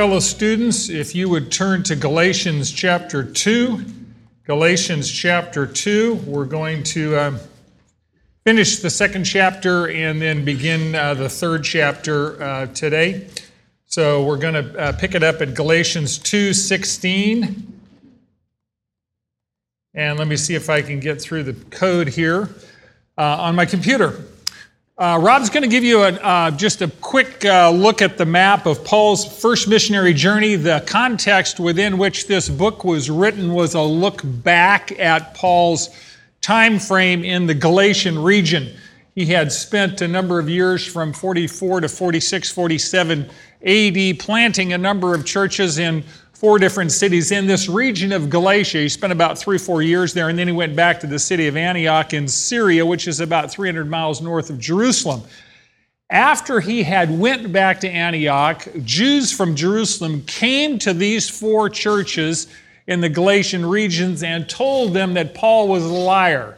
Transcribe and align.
Fellow 0.00 0.18
students, 0.18 0.88
if 0.88 1.14
you 1.14 1.28
would 1.28 1.52
turn 1.52 1.82
to 1.82 1.94
Galatians 1.94 2.72
chapter 2.72 3.22
2. 3.22 3.84
Galatians 4.44 5.12
chapter 5.12 5.66
2, 5.66 6.14
we're 6.24 6.46
going 6.46 6.82
to 6.84 7.14
uh, 7.16 7.38
finish 8.42 8.78
the 8.78 8.88
second 8.88 9.24
chapter 9.24 9.90
and 9.90 10.18
then 10.22 10.42
begin 10.42 10.94
uh, 10.94 11.12
the 11.12 11.28
third 11.28 11.64
chapter 11.64 12.42
uh, 12.42 12.66
today. 12.68 13.28
So 13.84 14.24
we're 14.24 14.38
going 14.38 14.54
to 14.54 14.78
uh, 14.78 14.92
pick 14.92 15.14
it 15.14 15.22
up 15.22 15.42
at 15.42 15.52
Galatians 15.52 16.16
2 16.16 16.54
16. 16.54 17.78
And 19.92 20.18
let 20.18 20.28
me 20.28 20.38
see 20.38 20.54
if 20.54 20.70
I 20.70 20.80
can 20.80 20.98
get 20.98 21.20
through 21.20 21.42
the 21.42 21.52
code 21.68 22.08
here 22.08 22.48
uh, 23.18 23.36
on 23.42 23.54
my 23.54 23.66
computer. 23.66 24.18
Uh, 25.00 25.18
Rob's 25.18 25.48
going 25.48 25.62
to 25.62 25.68
give 25.68 25.82
you 25.82 26.02
a, 26.02 26.12
uh, 26.12 26.50
just 26.50 26.82
a 26.82 26.88
quick 27.00 27.42
uh, 27.46 27.70
look 27.70 28.02
at 28.02 28.18
the 28.18 28.26
map 28.26 28.66
of 28.66 28.84
Paul's 28.84 29.24
first 29.40 29.66
missionary 29.66 30.12
journey. 30.12 30.56
The 30.56 30.84
context 30.86 31.58
within 31.58 31.96
which 31.96 32.26
this 32.26 32.50
book 32.50 32.84
was 32.84 33.08
written 33.08 33.54
was 33.54 33.72
a 33.72 33.80
look 33.80 34.20
back 34.22 34.92
at 34.98 35.32
Paul's 35.32 35.88
time 36.42 36.78
frame 36.78 37.24
in 37.24 37.46
the 37.46 37.54
Galatian 37.54 38.18
region. 38.18 38.76
He 39.14 39.24
had 39.24 39.50
spent 39.52 40.02
a 40.02 40.08
number 40.08 40.38
of 40.38 40.50
years 40.50 40.86
from 40.86 41.14
44 41.14 41.80
to 41.80 41.88
46, 41.88 42.50
47 42.50 43.30
AD 43.64 44.18
planting 44.18 44.74
a 44.74 44.78
number 44.78 45.14
of 45.14 45.24
churches 45.24 45.78
in 45.78 46.04
four 46.40 46.58
different 46.58 46.90
cities 46.90 47.32
in 47.32 47.46
this 47.46 47.68
region 47.68 48.12
of 48.12 48.30
Galatia. 48.30 48.78
He 48.78 48.88
spent 48.88 49.12
about 49.12 49.36
three, 49.36 49.58
four 49.58 49.82
years 49.82 50.14
there, 50.14 50.30
and 50.30 50.38
then 50.38 50.46
he 50.46 50.54
went 50.54 50.74
back 50.74 50.98
to 51.00 51.06
the 51.06 51.18
city 51.18 51.48
of 51.48 51.54
Antioch 51.54 52.14
in 52.14 52.26
Syria, 52.26 52.86
which 52.86 53.06
is 53.06 53.20
about 53.20 53.50
300 53.50 53.90
miles 53.90 54.22
north 54.22 54.48
of 54.48 54.58
Jerusalem. 54.58 55.20
After 56.08 56.60
he 56.60 56.82
had 56.82 57.10
went 57.10 57.52
back 57.52 57.80
to 57.80 57.90
Antioch, 57.90 58.66
Jews 58.84 59.30
from 59.30 59.54
Jerusalem 59.54 60.22
came 60.22 60.78
to 60.78 60.94
these 60.94 61.28
four 61.28 61.68
churches 61.68 62.46
in 62.86 63.02
the 63.02 63.10
Galatian 63.10 63.66
regions 63.66 64.22
and 64.22 64.48
told 64.48 64.94
them 64.94 65.12
that 65.12 65.34
Paul 65.34 65.68
was 65.68 65.84
a 65.84 65.88
liar. 65.88 66.56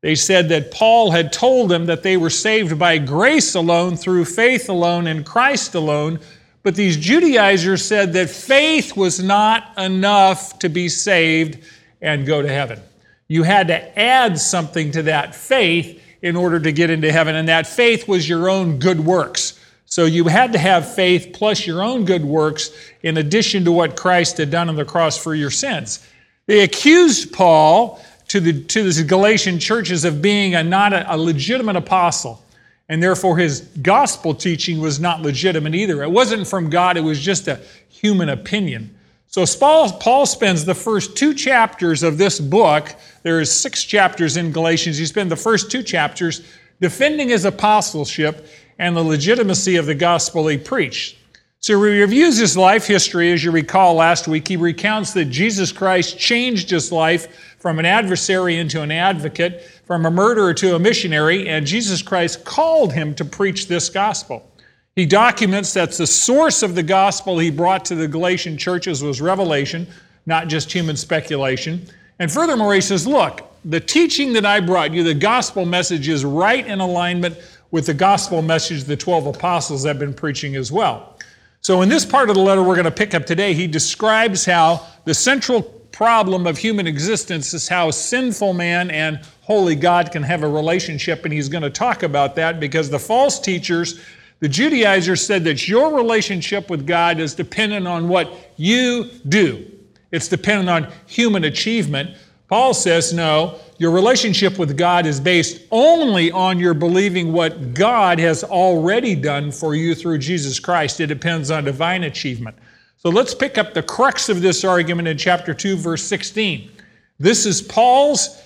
They 0.00 0.14
said 0.14 0.48
that 0.48 0.70
Paul 0.70 1.10
had 1.10 1.34
told 1.34 1.70
them 1.70 1.84
that 1.84 2.02
they 2.02 2.16
were 2.16 2.30
saved 2.30 2.78
by 2.78 2.96
grace 2.96 3.54
alone, 3.54 3.94
through 3.96 4.24
faith 4.24 4.70
alone, 4.70 5.06
in 5.06 5.22
Christ 5.22 5.74
alone, 5.74 6.18
but 6.62 6.74
these 6.74 6.96
Judaizers 6.96 7.84
said 7.84 8.12
that 8.12 8.30
faith 8.30 8.96
was 8.96 9.22
not 9.22 9.76
enough 9.76 10.58
to 10.60 10.68
be 10.68 10.88
saved 10.88 11.58
and 12.00 12.26
go 12.26 12.42
to 12.42 12.48
heaven. 12.48 12.80
You 13.28 13.42
had 13.42 13.68
to 13.68 13.98
add 13.98 14.38
something 14.38 14.92
to 14.92 15.02
that 15.04 15.34
faith 15.34 16.00
in 16.20 16.36
order 16.36 16.60
to 16.60 16.70
get 16.70 16.90
into 16.90 17.10
heaven, 17.10 17.34
and 17.34 17.48
that 17.48 17.66
faith 17.66 18.06
was 18.06 18.28
your 18.28 18.48
own 18.48 18.78
good 18.78 19.00
works. 19.00 19.58
So 19.86 20.04
you 20.04 20.24
had 20.24 20.52
to 20.52 20.58
have 20.58 20.94
faith 20.94 21.30
plus 21.34 21.66
your 21.66 21.82
own 21.82 22.04
good 22.04 22.24
works 22.24 22.70
in 23.02 23.18
addition 23.18 23.64
to 23.64 23.72
what 23.72 23.96
Christ 23.96 24.38
had 24.38 24.50
done 24.50 24.68
on 24.68 24.76
the 24.76 24.84
cross 24.84 25.18
for 25.18 25.34
your 25.34 25.50
sins. 25.50 26.06
They 26.46 26.60
accused 26.60 27.32
Paul 27.32 28.02
to 28.28 28.40
the, 28.40 28.62
to 28.64 28.90
the 28.90 29.04
Galatian 29.04 29.58
churches 29.58 30.04
of 30.04 30.22
being 30.22 30.54
a, 30.54 30.62
not 30.62 30.92
a, 30.92 31.14
a 31.14 31.16
legitimate 31.18 31.76
apostle 31.76 32.42
and 32.88 33.02
therefore 33.02 33.38
his 33.38 33.60
gospel 33.82 34.34
teaching 34.34 34.80
was 34.80 35.00
not 35.00 35.22
legitimate 35.22 35.74
either. 35.74 36.02
It 36.02 36.10
wasn't 36.10 36.46
from 36.46 36.70
God, 36.70 36.96
it 36.96 37.02
was 37.02 37.20
just 37.20 37.48
a 37.48 37.60
human 37.88 38.28
opinion. 38.28 38.94
So 39.28 39.46
Paul 39.46 40.26
spends 40.26 40.64
the 40.64 40.74
first 40.74 41.16
two 41.16 41.32
chapters 41.32 42.02
of 42.02 42.18
this 42.18 42.38
book, 42.38 42.94
there 43.22 43.40
is 43.40 43.50
six 43.50 43.82
chapters 43.82 44.36
in 44.36 44.52
Galatians, 44.52 44.98
he 44.98 45.06
spends 45.06 45.30
the 45.30 45.36
first 45.36 45.70
two 45.70 45.82
chapters 45.82 46.42
defending 46.82 47.30
his 47.30 47.46
apostleship 47.46 48.46
and 48.78 48.94
the 48.94 49.02
legitimacy 49.02 49.76
of 49.76 49.86
the 49.86 49.94
gospel 49.94 50.48
he 50.48 50.58
preached. 50.58 51.16
So 51.60 51.80
he 51.84 52.00
reviews 52.00 52.36
his 52.36 52.56
life 52.56 52.88
history, 52.88 53.32
as 53.32 53.44
you 53.44 53.52
recall 53.52 53.94
last 53.94 54.26
week. 54.26 54.48
He 54.48 54.56
recounts 54.56 55.12
that 55.12 55.26
Jesus 55.26 55.70
Christ 55.70 56.18
changed 56.18 56.68
his 56.68 56.90
life 56.90 57.56
from 57.60 57.78
an 57.78 57.86
adversary 57.86 58.56
into 58.56 58.82
an 58.82 58.90
advocate, 58.90 59.62
from 59.92 60.06
a 60.06 60.10
murderer 60.10 60.54
to 60.54 60.74
a 60.74 60.78
missionary, 60.78 61.46
and 61.50 61.66
Jesus 61.66 62.00
Christ 62.00 62.46
called 62.46 62.94
him 62.94 63.14
to 63.16 63.26
preach 63.26 63.68
this 63.68 63.90
gospel. 63.90 64.50
He 64.96 65.04
documents 65.04 65.74
that 65.74 65.92
the 65.92 66.06
source 66.06 66.62
of 66.62 66.74
the 66.74 66.82
gospel 66.82 67.38
he 67.38 67.50
brought 67.50 67.84
to 67.84 67.94
the 67.94 68.08
Galatian 68.08 68.56
churches 68.56 69.02
was 69.02 69.20
revelation, 69.20 69.86
not 70.24 70.48
just 70.48 70.72
human 70.72 70.96
speculation. 70.96 71.86
And 72.18 72.32
furthermore, 72.32 72.72
he 72.72 72.80
says, 72.80 73.06
Look, 73.06 73.42
the 73.66 73.80
teaching 73.80 74.32
that 74.32 74.46
I 74.46 74.60
brought 74.60 74.94
you, 74.94 75.02
the 75.02 75.12
gospel 75.12 75.66
message, 75.66 76.08
is 76.08 76.24
right 76.24 76.66
in 76.66 76.80
alignment 76.80 77.36
with 77.70 77.84
the 77.84 77.92
gospel 77.92 78.40
message 78.40 78.84
the 78.84 78.96
12 78.96 79.26
apostles 79.26 79.84
have 79.84 79.98
been 79.98 80.14
preaching 80.14 80.56
as 80.56 80.72
well. 80.72 81.18
So, 81.60 81.82
in 81.82 81.90
this 81.90 82.06
part 82.06 82.30
of 82.30 82.36
the 82.36 82.42
letter 82.42 82.62
we're 82.62 82.76
going 82.76 82.86
to 82.86 82.90
pick 82.90 83.12
up 83.12 83.26
today, 83.26 83.52
he 83.52 83.66
describes 83.66 84.46
how 84.46 84.86
the 85.04 85.12
central 85.12 85.81
problem 85.92 86.46
of 86.46 86.58
human 86.58 86.86
existence 86.86 87.54
is 87.54 87.68
how 87.68 87.90
sinful 87.90 88.54
man 88.54 88.90
and 88.90 89.20
holy 89.42 89.74
God 89.76 90.10
can 90.10 90.22
have 90.22 90.42
a 90.42 90.48
relationship, 90.48 91.24
and 91.24 91.32
he's 91.32 91.48
going 91.48 91.62
to 91.62 91.70
talk 91.70 92.02
about 92.02 92.34
that 92.36 92.58
because 92.58 92.90
the 92.90 92.98
false 92.98 93.38
teachers, 93.38 94.00
the 94.40 94.48
Judaizers, 94.48 95.24
said 95.24 95.44
that 95.44 95.68
your 95.68 95.94
relationship 95.94 96.70
with 96.70 96.86
God 96.86 97.20
is 97.20 97.34
dependent 97.34 97.86
on 97.86 98.08
what 98.08 98.32
you 98.56 99.04
do, 99.28 99.70
it's 100.10 100.28
dependent 100.28 100.68
on 100.68 100.92
human 101.06 101.44
achievement. 101.44 102.16
Paul 102.48 102.74
says, 102.74 103.14
no, 103.14 103.58
your 103.78 103.90
relationship 103.92 104.58
with 104.58 104.76
God 104.76 105.06
is 105.06 105.18
based 105.18 105.62
only 105.70 106.30
on 106.30 106.58
your 106.58 106.74
believing 106.74 107.32
what 107.32 107.72
God 107.72 108.18
has 108.18 108.44
already 108.44 109.14
done 109.14 109.50
for 109.50 109.74
you 109.74 109.94
through 109.94 110.18
Jesus 110.18 110.60
Christ. 110.60 111.00
It 111.00 111.06
depends 111.06 111.50
on 111.50 111.64
divine 111.64 112.04
achievement. 112.04 112.56
So 113.02 113.10
let's 113.10 113.34
pick 113.34 113.58
up 113.58 113.74
the 113.74 113.82
crux 113.82 114.28
of 114.28 114.42
this 114.42 114.62
argument 114.62 115.08
in 115.08 115.18
chapter 115.18 115.52
2, 115.52 115.76
verse 115.76 116.04
16. 116.04 116.70
This 117.18 117.46
is 117.46 117.60
Paul's 117.60 118.40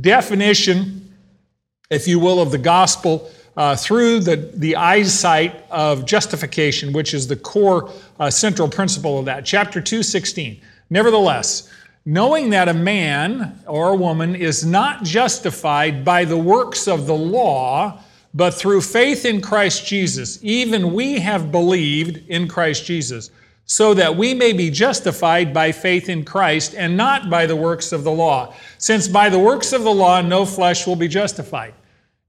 definition, 0.00 1.12
if 1.90 2.08
you 2.08 2.18
will, 2.18 2.40
of 2.40 2.50
the 2.50 2.56
gospel 2.56 3.30
uh, 3.54 3.76
through 3.76 4.20
the, 4.20 4.36
the 4.54 4.76
eyesight 4.76 5.62
of 5.70 6.06
justification, 6.06 6.94
which 6.94 7.12
is 7.12 7.26
the 7.26 7.36
core 7.36 7.92
uh, 8.18 8.30
central 8.30 8.66
principle 8.66 9.18
of 9.18 9.26
that. 9.26 9.44
Chapter 9.44 9.78
2, 9.78 10.02
16. 10.02 10.58
Nevertheless, 10.88 11.70
knowing 12.06 12.48
that 12.48 12.70
a 12.70 12.72
man 12.72 13.60
or 13.66 13.90
a 13.90 13.96
woman 13.96 14.34
is 14.34 14.64
not 14.64 15.04
justified 15.04 16.02
by 16.02 16.24
the 16.24 16.38
works 16.38 16.88
of 16.88 17.06
the 17.06 17.14
law, 17.14 18.00
but 18.32 18.54
through 18.54 18.80
faith 18.80 19.26
in 19.26 19.42
Christ 19.42 19.86
Jesus, 19.86 20.38
even 20.40 20.94
we 20.94 21.18
have 21.18 21.52
believed 21.52 22.26
in 22.30 22.48
Christ 22.48 22.86
Jesus 22.86 23.30
so 23.68 23.92
that 23.92 24.16
we 24.16 24.32
may 24.32 24.54
be 24.54 24.70
justified 24.70 25.52
by 25.52 25.70
faith 25.70 26.08
in 26.08 26.24
Christ 26.24 26.74
and 26.74 26.96
not 26.96 27.28
by 27.28 27.44
the 27.44 27.54
works 27.54 27.92
of 27.92 28.02
the 28.02 28.10
law, 28.10 28.54
since 28.78 29.06
by 29.06 29.28
the 29.28 29.38
works 29.38 29.74
of 29.74 29.84
the 29.84 29.92
law 29.92 30.22
no 30.22 30.46
flesh 30.46 30.86
will 30.86 30.96
be 30.96 31.06
justified. 31.06 31.74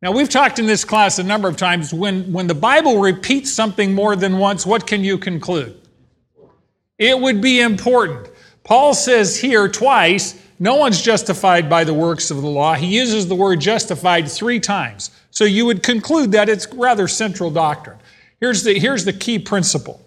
Now, 0.02 0.12
we've 0.12 0.30
talked 0.30 0.60
in 0.60 0.66
this 0.66 0.84
class 0.84 1.18
a 1.18 1.24
number 1.24 1.48
of 1.48 1.56
times 1.56 1.94
when, 1.94 2.32
when 2.34 2.48
the 2.48 2.54
Bible 2.54 3.00
repeats 3.00 3.54
something 3.54 3.96
more 3.96 4.18
than 4.18 4.38
once, 4.38 4.66
what 4.66 4.86
can 4.86 5.02
you 5.02 5.18
conclude? 5.18 5.80
It 6.98 7.18
would 7.18 7.42
be 7.42 7.62
important. 7.62 8.30
Paul 8.66 8.94
says 8.94 9.40
here 9.40 9.70
twice, 9.70 10.42
no 10.60 10.76
one's 10.76 11.02
justified 11.02 11.70
by 11.70 11.86
the 11.86 11.94
works 11.94 12.32
of 12.32 12.42
the 12.42 12.50
law. 12.50 12.74
He 12.74 12.88
uses 12.88 13.28
the 13.28 13.36
word 13.36 13.62
justified 13.62 14.30
three 14.30 14.60
times. 14.60 15.12
So 15.32 15.46
you 15.46 15.66
would 15.66 15.84
conclude 15.84 16.34
that 16.34 16.50
it's 16.50 16.68
rather 16.74 17.08
central 17.08 17.50
doctrine. 17.50 17.98
Here's 18.42 18.64
the, 18.64 18.78
here's 18.78 19.06
the 19.06 19.14
key 19.14 19.40
principle 19.40 20.02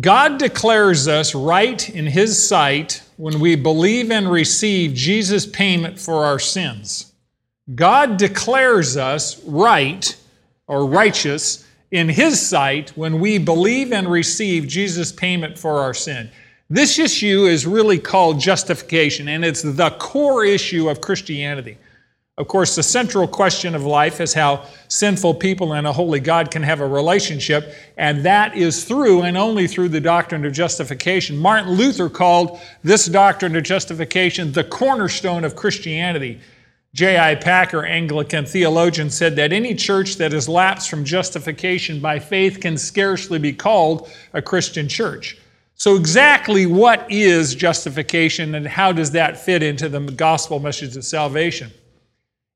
God 0.00 0.38
declares 0.38 1.08
us 1.08 1.34
right 1.34 1.88
in 1.88 2.06
His 2.06 2.46
sight 2.46 3.02
when 3.16 3.40
we 3.40 3.56
believe 3.56 4.10
and 4.10 4.30
receive 4.30 4.92
Jesus' 4.92 5.46
payment 5.46 5.98
for 5.98 6.26
our 6.26 6.38
sins. 6.38 7.12
God 7.74 8.18
declares 8.18 8.98
us 8.98 9.42
right 9.44 10.14
or 10.66 10.84
righteous 10.84 11.66
in 11.90 12.10
His 12.10 12.46
sight 12.46 12.90
when 12.96 13.18
we 13.18 13.38
believe 13.38 13.92
and 13.92 14.10
receive 14.10 14.68
Jesus' 14.68 15.10
payment 15.10 15.58
for 15.58 15.78
our 15.78 15.94
sin. 15.94 16.30
This 16.68 16.98
issue 16.98 17.46
is 17.46 17.66
really 17.66 17.98
called 17.98 18.40
justification, 18.40 19.28
and 19.28 19.42
it's 19.42 19.62
the 19.62 19.90
core 19.98 20.44
issue 20.44 20.90
of 20.90 21.00
Christianity. 21.00 21.78
Of 22.38 22.46
course, 22.46 22.76
the 22.76 22.84
central 22.84 23.26
question 23.26 23.74
of 23.74 23.84
life 23.84 24.20
is 24.20 24.32
how 24.32 24.64
sinful 24.86 25.34
people 25.34 25.72
and 25.72 25.88
a 25.88 25.92
holy 25.92 26.20
God 26.20 26.52
can 26.52 26.62
have 26.62 26.80
a 26.80 26.86
relationship, 26.86 27.74
and 27.96 28.24
that 28.24 28.56
is 28.56 28.84
through 28.84 29.22
and 29.22 29.36
only 29.36 29.66
through 29.66 29.88
the 29.88 30.00
doctrine 30.00 30.44
of 30.44 30.52
justification. 30.52 31.36
Martin 31.36 31.72
Luther 31.72 32.08
called 32.08 32.60
this 32.84 33.06
doctrine 33.06 33.56
of 33.56 33.64
justification 33.64 34.52
the 34.52 34.62
cornerstone 34.62 35.42
of 35.42 35.56
Christianity. 35.56 36.40
J.I. 36.94 37.34
Packer, 37.34 37.84
Anglican 37.84 38.46
theologian, 38.46 39.10
said 39.10 39.34
that 39.34 39.52
any 39.52 39.74
church 39.74 40.14
that 40.16 40.30
has 40.30 40.48
lapsed 40.48 40.88
from 40.88 41.04
justification 41.04 41.98
by 41.98 42.20
faith 42.20 42.60
can 42.60 42.78
scarcely 42.78 43.40
be 43.40 43.52
called 43.52 44.08
a 44.32 44.40
Christian 44.40 44.88
church. 44.88 45.36
So, 45.74 45.96
exactly 45.96 46.66
what 46.66 47.04
is 47.10 47.56
justification 47.56 48.54
and 48.54 48.64
how 48.64 48.92
does 48.92 49.10
that 49.10 49.40
fit 49.40 49.64
into 49.64 49.88
the 49.88 50.00
gospel 50.00 50.60
message 50.60 50.96
of 50.96 51.04
salvation? 51.04 51.72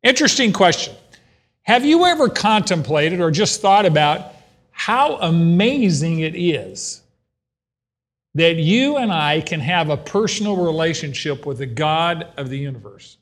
Interesting 0.02 0.52
question. 0.52 0.94
Have 1.62 1.84
you 1.84 2.06
ever 2.06 2.28
contemplated 2.28 3.20
or 3.20 3.30
just 3.30 3.60
thought 3.60 3.86
about 3.86 4.32
how 4.72 5.16
amazing 5.16 6.20
it 6.20 6.34
is 6.34 7.02
that 8.34 8.56
you 8.56 8.96
and 8.96 9.12
I 9.12 9.42
can 9.42 9.60
have 9.60 9.90
a 9.90 9.96
personal 9.96 10.56
relationship 10.56 11.46
with 11.46 11.58
the 11.58 11.66
God 11.66 12.26
of 12.36 12.48
the 12.48 12.58
universe? 12.58 13.16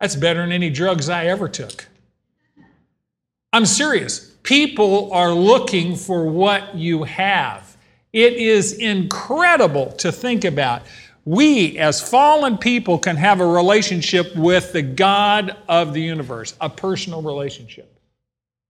That's 0.00 0.14
better 0.14 0.40
than 0.40 0.52
any 0.52 0.70
drugs 0.70 1.08
I 1.08 1.26
ever 1.26 1.48
took. 1.48 1.86
I'm 3.52 3.66
serious. 3.66 4.32
People 4.42 5.12
are 5.12 5.32
looking 5.32 5.96
for 5.96 6.26
what 6.26 6.76
you 6.76 7.02
have. 7.04 7.76
It 8.12 8.34
is 8.34 8.74
incredible 8.74 9.92
to 9.92 10.12
think 10.12 10.44
about 10.44 10.82
we, 11.26 11.76
as 11.76 12.00
fallen 12.00 12.56
people, 12.56 12.98
can 12.98 13.16
have 13.16 13.40
a 13.40 13.46
relationship 13.46 14.34
with 14.36 14.72
the 14.72 14.80
God 14.80 15.56
of 15.68 15.92
the 15.92 16.00
universe, 16.00 16.54
a 16.60 16.70
personal 16.70 17.20
relationship. 17.20 18.00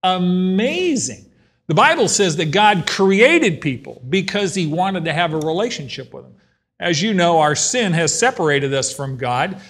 Amazing. 0.02 1.26
The 1.66 1.74
Bible 1.74 2.08
says 2.08 2.36
that 2.36 2.52
God 2.52 2.86
created 2.86 3.60
people 3.60 4.00
because 4.08 4.54
He 4.54 4.66
wanted 4.66 5.04
to 5.04 5.12
have 5.12 5.34
a 5.34 5.38
relationship 5.38 6.14
with 6.14 6.24
them. 6.24 6.34
As 6.80 7.02
you 7.02 7.12
know, 7.12 7.40
our 7.40 7.54
sin 7.54 7.92
has 7.92 8.18
separated 8.18 8.72
us 8.72 8.94
from 8.94 9.18
God, 9.18 9.60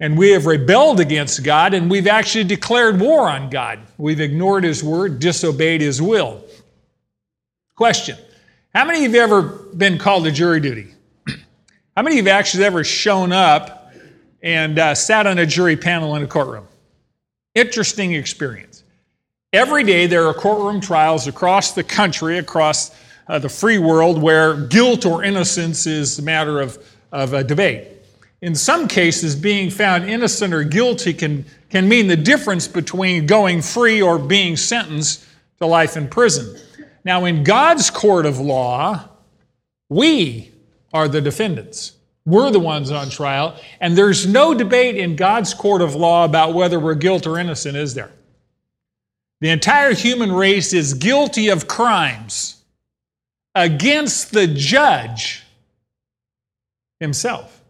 and 0.00 0.16
we 0.16 0.30
have 0.30 0.46
rebelled 0.46 1.00
against 1.00 1.44
God, 1.44 1.74
and 1.74 1.90
we've 1.90 2.06
actually 2.06 2.44
declared 2.44 3.00
war 3.00 3.28
on 3.28 3.50
God. 3.50 3.80
We've 3.98 4.20
ignored 4.20 4.64
His 4.64 4.82
word, 4.82 5.18
disobeyed 5.18 5.82
His 5.82 6.00
will. 6.00 6.42
Question 7.76 8.16
How 8.74 8.86
many 8.86 9.04
of 9.04 9.12
you 9.12 9.20
ever 9.20 9.42
been 9.42 9.98
called 9.98 10.24
to 10.24 10.30
jury 10.30 10.60
duty? 10.60 10.94
How 11.98 12.02
many 12.02 12.20
of 12.20 12.26
you 12.26 12.30
have 12.30 12.38
actually 12.38 12.64
ever 12.64 12.84
shown 12.84 13.32
up 13.32 13.92
and 14.40 14.78
uh, 14.78 14.94
sat 14.94 15.26
on 15.26 15.40
a 15.40 15.44
jury 15.44 15.76
panel 15.76 16.14
in 16.14 16.22
a 16.22 16.28
courtroom? 16.28 16.68
Interesting 17.56 18.14
experience. 18.14 18.84
Every 19.52 19.82
day 19.82 20.06
there 20.06 20.24
are 20.28 20.32
courtroom 20.32 20.80
trials 20.80 21.26
across 21.26 21.72
the 21.72 21.82
country, 21.82 22.38
across 22.38 22.92
uh, 23.26 23.40
the 23.40 23.48
free 23.48 23.78
world, 23.78 24.22
where 24.22 24.54
guilt 24.66 25.06
or 25.06 25.24
innocence 25.24 25.88
is 25.88 26.20
a 26.20 26.22
matter 26.22 26.60
of, 26.60 26.78
of 27.10 27.32
a 27.32 27.42
debate. 27.42 27.88
In 28.42 28.54
some 28.54 28.86
cases, 28.86 29.34
being 29.34 29.68
found 29.68 30.08
innocent 30.08 30.54
or 30.54 30.62
guilty 30.62 31.12
can, 31.12 31.44
can 31.68 31.88
mean 31.88 32.06
the 32.06 32.16
difference 32.16 32.68
between 32.68 33.26
going 33.26 33.60
free 33.60 34.00
or 34.00 34.20
being 34.20 34.56
sentenced 34.56 35.24
to 35.58 35.66
life 35.66 35.96
in 35.96 36.06
prison. 36.06 36.60
Now, 37.04 37.24
in 37.24 37.42
God's 37.42 37.90
court 37.90 38.24
of 38.24 38.38
law, 38.38 39.08
we 39.88 40.52
are 40.92 41.08
the 41.08 41.20
defendants. 41.20 41.92
We're 42.24 42.50
the 42.50 42.60
ones 42.60 42.90
on 42.90 43.08
trial, 43.08 43.56
and 43.80 43.96
there's 43.96 44.26
no 44.26 44.52
debate 44.52 44.96
in 44.96 45.16
God's 45.16 45.54
court 45.54 45.80
of 45.80 45.94
law 45.94 46.24
about 46.24 46.52
whether 46.52 46.78
we're 46.78 46.94
guilty 46.94 47.30
or 47.30 47.38
innocent, 47.38 47.76
is 47.76 47.94
there? 47.94 48.12
The 49.40 49.48
entire 49.48 49.94
human 49.94 50.32
race 50.32 50.72
is 50.72 50.94
guilty 50.94 51.48
of 51.48 51.68
crimes 51.68 52.62
against 53.54 54.32
the 54.32 54.46
judge 54.46 55.44
himself. 57.00 57.62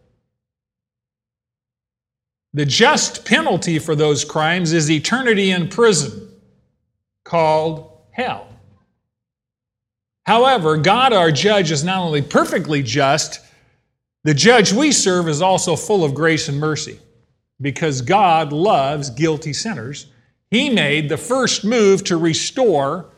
The 2.53 2.65
just 2.65 3.25
penalty 3.25 3.79
for 3.79 3.95
those 3.95 4.25
crimes 4.25 4.73
is 4.73 4.91
eternity 4.91 5.51
in 5.51 5.69
prison, 5.69 6.29
called 7.23 7.97
hell. 8.11 8.48
However, 10.29 10.77
God, 10.77 11.11
our 11.11 11.31
judge, 11.31 11.71
is 11.71 11.83
not 11.83 12.03
only 12.03 12.21
perfectly 12.21 12.83
just, 12.83 13.39
the 14.23 14.35
judge 14.35 14.71
we 14.71 14.91
serve 14.91 15.27
is 15.27 15.41
also 15.41 15.75
full 15.75 16.03
of 16.03 16.13
grace 16.13 16.47
and 16.47 16.59
mercy. 16.59 16.99
Because 17.59 18.03
God 18.03 18.53
loves 18.53 19.09
guilty 19.09 19.53
sinners, 19.53 20.05
He 20.51 20.69
made 20.69 21.09
the 21.09 21.17
first 21.17 21.65
move 21.65 22.03
to 22.03 22.17
restore 22.17 23.09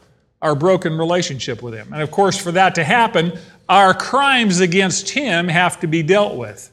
our 0.41 0.55
broken 0.55 0.97
relationship 0.97 1.61
with 1.61 1.73
Him. 1.73 1.91
And 1.91 2.01
of 2.01 2.11
course, 2.11 2.37
for 2.37 2.53
that 2.53 2.75
to 2.75 2.83
happen, 2.85 3.37
our 3.67 3.93
crimes 3.93 4.61
against 4.61 5.09
Him 5.09 5.49
have 5.49 5.81
to 5.81 5.87
be 5.87 6.03
dealt 6.03 6.37
with. 6.37 6.71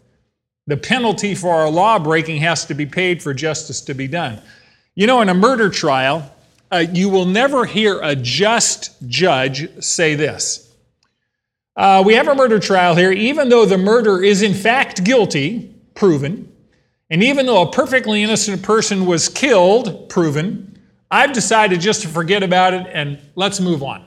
The 0.69 0.76
penalty 0.76 1.34
for 1.34 1.52
our 1.52 1.69
law 1.69 1.99
breaking 1.99 2.37
has 2.43 2.64
to 2.67 2.75
be 2.75 2.87
paid 2.87 3.25
for 3.25 3.34
justice 3.34 3.81
to 3.81 3.93
be 3.93 4.06
done. 4.06 4.41
You 4.94 5.08
know, 5.08 5.20
in 5.20 5.31
a 5.31 5.34
murder 5.34 5.69
trial, 5.69 6.32
uh, 6.70 6.85
you 6.93 7.09
will 7.09 7.25
never 7.25 7.65
hear 7.65 8.00
a 8.00 8.15
just 8.15 8.94
judge 9.09 9.82
say 9.82 10.15
this. 10.15 10.73
Uh, 11.76 12.03
we 12.05 12.15
have 12.15 12.29
a 12.29 12.35
murder 12.35 12.59
trial 12.59 12.94
here, 12.94 13.12
even 13.12 13.49
though 13.49 13.65
the 13.65 13.79
murderer 13.79 14.23
is 14.23 14.43
in 14.43 14.53
fact 14.53 15.05
guilty, 15.05 15.75
proven, 15.94 16.53
and 17.11 17.23
even 17.23 17.47
though 17.47 17.62
a 17.62 17.70
perfectly 17.70 18.23
innocent 18.23 18.62
person 18.62 19.06
was 19.06 19.29
killed, 19.29 20.09
proven, 20.09 20.79
I've 21.11 21.32
decided 21.32 21.81
just 21.81 22.03
to 22.03 22.09
forget 22.09 22.43
about 22.43 22.75
it 22.75 22.87
and 22.93 23.19
let's 23.35 23.61
move 23.61 23.82
on. 23.82 24.05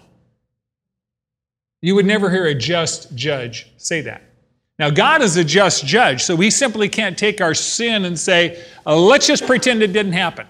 You 1.81 1.95
would 1.95 2.05
never 2.05 2.29
hear 2.29 2.45
a 2.45 2.53
just 2.53 3.15
judge 3.15 3.71
say 3.77 4.01
that. 4.01 4.21
Now, 4.77 4.89
God 4.89 5.21
is 5.21 5.37
a 5.37 5.43
just 5.43 5.85
judge, 5.85 6.23
so 6.23 6.35
we 6.35 6.49
simply 6.49 6.89
can't 6.89 7.17
take 7.17 7.39
our 7.39 7.53
sin 7.53 8.05
and 8.05 8.19
say, 8.19 8.63
uh, 8.85 8.97
let's 8.97 9.27
just 9.27 9.45
pretend 9.45 9.81
it 9.81 9.93
didn't 9.93 10.13
happen. 10.13 10.47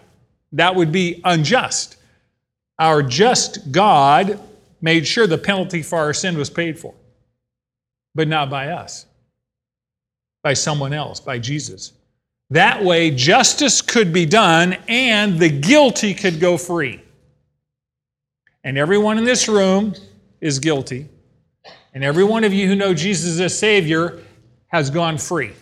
That 0.53 0.75
would 0.75 0.91
be 0.91 1.21
unjust. 1.23 1.97
Our 2.81 3.03
just 3.03 3.71
God 3.71 4.39
made 4.81 5.05
sure 5.05 5.27
the 5.27 5.37
penalty 5.37 5.83
for 5.83 5.99
our 5.99 6.15
sin 6.15 6.35
was 6.35 6.49
paid 6.49 6.79
for, 6.79 6.95
but 8.15 8.27
not 8.27 8.49
by 8.49 8.69
us, 8.69 9.05
by 10.41 10.53
someone 10.55 10.91
else, 10.91 11.19
by 11.19 11.37
Jesus. 11.37 11.93
That 12.49 12.83
way, 12.83 13.11
justice 13.11 13.83
could 13.83 14.11
be 14.11 14.25
done 14.25 14.77
and 14.87 15.37
the 15.37 15.47
guilty 15.47 16.15
could 16.15 16.39
go 16.39 16.57
free. 16.57 17.03
And 18.63 18.79
everyone 18.79 19.19
in 19.19 19.25
this 19.25 19.47
room 19.47 19.93
is 20.41 20.57
guilty. 20.57 21.07
And 21.93 22.03
every 22.03 22.23
one 22.23 22.43
of 22.43 22.51
you 22.51 22.67
who 22.67 22.75
know 22.75 22.95
Jesus 22.95 23.39
as 23.39 23.55
Savior 23.59 24.23
has 24.69 24.89
gone 24.89 25.19
free. 25.19 25.53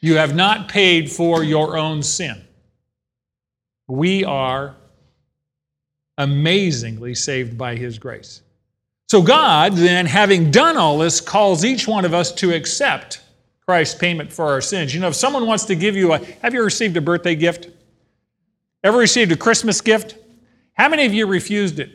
You 0.00 0.16
have 0.16 0.34
not 0.34 0.70
paid 0.70 1.12
for 1.12 1.44
your 1.44 1.76
own 1.76 2.02
sin. 2.02 2.42
We 3.88 4.24
are 4.24 4.74
amazingly 6.18 7.14
saved 7.14 7.56
by 7.56 7.74
His 7.76 7.98
grace. 7.98 8.42
So, 9.08 9.22
God, 9.22 9.72
then, 9.72 10.04
having 10.04 10.50
done 10.50 10.76
all 10.76 10.98
this, 10.98 11.20
calls 11.20 11.64
each 11.64 11.88
one 11.88 12.04
of 12.04 12.12
us 12.12 12.30
to 12.32 12.52
accept 12.52 13.22
Christ's 13.66 13.94
payment 13.98 14.30
for 14.30 14.46
our 14.46 14.60
sins. 14.60 14.94
You 14.94 15.00
know, 15.00 15.08
if 15.08 15.14
someone 15.14 15.46
wants 15.46 15.64
to 15.64 15.74
give 15.74 15.96
you 15.96 16.12
a, 16.12 16.18
have 16.42 16.52
you 16.52 16.62
received 16.62 16.96
a 16.98 17.00
birthday 17.00 17.34
gift? 17.34 17.68
Ever 18.84 18.98
received 18.98 19.32
a 19.32 19.36
Christmas 19.36 19.80
gift? 19.80 20.16
How 20.74 20.88
many 20.88 21.06
of 21.06 21.14
you 21.14 21.26
refused 21.26 21.80
it? 21.80 21.90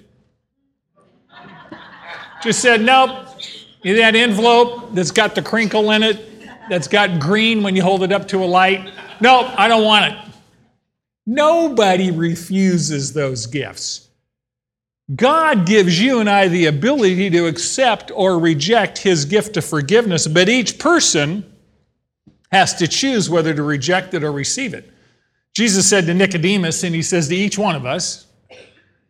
Just 2.41 2.61
said, 2.61 2.81
nope. 2.81 3.27
That 3.83 4.15
envelope 4.15 4.93
that's 4.93 5.11
got 5.11 5.35
the 5.35 5.41
crinkle 5.41 5.91
in 5.91 6.03
it, 6.03 6.19
that's 6.69 6.87
got 6.87 7.19
green 7.19 7.63
when 7.63 7.75
you 7.75 7.83
hold 7.83 8.03
it 8.03 8.11
up 8.11 8.27
to 8.29 8.43
a 8.43 8.45
light. 8.45 8.91
Nope, 9.21 9.47
I 9.57 9.67
don't 9.67 9.83
want 9.83 10.13
it. 10.13 10.19
Nobody 11.25 12.11
refuses 12.11 13.13
those 13.13 13.45
gifts. 13.45 14.09
God 15.15 15.65
gives 15.65 15.99
you 15.99 16.19
and 16.19 16.29
I 16.29 16.47
the 16.47 16.67
ability 16.67 17.29
to 17.31 17.47
accept 17.47 18.11
or 18.13 18.39
reject 18.39 18.97
His 18.99 19.25
gift 19.25 19.57
of 19.57 19.65
forgiveness, 19.65 20.27
but 20.27 20.49
each 20.49 20.79
person 20.79 21.45
has 22.51 22.73
to 22.75 22.87
choose 22.87 23.29
whether 23.29 23.53
to 23.53 23.63
reject 23.63 24.13
it 24.13 24.23
or 24.23 24.31
receive 24.31 24.73
it. 24.73 24.89
Jesus 25.53 25.87
said 25.89 26.05
to 26.05 26.13
Nicodemus, 26.13 26.83
and 26.83 26.95
He 26.95 27.01
says 27.01 27.27
to 27.27 27.35
each 27.35 27.57
one 27.57 27.75
of 27.75 27.85
us, 27.85 28.27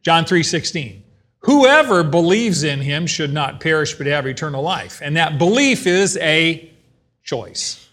John 0.02 0.26
3 0.26 0.44
16, 0.44 1.04
whoever 1.40 2.04
believes 2.04 2.64
in 2.64 2.82
Him 2.82 3.06
should 3.06 3.34
not 3.34 3.60
perish 3.60 3.94
but 3.94 4.08
have 4.08 4.26
eternal 4.26 4.64
life. 4.64 5.00
And 5.04 5.16
that 5.16 5.38
belief 5.38 5.86
is 5.86 6.18
a 6.18 6.70
choice. 7.24 7.88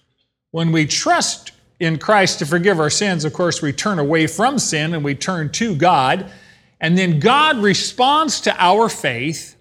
When 0.53 0.73
we 0.73 0.87
trust 0.87 1.53
in 1.79 1.99
Christ 1.99 2.41
to 2.41 2.47
forgive 2.47 2.81
our 2.81 2.91
sins, 2.91 3.25
of 3.25 3.33
course, 3.33 3.63
we 3.63 3.73
turn 3.73 3.99
away 3.99 4.27
from 4.27 4.59
sin 4.59 4.95
and 4.95 5.05
we 5.05 5.15
turn 5.15 5.51
to 5.53 5.75
God. 5.77 6.31
And 6.81 6.97
then 6.97 7.21
God 7.21 7.59
responds 7.59 8.41
to 8.43 8.57
our 8.59 8.89
faith 8.89 9.57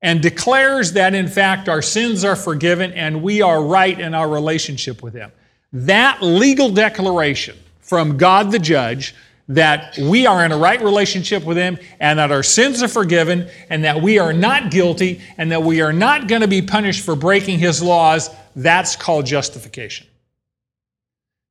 and 0.00 0.20
declares 0.20 0.92
that, 0.92 1.14
in 1.14 1.28
fact, 1.28 1.68
our 1.68 1.82
sins 1.82 2.24
are 2.24 2.36
forgiven 2.36 2.92
and 2.92 3.22
we 3.22 3.40
are 3.40 3.62
right 3.62 3.98
in 3.98 4.14
our 4.14 4.28
relationship 4.28 5.02
with 5.02 5.14
Him. 5.14 5.30
That 5.72 6.22
legal 6.22 6.70
declaration 6.70 7.56
from 7.80 8.16
God 8.16 8.52
the 8.52 8.58
judge 8.58 9.14
that 9.48 9.96
we 9.98 10.26
are 10.26 10.44
in 10.44 10.52
a 10.52 10.56
right 10.56 10.80
relationship 10.82 11.44
with 11.44 11.56
Him 11.56 11.78
and 12.00 12.18
that 12.18 12.30
our 12.32 12.42
sins 12.42 12.82
are 12.82 12.88
forgiven 12.88 13.48
and 13.70 13.84
that 13.84 14.00
we 14.00 14.18
are 14.18 14.32
not 14.32 14.70
guilty 14.70 15.20
and 15.36 15.50
that 15.52 15.62
we 15.62 15.80
are 15.80 15.92
not 15.92 16.28
going 16.28 16.42
to 16.42 16.48
be 16.48 16.62
punished 16.62 17.04
for 17.04 17.16
breaking 17.16 17.58
His 17.58 17.82
laws, 17.82 18.30
that's 18.56 18.96
called 18.96 19.26
justification. 19.26 20.06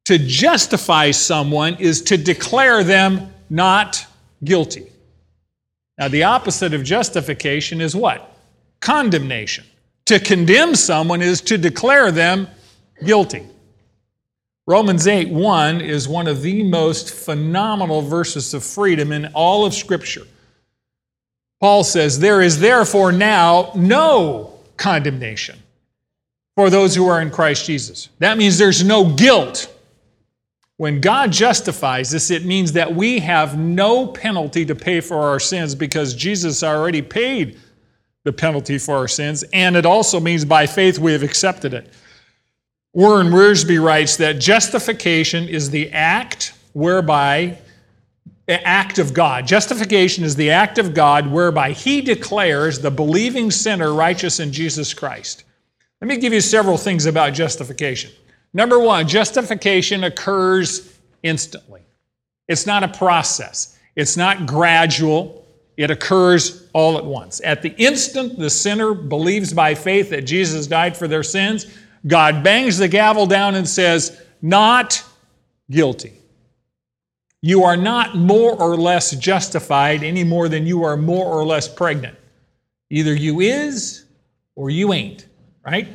To 0.06 0.18
justify 0.18 1.12
someone 1.12 1.75
is 1.75 2.01
to 2.03 2.18
declare 2.18 2.84
them 2.84 3.34
not 3.50 4.06
guilty. 4.44 4.91
Now, 5.98 6.08
the 6.08 6.24
opposite 6.24 6.74
of 6.74 6.84
justification 6.84 7.82
is 7.82 7.96
what? 7.96 8.36
Condemnation. 8.80 9.66
To 10.06 10.20
condemn 10.20 10.76
someone 10.76 11.22
is 11.22 11.42
to 11.42 11.58
declare 11.58 12.12
them 12.12 12.48
guilty. 13.06 13.46
Romans 14.68 15.08
8 15.08 15.30
1 15.30 15.82
is 15.82 16.08
one 16.08 16.28
of 16.28 16.42
the 16.42 16.64
most 16.64 17.14
phenomenal 17.14 18.02
verses 18.02 18.54
of 18.54 18.64
freedom 18.64 19.12
in 19.12 19.28
all 19.34 19.66
of 19.66 19.74
Scripture. 19.74 20.26
Paul 21.60 21.84
says, 21.84 22.20
There 22.20 22.42
is 22.42 22.60
therefore 22.60 23.12
now 23.12 23.72
no 23.76 24.60
condemnation 24.78 25.60
for 26.56 26.70
those 26.70 26.96
who 26.96 27.08
are 27.08 27.22
in 27.22 27.32
Christ 27.32 27.66
Jesus. 27.66 28.10
That 28.20 28.38
means 28.38 28.58
there's 28.58 28.84
no 28.84 29.14
guilt. 29.16 29.71
When 30.82 31.00
God 31.00 31.32
justifies 31.32 32.12
us, 32.16 32.32
it 32.32 32.44
means 32.44 32.72
that 32.72 32.96
we 32.96 33.20
have 33.20 33.56
no 33.56 34.08
penalty 34.08 34.66
to 34.66 34.74
pay 34.74 35.00
for 35.00 35.18
our 35.18 35.40
sins 35.40 35.76
because 35.76 36.16
Jesus 36.16 36.64
already 36.64 37.04
paid 37.04 37.60
the 38.24 38.34
penalty 38.34 38.80
for 38.80 38.96
our 38.96 39.08
sins, 39.08 39.44
and 39.54 39.76
it 39.76 39.86
also 39.86 40.20
means 40.20 40.44
by 40.44 40.66
faith 40.66 40.98
we 40.98 41.12
have 41.12 41.22
accepted 41.22 41.76
it. 41.76 41.94
Warren 42.96 43.28
Wiersbe 43.28 43.80
writes 43.80 44.18
that 44.18 44.40
justification 44.40 45.48
is 45.48 45.70
the 45.70 45.92
act 45.92 46.56
whereby 46.74 47.60
the 48.48 48.68
act 48.68 48.98
of 48.98 49.14
God. 49.14 49.46
Justification 49.46 50.24
is 50.24 50.36
the 50.36 50.50
act 50.50 50.80
of 50.80 50.96
God 50.96 51.28
whereby 51.28 51.74
he 51.74 52.02
declares 52.02 52.80
the 52.80 52.90
believing 52.90 53.52
sinner 53.52 53.94
righteous 53.94 54.40
in 54.40 54.52
Jesus 54.52 54.96
Christ. 54.96 55.44
Let 56.02 56.08
me 56.08 56.18
give 56.18 56.34
you 56.34 56.42
several 56.42 56.78
things 56.80 57.06
about 57.06 57.36
justification. 57.36 58.10
Number 58.53 58.79
1, 58.79 59.08
justification 59.08 60.03
occurs 60.03 60.98
instantly. 61.24 61.81
It's 62.48 62.65
not 62.65 62.84
a 62.84 62.88
process. 62.88 63.77
It's 63.96 64.17
not 64.17 64.46
gradual. 64.46 65.46
It 65.77 65.89
occurs 65.89 66.67
all 66.74 66.98
at 66.98 67.05
once. 67.05 67.41
At 67.43 67.62
the 67.62 67.74
instant 67.77 68.38
the 68.38 68.50
sinner 68.50 68.93
believes 68.93 69.53
by 69.53 69.74
faith 69.74 70.10
that 70.10 70.24
Jesus 70.24 70.67
died 70.67 70.98
for 70.98 71.08
their 71.08 71.24
sins, 71.24 71.65
God 72.08 72.43
bangs 72.43 72.77
the 72.77 72.88
gavel 72.88 73.25
down 73.25 73.55
and 73.55 73.67
says, 73.67 74.22
Not 74.41 75.03
guilty. 75.70 76.13
You 77.41 77.63
are 77.63 77.77
not 77.77 78.15
more 78.15 78.53
or 78.53 78.75
less 78.75 79.12
justified 79.15 80.03
any 80.03 80.24
more 80.24 80.48
than 80.48 80.67
you 80.67 80.84
are 80.84 80.98
more 80.98 81.25
or 81.25 81.43
less 81.43 81.67
pregnant. 81.67 82.17
Either 82.89 83.15
you 83.15 83.39
is 83.39 84.05
or 84.55 84.70
you 84.70 84.93
ain't, 84.93 85.25
right? 85.65 85.88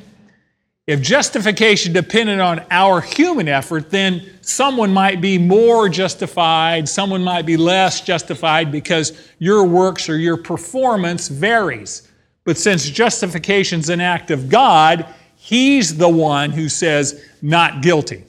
If 0.87 1.01
justification 1.01 1.93
depended 1.93 2.39
on 2.39 2.65
our 2.71 3.01
human 3.01 3.49
effort, 3.49 3.91
then 3.91 4.39
someone 4.41 4.93
might 4.93 5.21
be 5.21 5.37
more 5.37 5.89
justified, 5.89 6.89
someone 6.89 7.25
might 7.25 7.45
be 7.45 7.57
less 7.57 8.01
justified 8.03 8.71
because 8.71 9.31
your 9.41 9.65
works 9.65 10.09
or 10.09 10.17
your 10.17 10.37
performance 10.37 11.27
varies. 11.27 12.09
But 12.45 12.57
since 12.57 12.89
justification 12.89 13.81
is 13.81 13.89
an 13.89 14.01
act 14.01 14.31
of 14.31 14.49
God, 14.49 15.13
He's 15.35 15.97
the 15.97 16.09
one 16.09 16.51
who 16.51 16.69
says, 16.69 17.25
not 17.41 17.81
guilty. 17.81 18.25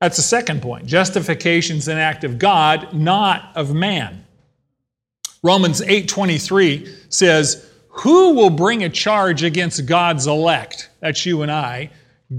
That's 0.00 0.16
the 0.16 0.22
second 0.22 0.62
point. 0.62 0.86
Justification 0.86 1.76
is 1.76 1.86
an 1.86 1.98
act 1.98 2.24
of 2.24 2.38
God, 2.38 2.92
not 2.92 3.52
of 3.54 3.74
man. 3.74 4.24
Romans 5.42 5.80
8:23 5.82 7.12
says, 7.12 7.69
"Who 7.90 8.34
will 8.34 8.50
bring 8.50 8.84
a 8.84 8.88
charge 8.88 9.42
against 9.42 9.86
God's 9.86 10.26
elect?" 10.26 10.90
That's 11.00 11.24
you 11.26 11.42
and 11.42 11.50
I. 11.50 11.90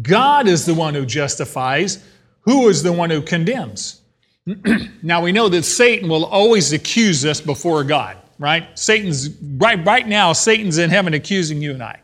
God 0.01 0.47
is 0.47 0.65
the 0.65 0.73
one 0.73 0.93
who 0.93 1.05
justifies. 1.05 2.03
Who 2.41 2.69
is 2.69 2.81
the 2.81 2.93
one 2.93 3.09
who 3.09 3.21
condemns? 3.21 4.01
now 5.03 5.21
we 5.21 5.31
know 5.31 5.49
that 5.49 5.63
Satan 5.63 6.09
will 6.09 6.25
always 6.25 6.73
accuse 6.73 7.25
us 7.25 7.41
before 7.41 7.83
God, 7.83 8.17
right? 8.39 8.67
Satan's 8.77 9.29
right 9.57 9.85
right 9.85 10.07
now 10.07 10.33
Satan's 10.33 10.77
in 10.77 10.89
heaven 10.89 11.13
accusing 11.13 11.61
you 11.61 11.71
and 11.71 11.83
I. 11.83 11.99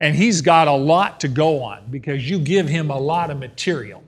And 0.00 0.16
he's 0.16 0.40
got 0.40 0.66
a 0.66 0.72
lot 0.72 1.20
to 1.20 1.28
go 1.28 1.62
on 1.62 1.86
because 1.90 2.28
you 2.28 2.40
give 2.40 2.68
him 2.68 2.90
a 2.90 2.98
lot 2.98 3.30
of 3.30 3.38
material. 3.38 4.02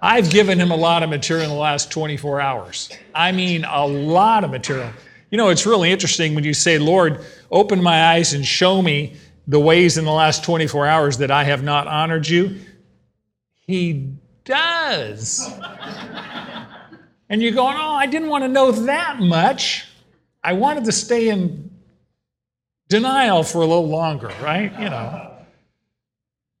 I've 0.00 0.30
given 0.30 0.58
him 0.58 0.70
a 0.70 0.76
lot 0.76 1.02
of 1.02 1.10
material 1.10 1.50
in 1.50 1.56
the 1.56 1.60
last 1.60 1.90
24 1.90 2.40
hours. 2.40 2.90
I 3.14 3.32
mean, 3.32 3.64
a 3.64 3.84
lot 3.84 4.44
of 4.44 4.50
material. 4.50 4.92
You 5.30 5.38
know, 5.38 5.48
it's 5.48 5.64
really 5.64 5.90
interesting 5.90 6.34
when 6.34 6.44
you 6.44 6.54
say, 6.54 6.78
Lord, 6.78 7.24
open 7.50 7.82
my 7.82 8.12
eyes 8.12 8.32
and 8.34 8.44
show 8.44 8.82
me 8.82 9.16
the 9.46 9.60
ways 9.60 9.96
in 9.96 10.04
the 10.04 10.12
last 10.12 10.44
24 10.44 10.86
hours 10.86 11.18
that 11.18 11.30
I 11.30 11.44
have 11.44 11.62
not 11.62 11.86
honored 11.86 12.28
you. 12.28 12.58
He 13.66 14.14
does. 14.44 15.48
and 17.28 17.40
you're 17.40 17.52
going, 17.52 17.76
oh, 17.78 17.92
I 17.92 18.06
didn't 18.06 18.28
want 18.28 18.44
to 18.44 18.48
know 18.48 18.72
that 18.72 19.20
much. 19.20 19.86
I 20.42 20.54
wanted 20.54 20.84
to 20.86 20.92
stay 20.92 21.28
in 21.28 21.70
denial 22.88 23.44
for 23.44 23.58
a 23.58 23.66
little 23.66 23.88
longer, 23.88 24.32
right? 24.42 24.72
You 24.72 24.90
know. 24.90 25.32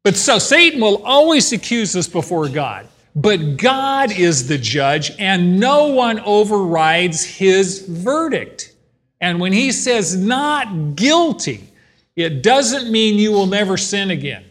But 0.04 0.16
so 0.16 0.38
Satan 0.38 0.80
will 0.80 1.02
always 1.04 1.52
accuse 1.52 1.94
us 1.96 2.06
before 2.08 2.48
God. 2.48 2.86
But 3.14 3.56
God 3.56 4.12
is 4.12 4.46
the 4.46 4.58
judge, 4.58 5.12
and 5.18 5.58
no 5.58 5.88
one 5.88 6.20
overrides 6.20 7.24
his 7.24 7.86
verdict. 7.86 8.74
And 9.20 9.40
when 9.40 9.52
he 9.52 9.72
says 9.72 10.16
not 10.16 10.96
guilty, 10.96 11.68
it 12.16 12.42
doesn't 12.42 12.90
mean 12.90 13.18
you 13.18 13.32
will 13.32 13.46
never 13.46 13.76
sin 13.76 14.10
again. 14.10 14.44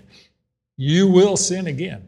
You 0.77 1.07
will 1.07 1.37
sin 1.37 1.67
again, 1.67 2.07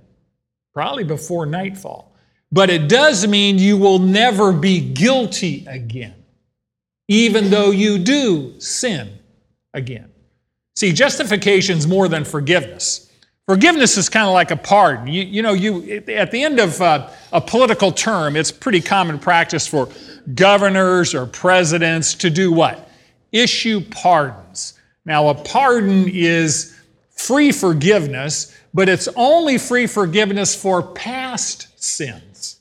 probably 0.74 1.04
before 1.04 1.46
nightfall. 1.46 2.14
But 2.52 2.70
it 2.70 2.90
does 2.90 3.26
mean 3.28 3.58
you 3.58 3.78
will 3.78 4.00
never 4.00 4.52
be 4.52 4.80
guilty 4.80 5.66
again, 5.68 6.16
even 7.08 7.50
though 7.50 7.72
you 7.72 7.98
do 7.98 8.60
sin 8.60 9.20
again. 9.74 10.12
See, 10.76 10.92
justification 10.92 11.78
is 11.78 11.88
more 11.88 12.08
than 12.08 12.26
forgiveness. 12.26 13.11
Forgiveness 13.48 13.98
is 13.98 14.08
kind 14.08 14.28
of 14.28 14.34
like 14.34 14.52
a 14.52 14.56
pardon. 14.56 15.08
You, 15.08 15.24
you 15.24 15.42
know, 15.42 15.54
you 15.54 16.04
at 16.08 16.32
the 16.32 16.44
end 16.44 16.60
of 16.60 16.82
uh, 16.82 17.10
a 17.34 17.42
political 17.42 17.92
term, 17.92 18.36
it's 18.36 18.52
pretty 18.52 18.82
common 18.82 19.20
practice 19.20 19.68
for 19.68 19.90
governors 20.36 21.14
or 21.14 21.26
presidents 21.26 22.14
to 22.16 22.30
do 22.30 22.52
what? 22.52 22.90
Issue 23.32 23.82
pardons. 23.82 24.80
Now, 25.06 25.30
a 25.30 25.36
pardon 25.36 26.08
is 26.08 26.80
free 27.10 27.52
forgiveness, 27.52 28.56
but 28.74 28.88
it's 28.88 29.08
only 29.16 29.58
free 29.58 29.88
forgiveness 29.88 30.56
for 30.56 30.84
past 30.84 31.68
sins, 31.82 32.60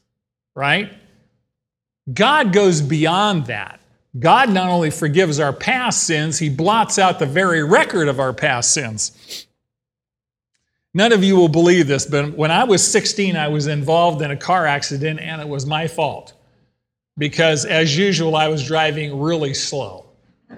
right? 0.54 0.92
God 2.12 2.52
goes 2.52 2.80
beyond 2.80 3.46
that. 3.46 3.80
God 4.18 4.50
not 4.50 4.70
only 4.70 4.90
forgives 4.90 5.38
our 5.38 5.52
past 5.52 6.04
sins, 6.04 6.38
He 6.38 6.49
blots 6.49 6.99
out 6.99 7.18
the 7.18 7.26
very 7.26 7.62
record 7.62 8.08
of 8.08 8.18
our 8.18 8.32
past 8.32 8.72
sins. 8.72 9.46
None 10.92 11.12
of 11.12 11.23
you 11.23 11.37
will 11.37 11.49
believe 11.49 11.87
this, 11.87 12.04
but 12.04 12.37
when 12.37 12.50
I 12.50 12.64
was 12.64 12.87
16, 12.87 13.37
I 13.37 13.47
was 13.47 13.68
involved 13.68 14.23
in 14.23 14.32
a 14.32 14.37
car 14.37 14.66
accident 14.66 15.20
and 15.20 15.40
it 15.40 15.49
was 15.49 15.64
my 15.64 15.87
fault. 15.87 16.32
Because, 17.16 17.64
as 17.64 17.97
usual, 17.97 18.35
I 18.35 18.49
was 18.49 18.66
driving 18.66 19.20
really 19.20 19.54
slow. 19.54 20.06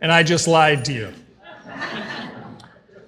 and 0.00 0.10
I 0.10 0.22
just 0.24 0.48
lied 0.48 0.84
to 0.86 0.92
you. 0.92 1.12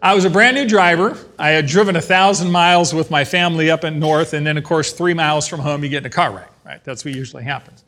I 0.03 0.15
was 0.15 0.25
a 0.25 0.31
brand 0.31 0.57
new 0.57 0.67
driver. 0.67 1.19
I 1.39 1.51
had 1.51 1.67
driven 1.67 1.97
a 1.97 2.01
thousand 2.01 2.51
miles 2.51 2.95
with 2.95 3.11
my 3.11 3.25
family 3.25 3.71
up 3.71 3.85
in 3.85 3.99
north, 3.99 4.33
and 4.33 4.47
then, 4.47 4.57
of 4.57 4.65
course, 4.65 4.93
three 4.93 5.13
miles 5.13 5.47
from 5.47 5.61
home, 5.61 5.83
you 5.83 5.91
get 5.91 5.99
in 5.99 6.07
a 6.07 6.11
car 6.11 6.31
wreck, 6.33 6.51
right? 6.65 6.83
That's 6.85 7.05
what 7.05 7.15
usually 7.15 7.45
happens. 7.45 7.85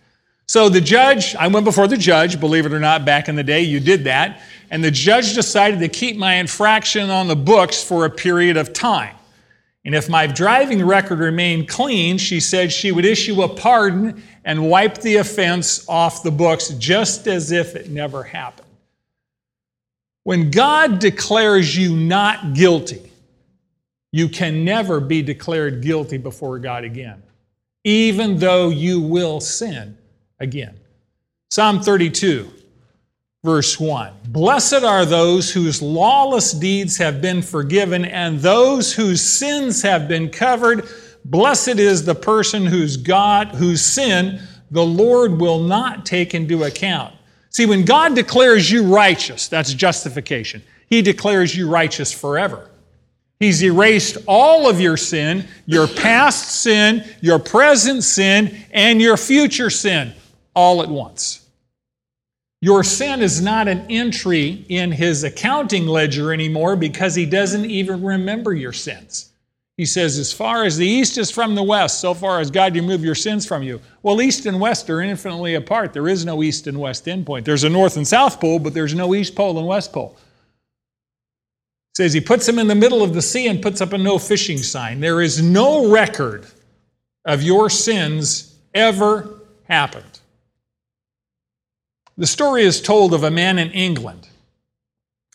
So 0.46 0.68
the 0.68 0.80
judge, 0.80 1.34
I 1.36 1.48
went 1.48 1.64
before 1.64 1.88
the 1.88 1.96
judge, 1.96 2.38
believe 2.38 2.66
it 2.66 2.72
or 2.72 2.80
not, 2.80 3.04
back 3.04 3.28
in 3.28 3.36
the 3.36 3.42
day, 3.42 3.62
you 3.62 3.80
did 3.80 4.04
that. 4.04 4.42
And 4.70 4.82
the 4.82 4.90
judge 4.90 5.34
decided 5.34 5.80
to 5.80 5.88
keep 5.88 6.16
my 6.16 6.34
infraction 6.34 7.10
on 7.10 7.28
the 7.28 7.36
books 7.36 7.82
for 7.82 8.04
a 8.04 8.10
period 8.10 8.56
of 8.56 8.72
time. 8.72 9.16
And 9.84 9.94
if 9.94 10.08
my 10.08 10.26
driving 10.26 10.84
record 10.84 11.18
remained 11.18 11.68
clean, 11.68 12.16
she 12.16 12.38
said 12.38 12.72
she 12.72 12.92
would 12.92 13.04
issue 13.04 13.42
a 13.42 13.48
pardon 13.48 14.22
and 14.44 14.68
wipe 14.68 14.98
the 14.98 15.16
offense 15.16 15.88
off 15.88 16.22
the 16.22 16.30
books 16.30 16.68
just 16.70 17.26
as 17.26 17.50
if 17.50 17.74
it 17.74 17.90
never 17.90 18.22
happened. 18.22 18.68
When 20.24 20.50
God 20.50 21.00
declares 21.00 21.76
you 21.76 21.96
not 21.96 22.54
guilty, 22.54 23.10
you 24.12 24.28
can 24.28 24.64
never 24.64 25.00
be 25.00 25.22
declared 25.22 25.82
guilty 25.82 26.16
before 26.16 26.58
God 26.58 26.84
again, 26.84 27.22
even 27.82 28.38
though 28.38 28.68
you 28.68 29.00
will 29.00 29.40
sin 29.40 29.98
again. 30.42 30.78
Psalm 31.50 31.80
32 31.80 32.50
verse 33.44 33.80
1. 33.80 34.12
Blessed 34.28 34.84
are 34.84 35.04
those 35.04 35.52
whose 35.52 35.82
lawless 35.82 36.52
deeds 36.52 36.96
have 36.96 37.20
been 37.20 37.42
forgiven 37.42 38.04
and 38.04 38.38
those 38.38 38.92
whose 38.92 39.20
sins 39.20 39.82
have 39.82 40.06
been 40.06 40.30
covered. 40.30 40.88
Blessed 41.24 41.80
is 41.80 42.04
the 42.04 42.14
person 42.14 42.64
whose 42.64 42.96
God, 42.96 43.48
whose 43.48 43.84
sin 43.84 44.40
the 44.70 44.84
Lord 44.84 45.40
will 45.40 45.58
not 45.58 46.06
take 46.06 46.34
into 46.34 46.64
account. 46.64 47.14
See, 47.50 47.66
when 47.66 47.84
God 47.84 48.14
declares 48.14 48.70
you 48.70 48.84
righteous, 48.84 49.48
that's 49.48 49.74
justification. 49.74 50.62
He 50.88 51.02
declares 51.02 51.54
you 51.54 51.68
righteous 51.68 52.12
forever. 52.12 52.70
He's 53.38 53.62
erased 53.62 54.18
all 54.26 54.70
of 54.70 54.80
your 54.80 54.96
sin, 54.96 55.46
your 55.66 55.88
past 55.88 56.62
sin, 56.62 57.04
your 57.20 57.40
present 57.40 58.04
sin, 58.04 58.56
and 58.70 59.02
your 59.02 59.16
future 59.16 59.68
sin 59.68 60.14
all 60.54 60.82
at 60.82 60.88
once. 60.88 61.46
Your 62.60 62.84
sin 62.84 63.22
is 63.22 63.42
not 63.42 63.66
an 63.66 63.84
entry 63.90 64.64
in 64.68 64.92
his 64.92 65.24
accounting 65.24 65.86
ledger 65.86 66.32
anymore 66.32 66.76
because 66.76 67.14
he 67.14 67.26
doesn't 67.26 67.64
even 67.64 68.02
remember 68.02 68.54
your 68.54 68.72
sins. 68.72 69.32
He 69.76 69.84
says, 69.84 70.16
As 70.16 70.32
far 70.32 70.64
as 70.64 70.76
the 70.76 70.86
east 70.86 71.18
is 71.18 71.28
from 71.28 71.56
the 71.56 71.62
west, 71.62 72.00
so 72.00 72.14
far 72.14 72.38
as 72.38 72.52
God 72.52 72.76
remove 72.76 73.04
your 73.04 73.16
sins 73.16 73.44
from 73.44 73.64
you. 73.64 73.80
Well, 74.04 74.22
east 74.22 74.46
and 74.46 74.60
west 74.60 74.88
are 74.90 75.00
infinitely 75.00 75.56
apart. 75.56 75.92
There 75.92 76.06
is 76.06 76.24
no 76.24 76.40
east 76.42 76.68
and 76.68 76.78
west 76.78 77.06
endpoint. 77.06 77.44
There's 77.44 77.64
a 77.64 77.68
north 77.68 77.96
and 77.96 78.06
south 78.06 78.38
pole, 78.38 78.60
but 78.60 78.74
there's 78.74 78.94
no 78.94 79.12
east 79.12 79.34
pole 79.34 79.58
and 79.58 79.66
west 79.66 79.92
pole. 79.92 80.16
He 81.94 82.04
says 82.04 82.12
he 82.12 82.20
puts 82.20 82.46
them 82.46 82.60
in 82.60 82.68
the 82.68 82.76
middle 82.76 83.02
of 83.02 83.12
the 83.12 83.22
sea 83.22 83.48
and 83.48 83.60
puts 83.60 83.80
up 83.80 83.92
a 83.92 83.98
no 83.98 84.18
fishing 84.18 84.58
sign. 84.58 85.00
There 85.00 85.20
is 85.20 85.42
no 85.42 85.90
record 85.90 86.46
of 87.24 87.42
your 87.42 87.68
sins 87.68 88.54
ever 88.72 89.40
happened. 89.64 90.20
The 92.18 92.26
story 92.26 92.62
is 92.62 92.82
told 92.82 93.14
of 93.14 93.24
a 93.24 93.30
man 93.30 93.58
in 93.58 93.70
England 93.70 94.28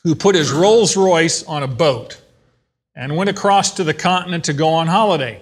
who 0.03 0.13
put 0.13 0.35
his 0.35 0.51
Rolls 0.51 0.95
Royce 0.95 1.43
on 1.43 1.63
a 1.63 1.67
boat 1.67 2.21
and 2.95 3.15
went 3.15 3.31
across 3.31 3.71
to 3.75 3.83
the 3.83 3.93
continent 3.93 4.43
to 4.45 4.53
go 4.53 4.69
on 4.69 4.87
holiday. 4.87 5.41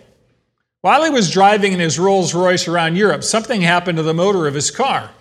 While 0.81 1.03
he 1.03 1.09
was 1.09 1.31
driving 1.31 1.73
in 1.73 1.79
his 1.79 1.99
Rolls 1.99 2.33
Royce 2.33 2.67
around 2.67 2.95
Europe, 2.95 3.23
something 3.23 3.61
happened 3.61 3.97
to 3.97 4.03
the 4.03 4.13
motor 4.13 4.47
of 4.47 4.53
his 4.53 4.71
car. 4.71 5.11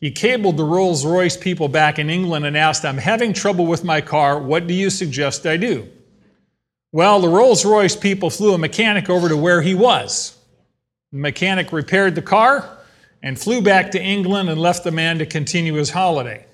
He 0.00 0.10
cabled 0.10 0.56
the 0.56 0.64
Rolls 0.64 1.04
Royce 1.04 1.36
people 1.36 1.66
back 1.66 1.98
in 1.98 2.10
England 2.10 2.46
and 2.46 2.56
asked, 2.56 2.84
I'm 2.84 2.98
having 2.98 3.32
trouble 3.32 3.66
with 3.66 3.82
my 3.84 4.00
car. 4.00 4.38
What 4.38 4.66
do 4.66 4.74
you 4.74 4.90
suggest 4.90 5.46
I 5.46 5.56
do? 5.56 5.88
Well, 6.92 7.20
the 7.20 7.28
Rolls 7.28 7.64
Royce 7.64 7.96
people 7.96 8.30
flew 8.30 8.54
a 8.54 8.58
mechanic 8.58 9.10
over 9.10 9.28
to 9.28 9.36
where 9.36 9.62
he 9.62 9.74
was. 9.74 10.38
The 11.10 11.18
mechanic 11.18 11.72
repaired 11.72 12.14
the 12.14 12.22
car, 12.22 12.78
and 13.24 13.40
flew 13.40 13.62
back 13.62 13.90
to 13.90 14.00
England 14.00 14.50
and 14.50 14.60
left 14.60 14.84
the 14.84 14.90
man 14.90 15.18
to 15.18 15.24
continue 15.24 15.72
his 15.74 15.90
holiday. 15.90 16.44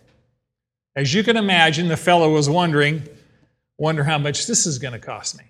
As 0.95 1.13
you 1.13 1.25
can 1.25 1.37
imagine, 1.37 1.89
the 1.89 1.97
fellow 1.97 2.33
was 2.33 2.49
wondering, 2.49 3.03
wonder 3.77 4.05
how 4.05 4.19
much 4.19 4.47
this 4.47 4.67
is 4.67 4.79
going 4.79 4.93
to 4.93 5.01
cost 5.01 5.37
me. 5.37 5.45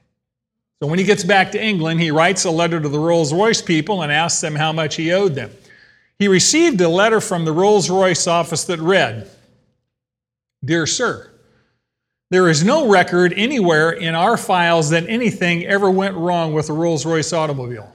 So 0.83 0.89
when 0.89 0.99
he 0.99 1.05
gets 1.05 1.23
back 1.23 1.53
to 1.53 1.63
England, 1.63 2.01
he 2.01 2.11
writes 2.11 2.47
a 2.47 2.51
letter 2.51 2.81
to 2.81 2.89
the 2.89 2.99
Rolls 2.99 3.35
Royce 3.35 3.61
people 3.61 4.03
and 4.03 4.11
asks 4.11 4.41
them 4.41 4.55
how 4.55 4.73
much 4.73 4.97
he 4.97 5.13
owed 5.13 5.35
them. 5.35 5.51
He 6.19 6.27
received 6.27 6.81
a 6.81 6.89
letter 6.89 7.21
from 7.21 7.45
the 7.45 7.53
Rolls 7.53 7.91
Royce 7.91 8.27
office 8.27 8.65
that 8.65 8.81
read 8.81 9.31
Dear 10.65 10.87
Sir, 10.87 11.31
there 12.31 12.49
is 12.49 12.65
no 12.65 12.89
record 12.89 13.35
anywhere 13.37 13.91
in 13.91 14.15
our 14.15 14.39
files 14.39 14.89
that 14.89 15.07
anything 15.07 15.67
ever 15.67 15.91
went 15.91 16.17
wrong 16.17 16.55
with 16.55 16.71
a 16.71 16.73
Rolls 16.73 17.05
Royce 17.05 17.35
automobile. 17.35 17.95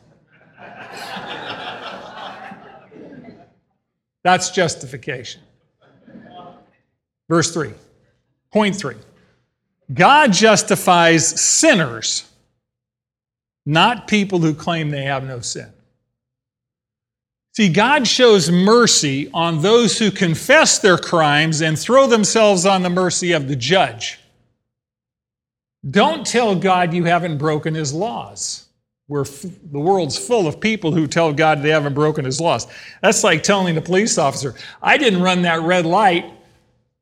That's 4.26 4.50
justification. 4.50 5.40
Verse 7.30 7.54
3. 7.54 7.74
Point 8.52 8.76
3. 8.76 8.96
God 9.94 10.34
justifies 10.34 11.40
sinners, 11.40 12.28
not 13.68 14.08
people 14.08 14.40
who 14.40 14.56
claim 14.56 14.90
they 14.90 15.04
have 15.04 15.24
no 15.24 15.42
sin. 15.42 15.72
See, 17.56 17.70
God 17.70 18.08
shows 18.08 18.50
mercy 18.50 19.30
on 19.32 19.62
those 19.62 20.00
who 20.00 20.10
confess 20.10 20.80
their 20.80 20.98
crimes 20.98 21.62
and 21.62 21.78
throw 21.78 22.08
themselves 22.08 22.66
on 22.66 22.82
the 22.82 22.90
mercy 22.90 23.32
of 23.32 23.48
the 23.48 23.56
judge. 23.56 24.18
Don't 25.88 26.26
tell 26.26 26.56
God 26.56 26.96
you 26.96 27.04
haven't 27.04 27.38
broken 27.38 27.76
his 27.76 27.94
laws. 27.94 28.65
We're 29.08 29.22
f- 29.22 29.46
the 29.72 29.80
world's 29.80 30.18
full 30.18 30.48
of 30.48 30.60
people 30.60 30.92
who 30.92 31.06
tell 31.06 31.32
God 31.32 31.62
they 31.62 31.70
haven't 31.70 31.94
broken 31.94 32.26
his 32.26 32.42
laws. 32.42 32.68
That's 33.02 33.24
like 33.24 33.44
telling 33.44 33.76
the 33.76 33.82
police 33.82 34.18
officer, 34.18 34.56
I 34.82 34.98
didn't 34.98 35.22
run 35.22 35.44
that 35.44 35.62
red 35.62 35.86
light. 35.86 36.26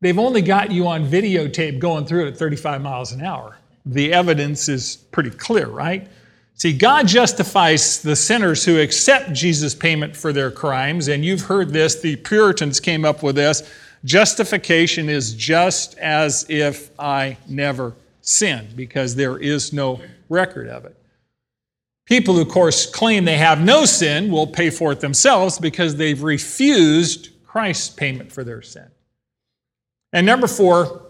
They've 0.02 0.20
only 0.20 0.42
got 0.42 0.72
you 0.72 0.86
on 0.88 1.08
videotape 1.08 1.80
going 1.80 2.06
through 2.06 2.26
it 2.26 2.32
at 2.34 2.38
35 2.38 2.82
miles 2.82 3.14
an 3.14 3.22
hour. 3.22 3.58
The 3.86 4.12
evidence 4.12 4.68
is 4.68 4.98
pretty 5.12 5.30
clear, 5.30 5.68
right? 5.68 6.10
See, 6.56 6.78
God 6.78 7.08
justifies 7.08 8.02
the 8.02 8.16
sinners 8.16 8.64
who 8.64 8.80
accept 8.80 9.34
Jesus' 9.34 9.74
payment 9.74 10.16
for 10.16 10.32
their 10.32 10.52
crimes, 10.52 11.08
and 11.08 11.24
you've 11.24 11.42
heard 11.42 11.70
this, 11.70 12.00
the 12.00 12.16
Puritans 12.18 12.80
came 12.80 13.06
up 13.06 13.24
with 13.24 13.36
this. 13.36 13.70
Justification 14.06 15.10
is 15.10 15.34
just 15.34 15.98
as 15.98 16.46
if 16.50 16.92
I 17.00 17.38
never 17.48 17.94
sinned, 18.22 18.76
because 18.76 19.16
there 19.16 19.38
is 19.38 19.74
no 19.74 20.02
record 20.30 20.68
of 20.68 20.86
it. 20.86 20.96
People 22.06 22.36
who, 22.36 22.42
of 22.42 22.50
course, 22.50 22.86
claim 22.86 23.24
they 23.24 23.38
have 23.38 23.62
no 23.62 23.86
sin 23.86 24.30
will 24.30 24.48
pay 24.48 24.70
for 24.70 24.92
it 24.92 25.00
themselves 25.00 25.58
because 25.58 25.96
they've 25.96 26.22
refused 26.22 27.30
Christ's 27.46 27.90
payment 27.90 28.32
for 28.32 28.44
their 28.44 28.62
sin. 28.62 28.88
And 30.12 30.26
number 30.26 30.48
four, 30.48 31.04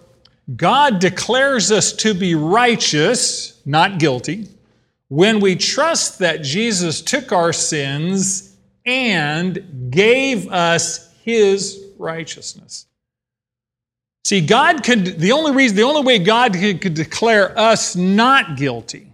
God 0.56 0.99
declares 0.99 1.71
us 1.71 1.93
to 1.93 2.13
be 2.13 2.36
righteous, 2.36 3.62
not 3.65 3.97
guilty, 3.97 4.49
when 5.08 5.39
we 5.39 5.56
trust 5.56 6.19
that 6.19 6.43
Jesus 6.43 7.01
took 7.01 7.32
our 7.32 7.53
sins 7.53 8.56
and 8.86 9.89
gave 9.89 10.51
us 10.51 11.13
his 11.23 11.84
righteousness. 11.97 12.86
See, 14.25 14.45
God 14.45 14.84
could, 14.84 15.19
the 15.19 15.32
only 15.32 15.51
reason, 15.51 15.77
the 15.77 15.84
only 15.84 16.01
way 16.01 16.19
God 16.19 16.53
could, 16.53 16.82
could 16.82 16.93
declare 16.93 17.58
us 17.58 17.95
not 17.95 18.58
guilty 18.58 19.12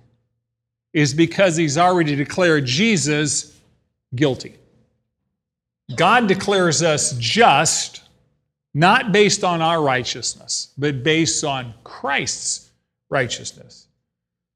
is 0.93 1.13
because 1.13 1.55
he's 1.55 1.77
already 1.77 2.15
declared 2.15 2.65
Jesus 2.65 3.59
guilty. 4.15 4.55
God 5.95 6.27
declares 6.27 6.83
us 6.83 7.15
just, 7.17 8.03
not 8.73 9.11
based 9.11 9.43
on 9.43 9.61
our 9.61 9.81
righteousness, 9.81 10.73
but 10.77 11.03
based 11.03 11.43
on 11.43 11.73
Christ's 11.83 12.69
righteousness. 13.09 13.87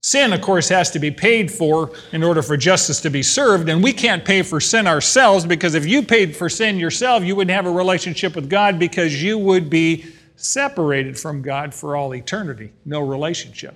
Sin, 0.02 0.34
of 0.34 0.42
course, 0.42 0.68
has 0.68 0.92
to 0.92 1.00
be 1.00 1.12
paid 1.12 1.50
for 1.50 1.92
in 2.12 2.24
order 2.24 2.42
for 2.42 2.58
justice 2.58 3.00
to 3.02 3.10
be 3.10 3.24
served, 3.24 3.70
and 3.70 3.82
we 3.82 3.94
can't 3.94 4.26
pay 4.26 4.42
for 4.42 4.60
sin 4.60 4.86
ourselves 4.86 5.46
because 5.46 5.76
if 5.76 5.86
you 5.86 6.04
paid 6.04 6.36
for 6.36 6.50
sin 6.50 6.78
yourself, 6.78 7.24
you 7.24 7.36
wouldn't 7.36 7.56
have 7.56 7.66
a 7.66 7.72
relationship 7.72 8.36
with 8.36 8.50
God 8.50 8.78
because 8.78 9.24
you 9.24 9.38
would 9.38 9.70
be 9.70 10.06
separated 10.36 11.18
from 11.18 11.42
God 11.42 11.74
for 11.74 11.96
all 11.96 12.14
eternity. 12.14 12.74
No 12.86 13.00
relationship. 13.00 13.76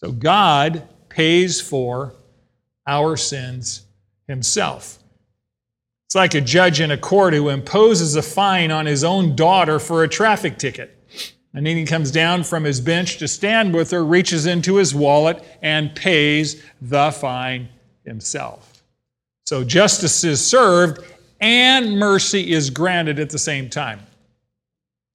So 0.00 0.10
God 0.10 0.82
pays 1.08 1.60
for 1.60 2.14
our 2.86 3.16
sins 3.16 3.82
himself. 4.26 4.98
It's 6.06 6.14
like 6.14 6.34
a 6.34 6.40
judge 6.40 6.80
in 6.80 6.90
a 6.90 6.96
court 6.96 7.34
who 7.34 7.50
imposes 7.50 8.16
a 8.16 8.22
fine 8.22 8.70
on 8.70 8.86
his 8.86 9.04
own 9.04 9.36
daughter 9.36 9.78
for 9.78 10.04
a 10.04 10.08
traffic 10.08 10.58
ticket. 10.58 10.94
And 11.52 11.66
then 11.66 11.76
he 11.76 11.84
comes 11.84 12.10
down 12.10 12.44
from 12.44 12.64
his 12.64 12.80
bench 12.80 13.18
to 13.18 13.28
stand 13.28 13.74
with 13.74 13.90
her, 13.90 14.04
reaches 14.04 14.46
into 14.46 14.76
his 14.76 14.94
wallet, 14.94 15.42
and 15.60 15.94
pays 15.94 16.62
the 16.80 17.10
fine 17.10 17.68
himself. 18.04 18.82
So 19.44 19.64
justice 19.64 20.24
is 20.24 20.44
served 20.44 21.04
and 21.40 21.98
mercy 21.98 22.52
is 22.52 22.70
granted 22.70 23.18
at 23.18 23.30
the 23.30 23.38
same 23.38 23.68
time. 23.68 24.00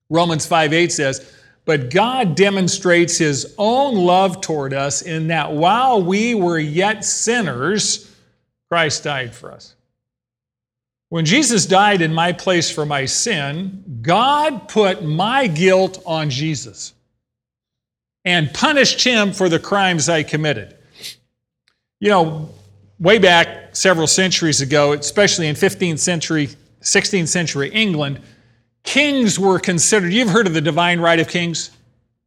Romans 0.09 0.45
5 0.45 0.73
8 0.73 0.91
says, 0.91 1.33
but 1.65 1.89
God 1.89 2.35
demonstrates 2.35 3.17
his 3.17 3.55
own 3.57 3.95
love 3.95 4.41
toward 4.41 4.73
us 4.73 5.01
in 5.01 5.27
that 5.27 5.53
while 5.53 6.03
we 6.03 6.35
were 6.35 6.59
yet 6.59 7.05
sinners, 7.05 8.13
Christ 8.69 9.03
died 9.03 9.33
for 9.33 9.51
us. 9.51 9.75
When 11.09 11.25
Jesus 11.25 11.65
died 11.65 12.01
in 12.01 12.13
my 12.13 12.33
place 12.33 12.71
for 12.71 12.85
my 12.85 13.05
sin, 13.05 13.99
God 14.01 14.67
put 14.67 15.03
my 15.03 15.47
guilt 15.47 16.01
on 16.05 16.29
Jesus 16.29 16.93
and 18.25 18.53
punished 18.53 19.03
him 19.03 19.31
for 19.31 19.47
the 19.47 19.59
crimes 19.59 20.09
I 20.09 20.23
committed. 20.23 20.75
You 21.99 22.09
know, 22.09 22.49
way 22.99 23.19
back 23.19 23.75
several 23.75 24.07
centuries 24.07 24.61
ago, 24.61 24.93
especially 24.93 25.47
in 25.47 25.55
15th 25.55 25.99
century, 25.99 26.49
16th 26.81 27.27
century 27.27 27.69
England, 27.69 28.19
Kings 28.83 29.39
were 29.39 29.59
considered, 29.59 30.13
you've 30.13 30.29
heard 30.29 30.47
of 30.47 30.53
the 30.53 30.61
divine 30.61 30.99
right 30.99 31.19
of 31.19 31.27
kings? 31.27 31.71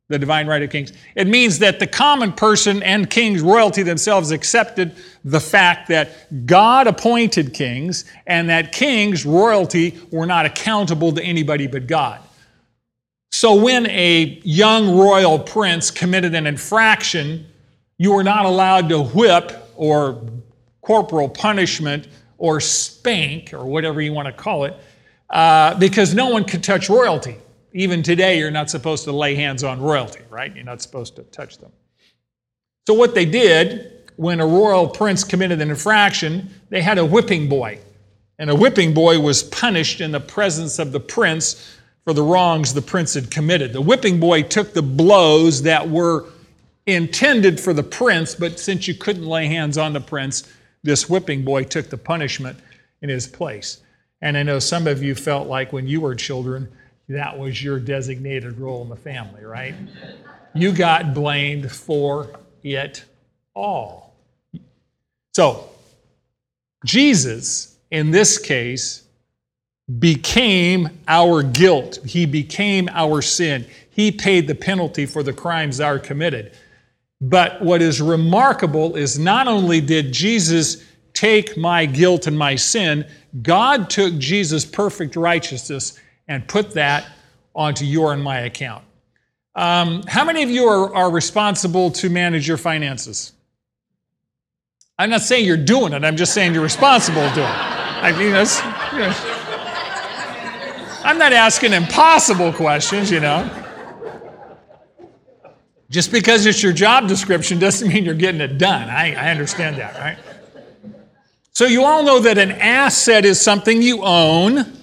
The 0.08 0.18
divine 0.18 0.46
right 0.46 0.62
of 0.62 0.70
kings. 0.70 0.92
It 1.14 1.26
means 1.26 1.58
that 1.58 1.80
the 1.80 1.86
common 1.86 2.32
person 2.32 2.82
and 2.82 3.10
kings, 3.10 3.42
royalty 3.42 3.82
themselves, 3.82 4.30
accepted 4.30 4.94
the 5.24 5.40
fact 5.40 5.88
that 5.88 6.46
God 6.46 6.86
appointed 6.86 7.52
kings 7.52 8.04
and 8.26 8.48
that 8.48 8.72
kings, 8.72 9.26
royalty, 9.26 9.98
were 10.10 10.26
not 10.26 10.46
accountable 10.46 11.12
to 11.12 11.22
anybody 11.22 11.66
but 11.66 11.86
God. 11.86 12.20
So 13.32 13.54
when 13.54 13.86
a 13.88 14.40
young 14.44 14.96
royal 14.96 15.38
prince 15.38 15.90
committed 15.90 16.34
an 16.34 16.46
infraction, 16.46 17.46
you 17.98 18.12
were 18.12 18.24
not 18.24 18.46
allowed 18.46 18.88
to 18.90 19.02
whip 19.02 19.52
or 19.74 20.22
corporal 20.80 21.28
punishment 21.28 22.06
or 22.38 22.60
spank 22.60 23.52
or 23.52 23.66
whatever 23.66 24.00
you 24.00 24.12
want 24.12 24.26
to 24.26 24.32
call 24.32 24.64
it 24.64 24.74
uh, 25.30 25.78
because 25.78 26.14
no 26.14 26.28
one 26.28 26.44
could 26.44 26.62
touch 26.62 26.88
royalty. 26.88 27.36
Even 27.72 28.02
today, 28.02 28.38
you're 28.38 28.50
not 28.50 28.70
supposed 28.70 29.04
to 29.04 29.12
lay 29.12 29.34
hands 29.34 29.62
on 29.62 29.80
royalty, 29.80 30.20
right? 30.30 30.54
You're 30.54 30.64
not 30.64 30.80
supposed 30.80 31.16
to 31.16 31.22
touch 31.24 31.58
them. 31.58 31.72
So, 32.86 32.94
what 32.94 33.14
they 33.14 33.24
did 33.26 34.10
when 34.16 34.40
a 34.40 34.46
royal 34.46 34.88
prince 34.88 35.24
committed 35.24 35.60
an 35.60 35.70
infraction, 35.70 36.48
they 36.70 36.80
had 36.80 36.98
a 36.98 37.04
whipping 37.04 37.48
boy. 37.48 37.78
And 38.38 38.50
a 38.50 38.54
whipping 38.54 38.94
boy 38.94 39.20
was 39.20 39.42
punished 39.42 40.00
in 40.00 40.12
the 40.12 40.20
presence 40.20 40.78
of 40.78 40.92
the 40.92 41.00
prince 41.00 41.76
for 42.04 42.12
the 42.12 42.22
wrongs 42.22 42.72
the 42.72 42.82
prince 42.82 43.14
had 43.14 43.30
committed. 43.30 43.72
The 43.72 43.80
whipping 43.80 44.20
boy 44.20 44.42
took 44.42 44.72
the 44.72 44.82
blows 44.82 45.62
that 45.62 45.88
were 45.88 46.26
intended 46.86 47.58
for 47.58 47.72
the 47.72 47.82
prince, 47.82 48.34
but 48.34 48.60
since 48.60 48.86
you 48.86 48.94
couldn't 48.94 49.26
lay 49.26 49.46
hands 49.46 49.76
on 49.76 49.92
the 49.92 50.00
prince, 50.00 50.44
this 50.82 51.08
whipping 51.08 51.44
boy 51.44 51.64
took 51.64 51.90
the 51.90 51.98
punishment 51.98 52.58
in 53.02 53.08
his 53.08 53.26
place. 53.26 53.82
And 54.20 54.36
I 54.36 54.42
know 54.42 54.58
some 54.58 54.86
of 54.86 55.02
you 55.02 55.14
felt 55.14 55.48
like 55.48 55.72
when 55.72 55.86
you 55.86 56.00
were 56.00 56.14
children, 56.14 56.68
that 57.08 57.38
was 57.38 57.62
your 57.62 57.78
designated 57.78 58.58
role 58.58 58.82
in 58.82 58.88
the 58.88 58.96
family, 58.96 59.44
right? 59.44 59.74
You 60.54 60.72
got 60.72 61.14
blamed 61.14 61.70
for 61.70 62.40
it 62.62 63.04
all. 63.54 64.14
So, 65.34 65.68
Jesus, 66.84 67.76
in 67.90 68.10
this 68.10 68.38
case, 68.38 69.02
became 69.98 70.88
our 71.06 71.42
guilt. 71.42 71.98
He 72.04 72.26
became 72.26 72.88
our 72.92 73.22
sin. 73.22 73.66
He 73.90 74.10
paid 74.10 74.48
the 74.48 74.54
penalty 74.54 75.06
for 75.06 75.22
the 75.22 75.32
crimes 75.32 75.78
that 75.78 75.86
are 75.86 75.98
committed. 75.98 76.56
But 77.20 77.62
what 77.62 77.80
is 77.80 78.00
remarkable 78.00 78.96
is 78.96 79.18
not 79.18 79.46
only 79.46 79.80
did 79.80 80.12
Jesus 80.12 80.84
take 81.16 81.56
my 81.56 81.86
guilt 81.86 82.26
and 82.26 82.38
my 82.38 82.54
sin, 82.54 83.06
God 83.40 83.88
took 83.88 84.18
Jesus' 84.18 84.66
perfect 84.66 85.16
righteousness 85.16 85.98
and 86.28 86.46
put 86.46 86.72
that 86.72 87.08
onto 87.54 87.86
your 87.86 88.12
and 88.12 88.22
my 88.22 88.40
account. 88.40 88.84
Um, 89.54 90.02
how 90.06 90.26
many 90.26 90.42
of 90.42 90.50
you 90.50 90.66
are, 90.66 90.94
are 90.94 91.10
responsible 91.10 91.90
to 91.92 92.10
manage 92.10 92.46
your 92.46 92.58
finances? 92.58 93.32
I'm 94.98 95.08
not 95.08 95.22
saying 95.22 95.46
you're 95.46 95.56
doing 95.56 95.94
it, 95.94 96.04
I'm 96.04 96.18
just 96.18 96.34
saying 96.34 96.52
you're 96.52 96.62
responsible 96.62 97.26
to 97.26 97.34
do 97.34 97.40
it. 97.40 97.46
I 97.46 98.12
mean, 98.12 98.32
that's, 98.32 98.60
you 98.92 98.98
know, 98.98 99.14
I'm 101.02 101.16
not 101.16 101.32
asking 101.32 101.72
impossible 101.72 102.52
questions, 102.52 103.10
you 103.10 103.20
know. 103.20 103.48
Just 105.88 106.12
because 106.12 106.44
it's 106.44 106.62
your 106.62 106.72
job 106.74 107.08
description 107.08 107.58
doesn't 107.58 107.88
mean 107.88 108.04
you're 108.04 108.14
getting 108.14 108.42
it 108.42 108.58
done. 108.58 108.90
I, 108.90 109.14
I 109.14 109.30
understand 109.30 109.76
that, 109.76 109.94
right? 109.94 110.18
So 111.56 111.64
you 111.64 111.84
all 111.84 112.02
know 112.02 112.20
that 112.20 112.36
an 112.36 112.52
asset 112.52 113.24
is 113.24 113.40
something 113.40 113.80
you 113.80 114.02
own, 114.02 114.76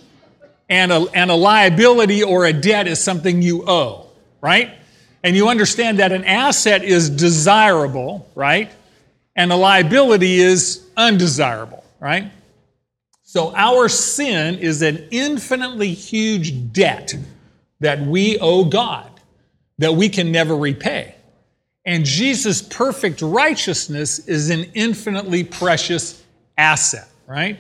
and 0.67 0.91
a, 0.91 1.05
and 1.13 1.29
a 1.29 1.35
liability 1.35 2.23
or 2.23 2.45
a 2.45 2.51
debt 2.51 2.87
is 2.87 2.99
something 2.99 3.43
you 3.43 3.63
owe, 3.69 4.07
right? 4.41 4.71
And 5.21 5.35
you 5.35 5.49
understand 5.49 5.99
that 5.99 6.11
an 6.11 6.23
asset 6.23 6.83
is 6.83 7.11
desirable, 7.11 8.27
right? 8.33 8.71
And 9.35 9.51
a 9.51 9.55
liability 9.55 10.39
is 10.39 10.83
undesirable, 10.97 11.83
right? 11.99 12.31
So 13.21 13.53
our 13.55 13.87
sin 13.87 14.57
is 14.57 14.81
an 14.81 15.09
infinitely 15.11 15.93
huge 15.93 16.73
debt 16.73 17.13
that 17.81 18.01
we 18.01 18.39
owe 18.39 18.65
God 18.65 19.11
that 19.77 19.93
we 19.93 20.09
can 20.09 20.31
never 20.31 20.57
repay. 20.57 21.13
And 21.85 22.03
Jesus' 22.03 22.63
perfect 22.63 23.21
righteousness 23.21 24.27
is 24.27 24.49
an 24.49 24.71
infinitely 24.73 25.43
precious 25.43 26.22
asset, 26.57 27.09
right? 27.27 27.57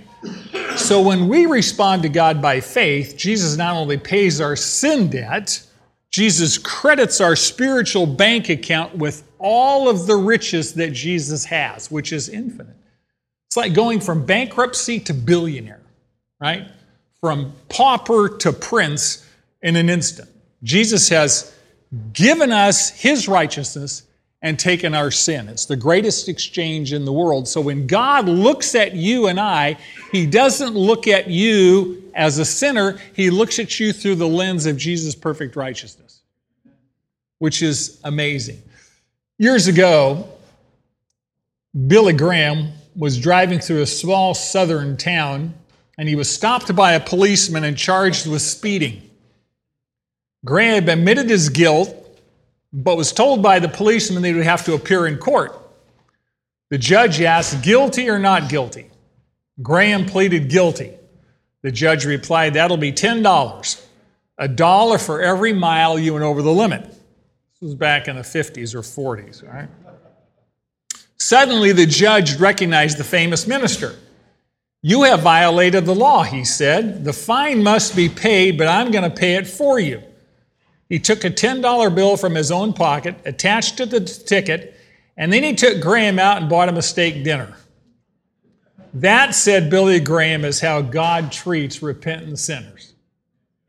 So 0.75 1.01
when 1.01 1.27
we 1.27 1.45
respond 1.45 2.03
to 2.03 2.09
God 2.09 2.41
by 2.41 2.59
faith, 2.59 3.15
Jesus 3.17 3.57
not 3.57 3.75
only 3.75 3.97
pays 3.97 4.41
our 4.41 4.55
sin 4.55 5.09
debt, 5.09 5.65
Jesus 6.09 6.57
credits 6.57 7.19
our 7.21 7.35
spiritual 7.35 8.05
bank 8.05 8.49
account 8.49 8.95
with 8.95 9.23
all 9.39 9.89
of 9.89 10.07
the 10.07 10.15
riches 10.15 10.73
that 10.75 10.93
Jesus 10.93 11.43
has, 11.45 11.89
which 11.89 12.13
is 12.13 12.29
infinite. 12.29 12.75
It's 13.47 13.57
like 13.57 13.73
going 13.73 13.99
from 13.99 14.25
bankruptcy 14.25 14.99
to 15.01 15.13
billionaire, 15.13 15.81
right? 16.39 16.67
From 17.19 17.53
pauper 17.69 18.29
to 18.37 18.53
prince 18.53 19.27
in 19.61 19.75
an 19.75 19.89
instant. 19.89 20.29
Jesus 20.63 21.09
has 21.09 21.55
given 22.13 22.51
us 22.51 22.89
his 22.89 23.27
righteousness 23.27 24.03
and 24.43 24.59
taken 24.59 24.93
our 24.93 25.09
sin. 25.09 25.47
It's 25.47 25.65
the 25.65 25.77
greatest 25.77 26.27
exchange 26.27 26.91
in 26.91 27.05
the 27.05 27.13
world. 27.13 27.47
So 27.47 27.61
when 27.61 27.87
God 27.87 28.27
looks 28.27 28.75
at 28.75 28.93
you 28.93 29.27
and 29.27 29.39
I, 29.39 29.77
he 30.11 30.25
doesn't 30.25 30.75
look 30.75 31.07
at 31.07 31.29
you 31.29 32.11
as 32.13 32.37
a 32.37 32.45
sinner, 32.45 32.99
he 33.15 33.29
looks 33.29 33.57
at 33.57 33.79
you 33.79 33.93
through 33.93 34.15
the 34.15 34.27
lens 34.27 34.65
of 34.65 34.75
Jesus' 34.77 35.15
perfect 35.15 35.55
righteousness, 35.55 36.21
which 37.39 37.63
is 37.63 38.01
amazing. 38.03 38.61
Years 39.39 39.67
ago, 39.67 40.27
Billy 41.87 42.13
Graham 42.13 42.73
was 42.97 43.17
driving 43.17 43.59
through 43.59 43.81
a 43.81 43.87
small 43.87 44.33
southern 44.33 44.97
town 44.97 45.53
and 45.97 46.09
he 46.09 46.15
was 46.15 46.29
stopped 46.29 46.75
by 46.75 46.93
a 46.93 46.99
policeman 46.99 47.63
and 47.63 47.77
charged 47.77 48.27
with 48.27 48.41
speeding. 48.41 49.09
Graham 50.43 50.89
admitted 50.89 51.29
his 51.29 51.49
guilt, 51.49 51.95
but 52.73 52.97
was 52.97 53.13
told 53.13 53.43
by 53.43 53.59
the 53.59 53.69
policeman 53.69 54.23
that 54.23 54.29
he 54.29 54.33
would 54.33 54.43
have 54.43 54.65
to 54.65 54.73
appear 54.73 55.05
in 55.05 55.17
court. 55.17 55.55
The 56.71 56.79
judge 56.79 57.21
asked, 57.21 57.61
guilty 57.61 58.09
or 58.09 58.17
not 58.17 58.49
guilty? 58.49 58.89
Graham 59.61 60.07
pleaded 60.07 60.49
guilty. 60.49 60.93
The 61.61 61.71
judge 61.71 62.03
replied, 62.05 62.55
that'll 62.55 62.77
be 62.77 62.91
$10, 62.91 63.85
a 64.39 64.47
dollar 64.47 64.97
for 64.97 65.21
every 65.21 65.53
mile 65.53 65.99
you 65.99 66.13
went 66.13 66.25
over 66.25 66.41
the 66.41 66.51
limit. 66.51 66.83
This 66.83 67.61
was 67.61 67.75
back 67.75 68.07
in 68.07 68.15
the 68.15 68.23
50s 68.23 68.73
or 68.73 68.81
40s, 68.81 69.43
all 69.47 69.53
right? 69.53 69.69
Suddenly, 71.17 71.71
the 71.71 71.85
judge 71.85 72.37
recognized 72.37 72.97
the 72.97 73.03
famous 73.03 73.47
minister. 73.47 73.95
You 74.81 75.03
have 75.03 75.21
violated 75.21 75.85
the 75.85 75.95
law, 75.95 76.23
he 76.23 76.43
said. 76.43 77.05
The 77.05 77.13
fine 77.13 77.63
must 77.63 77.95
be 77.95 78.09
paid, 78.09 78.57
but 78.57 78.67
I'm 78.67 78.91
going 78.91 79.09
to 79.09 79.15
pay 79.15 79.35
it 79.35 79.47
for 79.47 79.79
you. 79.79 80.03
He 80.93 80.99
took 80.99 81.25
a 81.25 81.31
$10 81.31 81.95
bill 81.95 82.17
from 82.17 82.35
his 82.35 82.51
own 82.51 82.71
pocket, 82.71 83.15
attached 83.25 83.77
to 83.77 83.87
the 83.87 83.99
ticket, 83.99 84.79
and 85.17 85.33
then 85.33 85.41
he 85.41 85.55
took 85.55 85.81
Graham 85.81 86.19
out 86.19 86.39
and 86.39 86.47
bought 86.47 86.69
him 86.69 86.77
a 86.77 86.83
steak 86.83 87.23
dinner. 87.23 87.57
That, 88.93 89.33
said 89.33 89.71
Billy 89.71 89.99
Graham, 89.99 90.45
is 90.45 90.59
how 90.59 90.83
God 90.83 91.31
treats 91.31 91.81
repentant 91.81 92.37
sinners. 92.37 92.93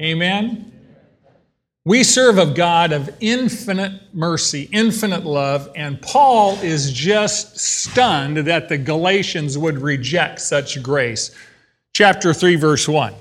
Amen? 0.03 0.71
We 1.87 2.05
serve 2.05 2.37
a 2.37 2.45
God 2.45 2.93
of 2.93 3.09
infinite 3.21 4.03
mercy, 4.13 4.69
infinite 4.71 5.25
love, 5.25 5.71
and 5.75 6.03
Paul 6.03 6.59
is 6.59 6.93
just 6.93 7.59
stunned 7.59 8.37
that 8.37 8.69
the 8.69 8.77
Galatians 8.77 9.57
would 9.57 9.79
reject 9.79 10.43
such 10.43 10.83
grace. 10.83 11.31
Chapter 11.95 12.35
3, 12.35 12.57
verse 12.57 12.87
1. 12.87 13.15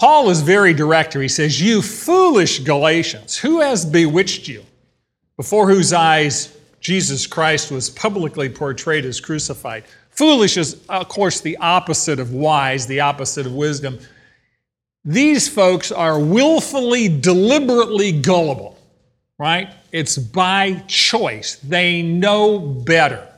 Paul 0.00 0.30
is 0.30 0.40
very 0.40 0.72
direct 0.72 1.12
here. 1.12 1.20
He 1.20 1.28
says, 1.28 1.60
You 1.60 1.82
foolish 1.82 2.60
Galatians, 2.60 3.36
who 3.36 3.60
has 3.60 3.84
bewitched 3.84 4.48
you? 4.48 4.64
Before 5.36 5.68
whose 5.68 5.92
eyes 5.92 6.56
Jesus 6.80 7.26
Christ 7.26 7.70
was 7.70 7.90
publicly 7.90 8.48
portrayed 8.48 9.04
as 9.04 9.20
crucified. 9.20 9.84
Foolish 10.08 10.56
is, 10.56 10.80
of 10.88 11.08
course, 11.08 11.42
the 11.42 11.58
opposite 11.58 12.18
of 12.18 12.32
wise, 12.32 12.86
the 12.86 13.00
opposite 13.00 13.44
of 13.44 13.52
wisdom. 13.52 13.98
These 15.04 15.50
folks 15.50 15.92
are 15.92 16.18
willfully, 16.18 17.20
deliberately 17.20 18.10
gullible, 18.10 18.78
right? 19.38 19.70
It's 19.92 20.16
by 20.16 20.82
choice. 20.86 21.56
They 21.56 22.00
know 22.00 22.58
better. 22.58 23.28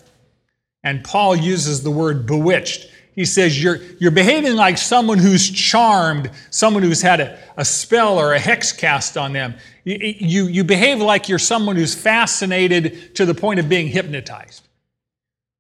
And 0.85 1.03
Paul 1.03 1.35
uses 1.35 1.83
the 1.83 1.91
word 1.91 2.25
bewitched. 2.25 2.89
He 3.15 3.27
says, 3.27 3.63
you're, 3.63 3.77
you're 3.99 4.11
behaving 4.11 4.55
like 4.55 4.79
someone 4.79 5.19
who's 5.19 5.51
charmed, 5.51 6.31
someone 6.51 6.83
who's 6.83 7.03
had 7.03 7.21
a, 7.21 7.39
a 7.59 7.65
spell 7.65 8.19
or 8.19 8.33
a 8.33 8.39
hex 8.39 8.73
cast 8.73 9.19
on 9.19 9.35
them. 9.35 9.55
You, 9.85 9.99
you, 10.01 10.47
you 10.47 10.65
behave 10.65 11.01
like 11.01 11.29
you're 11.29 11.39
someone 11.39 11.77
who's 11.77 11.95
fascinated 11.95 13.15
to 13.17 13.27
the 13.27 13.35
point 13.35 13.61
of 13.61 13.69
being 13.69 13.89
hypnotized. 13.89 14.67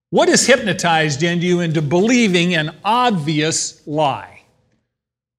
What 0.08 0.28
has 0.28 0.46
hypnotized 0.46 1.22
into 1.22 1.46
you 1.46 1.60
into 1.60 1.82
believing 1.82 2.54
an 2.54 2.74
obvious 2.84 3.86
lie? 3.86 4.42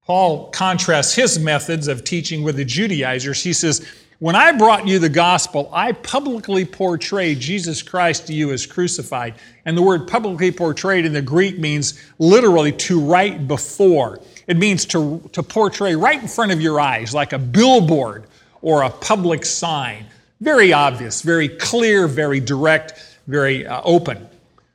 Paul 0.04 0.50
contrasts 0.50 1.14
his 1.14 1.38
methods 1.38 1.88
of 1.88 2.04
teaching 2.04 2.42
with 2.42 2.56
the 2.56 2.64
Judaizers. 2.64 3.42
He 3.42 3.52
says, 3.52 3.88
When 4.24 4.36
I 4.36 4.52
brought 4.52 4.88
you 4.88 4.98
the 4.98 5.10
gospel, 5.10 5.68
I 5.70 5.92
publicly 5.92 6.64
portrayed 6.64 7.40
Jesus 7.40 7.82
Christ 7.82 8.26
to 8.28 8.32
you 8.32 8.52
as 8.52 8.64
crucified. 8.64 9.34
And 9.66 9.76
the 9.76 9.82
word 9.82 10.08
publicly 10.08 10.50
portrayed 10.50 11.04
in 11.04 11.12
the 11.12 11.20
Greek 11.20 11.58
means 11.58 12.02
literally 12.18 12.72
to 12.72 12.98
write 12.98 13.46
before. 13.46 14.20
It 14.46 14.56
means 14.56 14.86
to, 14.86 15.20
to 15.34 15.42
portray 15.42 15.94
right 15.94 16.22
in 16.22 16.26
front 16.26 16.52
of 16.52 16.62
your 16.62 16.80
eyes, 16.80 17.12
like 17.12 17.34
a 17.34 17.38
billboard 17.38 18.24
or 18.62 18.84
a 18.84 18.88
public 18.88 19.44
sign. 19.44 20.06
Very 20.40 20.72
obvious, 20.72 21.20
very 21.20 21.50
clear, 21.50 22.08
very 22.08 22.40
direct, 22.40 23.18
very 23.26 23.66
uh, 23.66 23.82
open. 23.84 24.26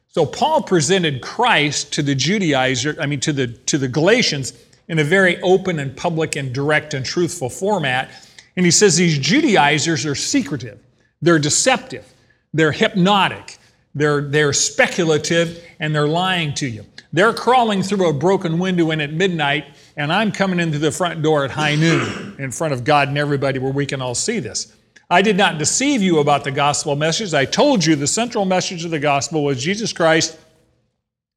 So 0.10 0.28
Paul 0.28 0.62
presented 0.62 1.22
Christ 1.22 1.92
to 1.94 2.04
the 2.04 2.14
Judaizer, 2.14 3.00
I 3.00 3.08
mean 3.08 3.20
to 3.22 3.34
the 3.34 3.48
to 3.48 3.80
the 3.80 3.88
Galatians 3.88 4.54
in 4.90 5.00
a 5.00 5.04
very 5.04 5.42
open 5.42 5.80
and 5.80 5.98
public 5.98 6.36
and 6.36 6.54
direct 6.54 6.94
and 6.94 7.04
truthful 7.04 7.50
format 7.50 8.12
and 8.56 8.66
he 8.66 8.72
says 8.72 8.98
these 8.98 9.18
Judaizers 9.18 10.06
are 10.06 10.16
secretive, 10.16 10.80
they're 11.22 11.40
deceptive, 11.40 12.06
they're 12.54 12.72
hypnotic, 12.72 13.58
they're, 13.96 14.22
they're 14.22 14.54
speculative, 14.54 15.64
and 15.80 15.94
they're 15.94 16.08
lying 16.08 16.54
to 16.56 16.68
you. 16.68 16.86
They're 17.12 17.34
crawling 17.34 17.82
through 17.82 18.08
a 18.08 18.14
broken 18.14 18.60
window 18.60 18.92
in 18.92 19.02
at 19.02 19.12
midnight, 19.12 19.66
and 19.98 20.14
I'm 20.14 20.32
coming 20.32 20.60
into 20.60 20.78
the 20.78 20.92
front 20.92 21.24
door 21.24 21.44
at 21.44 21.52
high 21.52 21.76
noon 21.76 22.36
in 22.38 22.52
front 22.52 22.74
of 22.74 22.84
God 22.84 23.08
and 23.08 23.18
everybody 23.18 23.58
where 23.58 23.72
we 23.72 23.86
can 23.86 24.02
all 24.02 24.16
see 24.16 24.40
this. 24.40 24.76
I 25.10 25.24
did 25.24 25.38
not 25.38 25.58
deceive 25.58 26.04
you 26.04 26.20
about 26.20 26.44
the 26.44 26.52
gospel 26.52 26.96
message. 26.96 27.34
I 27.34 27.46
told 27.46 27.84
you 27.84 27.96
the 27.96 28.06
central 28.06 28.46
message 28.46 28.86
of 28.86 28.92
the 28.92 29.00
gospel 29.00 29.44
was 29.44 29.62
Jesus 29.62 29.92
Christ 29.92 30.38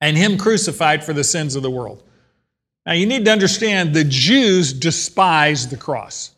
and 0.02 0.16
Him 0.16 0.36
crucified 0.36 1.02
for 1.02 1.14
the 1.14 1.24
sins 1.24 1.56
of 1.56 1.62
the 1.62 1.70
world. 1.70 2.02
Now, 2.84 2.92
you 2.92 3.06
need 3.06 3.24
to 3.24 3.30
understand 3.30 3.94
the 3.94 4.04
Jews 4.04 4.74
despised 4.74 5.70
the 5.70 5.76
cross 5.76 6.32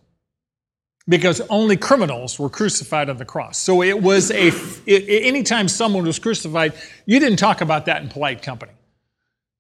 because 1.07 1.41
only 1.51 1.77
criminals 1.77 2.39
were 2.39 2.49
crucified 2.49 3.11
on 3.11 3.19
the 3.19 3.25
cross. 3.25 3.59
So 3.59 3.83
it 3.83 4.01
was 4.01 4.31
a, 4.31 4.51
anytime 4.87 5.69
someone 5.69 6.05
was 6.05 6.19
crucified, 6.19 6.73
you 7.05 7.21
didn't 7.21 7.39
talk 7.39 7.61
about 7.61 7.87
that 7.87 8.03
in 8.03 8.09
polite 8.09 8.43
company. 8.43 8.73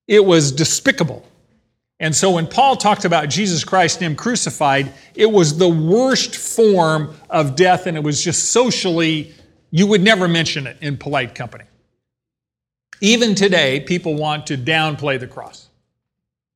It 0.08 0.24
was 0.24 0.52
despicable. 0.52 1.26
And 2.00 2.14
so 2.14 2.32
when 2.32 2.46
Paul 2.46 2.76
talked 2.76 3.04
about 3.04 3.28
Jesus 3.28 3.62
Christ 3.62 3.98
and 3.98 4.06
Him 4.06 4.16
crucified, 4.16 4.92
it 5.14 5.30
was 5.30 5.58
the 5.58 5.68
worst 5.68 6.36
form 6.36 7.14
of 7.30 7.56
death, 7.56 7.86
and 7.86 7.96
it 7.96 8.02
was 8.02 8.22
just 8.22 8.50
socially, 8.50 9.32
you 9.70 9.86
would 9.86 10.02
never 10.02 10.26
mention 10.26 10.66
it 10.66 10.76
in 10.80 10.96
polite 10.96 11.34
company. 11.34 11.64
Even 13.00 13.34
today, 13.34 13.80
people 13.80 14.14
want 14.16 14.46
to 14.48 14.56
downplay 14.56 15.20
the 15.20 15.26
cross. 15.26 15.68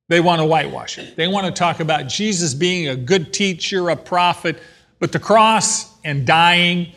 They 0.09 0.19
want 0.19 0.39
to 0.39 0.45
whitewash 0.45 0.97
it. 0.97 1.15
They 1.15 1.27
want 1.27 1.45
to 1.45 1.51
talk 1.51 1.79
about 1.79 2.07
Jesus 2.07 2.53
being 2.53 2.87
a 2.87 2.95
good 2.95 3.31
teacher, 3.31 3.89
a 3.89 3.95
prophet, 3.95 4.59
but 4.99 5.11
the 5.11 5.19
cross 5.19 5.97
and 6.03 6.25
dying, 6.25 6.93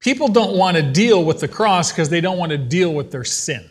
people 0.00 0.28
don't 0.28 0.56
want 0.56 0.76
to 0.76 0.82
deal 0.82 1.24
with 1.24 1.40
the 1.40 1.48
cross 1.48 1.92
because 1.92 2.08
they 2.08 2.20
don't 2.20 2.38
want 2.38 2.50
to 2.50 2.58
deal 2.58 2.92
with 2.92 3.10
their 3.10 3.24
sin. 3.24 3.68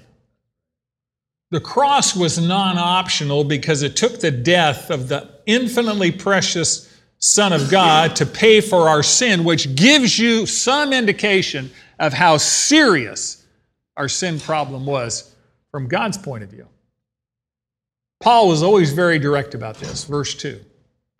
The 1.51 1.59
cross 1.59 2.15
was 2.15 2.39
non 2.39 2.77
optional 2.77 3.43
because 3.43 3.83
it 3.83 3.95
took 3.95 4.19
the 4.19 4.31
death 4.31 4.89
of 4.89 5.07
the 5.07 5.29
infinitely 5.45 6.11
precious 6.11 6.89
Son 7.19 7.53
of 7.53 7.69
God 7.69 8.15
to 8.17 8.25
pay 8.25 8.59
for 8.59 8.89
our 8.89 9.03
sin, 9.03 9.43
which 9.43 9.75
gives 9.75 10.17
you 10.17 10.45
some 10.45 10.91
indication 10.91 11.71
of 11.99 12.11
how 12.11 12.37
serious 12.37 13.45
our 13.95 14.09
sin 14.09 14.39
problem 14.39 14.85
was 14.85 15.33
from 15.71 15.87
God's 15.87 16.17
point 16.17 16.43
of 16.43 16.49
view. 16.49 16.67
Paul 18.19 18.47
was 18.47 18.63
always 18.63 18.91
very 18.91 19.19
direct 19.19 19.53
about 19.53 19.77
this. 19.77 20.05
Verse 20.05 20.33
2. 20.35 20.59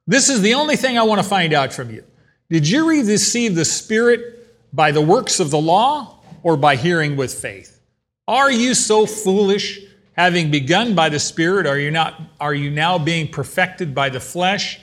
This 0.05 0.29
is 0.29 0.41
the 0.41 0.53
only 0.53 0.75
thing 0.75 0.97
I 0.97 1.03
want 1.03 1.21
to 1.21 1.27
find 1.27 1.53
out 1.53 1.71
from 1.71 1.89
you. 1.89 2.03
Did 2.49 2.67
you 2.67 2.87
receive 2.89 3.55
the 3.55 3.65
Spirit 3.65 4.47
by 4.73 4.91
the 4.91 5.01
works 5.01 5.39
of 5.39 5.49
the 5.49 5.59
law 5.59 6.19
or 6.43 6.57
by 6.57 6.75
hearing 6.75 7.15
with 7.15 7.33
faith? 7.33 7.79
Are 8.27 8.51
you 8.51 8.73
so 8.73 9.05
foolish, 9.05 9.79
having 10.13 10.51
begun 10.51 10.93
by 10.93 11.09
the 11.09 11.19
Spirit, 11.19 11.65
are 11.65 11.79
you, 11.79 11.91
not, 11.91 12.21
are 12.39 12.53
you 12.53 12.69
now 12.69 12.97
being 12.97 13.27
perfected 13.27 13.95
by 13.95 14.09
the 14.09 14.19
flesh? 14.19 14.79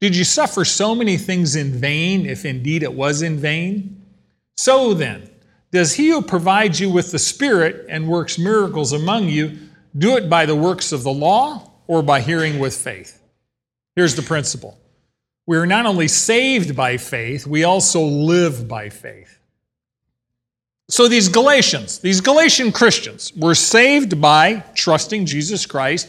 Did 0.00 0.16
you 0.16 0.24
suffer 0.24 0.64
so 0.64 0.94
many 0.94 1.16
things 1.16 1.56
in 1.56 1.72
vain, 1.72 2.26
if 2.26 2.44
indeed 2.44 2.82
it 2.82 2.92
was 2.92 3.22
in 3.22 3.38
vain? 3.38 4.02
So 4.56 4.94
then, 4.94 5.30
does 5.72 5.94
he 5.94 6.10
who 6.10 6.22
provides 6.22 6.80
you 6.80 6.90
with 6.90 7.10
the 7.10 7.18
Spirit 7.18 7.86
and 7.88 8.08
works 8.08 8.38
miracles 8.38 8.92
among 8.92 9.28
you 9.28 9.58
do 9.96 10.16
it 10.16 10.28
by 10.28 10.46
the 10.46 10.56
works 10.56 10.92
of 10.92 11.04
the 11.04 11.12
law 11.12 11.70
or 11.86 12.02
by 12.02 12.20
hearing 12.20 12.58
with 12.58 12.76
faith? 12.76 13.20
Here's 13.96 14.14
the 14.14 14.22
principle 14.22 14.78
we 15.46 15.56
are 15.56 15.66
not 15.66 15.86
only 15.86 16.08
saved 16.08 16.74
by 16.74 16.96
faith, 16.96 17.46
we 17.46 17.64
also 17.64 18.02
live 18.02 18.66
by 18.66 18.88
faith. 18.88 19.38
So 20.88 21.08
these 21.08 21.28
Galatians, 21.28 21.98
these 21.98 22.20
Galatian 22.20 22.72
Christians, 22.72 23.32
were 23.36 23.54
saved 23.54 24.20
by 24.20 24.64
trusting 24.74 25.26
Jesus 25.26 25.66
Christ 25.66 26.08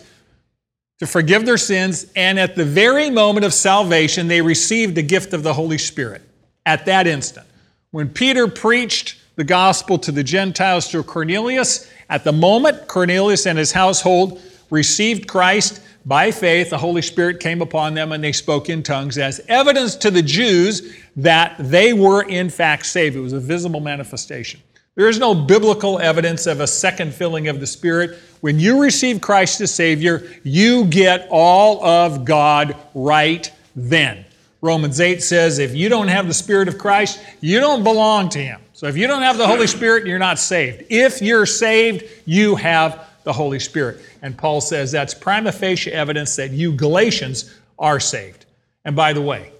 to 0.99 1.07
forgive 1.07 1.45
their 1.45 1.57
sins, 1.57 2.07
and 2.15 2.39
at 2.39 2.55
the 2.55 2.63
very 2.63 3.09
moment 3.09 3.45
of 3.45 3.53
salvation, 3.53 4.27
they 4.27 4.41
received 4.41 4.95
the 4.95 5.03
gift 5.03 5.33
of 5.33 5.43
the 5.43 5.53
Holy 5.53 5.77
Spirit 5.77 6.21
at 6.65 6.85
that 6.85 7.07
instant. 7.07 7.45
When 7.91 8.09
Peter 8.09 8.47
preached 8.47 9.17
the 9.35 9.43
gospel 9.43 9.97
to 9.99 10.11
the 10.11 10.23
Gentiles 10.23 10.89
through 10.89 11.03
Cornelius, 11.03 11.89
at 12.09 12.23
the 12.23 12.31
moment 12.31 12.87
Cornelius 12.87 13.45
and 13.45 13.57
his 13.57 13.73
household 13.73 14.41
received 14.69 15.27
Christ, 15.27 15.81
by 16.05 16.29
faith, 16.29 16.69
the 16.69 16.77
Holy 16.77 17.01
Spirit 17.01 17.39
came 17.39 17.61
upon 17.61 17.95
them 17.95 18.11
and 18.11 18.23
they 18.23 18.31
spoke 18.31 18.69
in 18.69 18.83
tongues 18.83 19.17
as 19.17 19.41
evidence 19.47 19.95
to 19.97 20.11
the 20.11 20.21
Jews 20.21 20.95
that 21.15 21.55
they 21.57 21.93
were 21.93 22.21
in 22.23 22.49
fact 22.49 22.85
saved. 22.85 23.15
It 23.15 23.21
was 23.21 23.33
a 23.33 23.39
visible 23.39 23.79
manifestation. 23.79 24.61
There 24.93 25.09
is 25.09 25.19
no 25.19 25.33
biblical 25.33 25.99
evidence 25.99 26.45
of 26.45 26.61
a 26.61 26.67
second 26.67 27.13
filling 27.13 27.47
of 27.47 27.59
the 27.59 27.67
Spirit. 27.67 28.17
When 28.41 28.59
you 28.59 28.81
receive 28.81 29.19
Christ 29.19 29.59
as 29.61 29.73
Savior, 29.73 30.25
you 30.43 30.85
get 30.85 31.27
all 31.31 31.83
of 31.83 32.23
God 32.23 32.77
right 32.93 33.51
then. 33.75 34.25
Romans 34.61 34.99
8 34.99 35.21
says 35.21 35.59
if 35.59 35.75
you 35.75 35.89
don't 35.89 36.07
have 36.07 36.27
the 36.27 36.33
Spirit 36.33 36.67
of 36.67 36.77
Christ, 36.77 37.19
you 37.41 37.59
don't 37.59 37.83
belong 37.83 38.29
to 38.29 38.39
Him. 38.39 38.61
So 38.73 38.87
if 38.87 38.95
you 38.95 39.07
don't 39.07 39.21
have 39.21 39.37
the 39.37 39.47
Holy 39.47 39.67
Spirit, 39.67 40.05
you're 40.05 40.19
not 40.19 40.39
saved. 40.39 40.85
If 40.89 41.21
you're 41.21 41.45
saved, 41.45 42.05
you 42.25 42.55
have 42.55 43.07
the 43.25 43.33
Holy 43.33 43.59
Spirit. 43.59 43.99
And 44.21 44.37
Paul 44.37 44.61
says 44.61 44.91
that's 44.91 45.13
prima 45.13 45.51
facie 45.51 45.91
evidence 45.91 46.37
that 46.37 46.51
you 46.51 46.71
Galatians 46.71 47.53
are 47.77 47.99
saved. 47.99 48.45
And 48.85 48.95
by 48.95 49.11
the 49.11 49.21
way, 49.21 49.51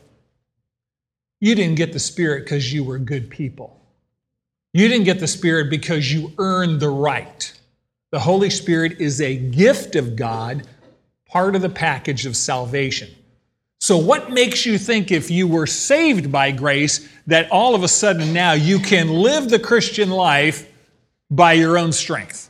you 1.41 1.54
didn't 1.56 1.75
get 1.75 1.91
the 1.91 1.99
Spirit 1.99 2.45
because 2.45 2.71
you 2.71 2.84
were 2.84 2.97
good 2.97 3.30
people. 3.30 3.78
You 4.73 4.88
didn't 4.88 5.06
get 5.06 5.19
the 5.19 5.28
Spirit 5.28 5.69
because 5.69 6.13
you 6.13 6.32
earned 6.38 6.80
the 6.80 6.89
right. 6.89 7.51
The 8.12 8.19
Holy 8.19 8.49
Spirit 8.49 9.01
is 9.01 9.19
a 9.19 9.36
gift 9.36 9.95
of 9.95 10.15
God, 10.15 10.67
part 11.28 11.56
of 11.56 11.62
the 11.62 11.69
package 11.69 12.25
of 12.25 12.38
salvation. 12.38 13.10
So, 13.80 13.97
what 13.97 14.32
makes 14.32 14.65
you 14.65 14.78
think 14.78 15.12
if 15.12 15.30
you 15.30 15.47
were 15.47 15.67
saved 15.67 16.32
by 16.32 16.51
grace 16.51 17.08
that 17.28 17.51
all 17.51 17.75
of 17.75 17.84
a 17.84 17.88
sudden 17.88 18.32
now 18.32 18.54
you 18.54 18.80
can 18.80 19.10
live 19.10 19.49
the 19.49 19.60
Christian 19.60 20.10
life 20.10 20.71
by 21.30 21.54
your 21.54 21.78
own 21.78 21.91
strength? 21.91 22.49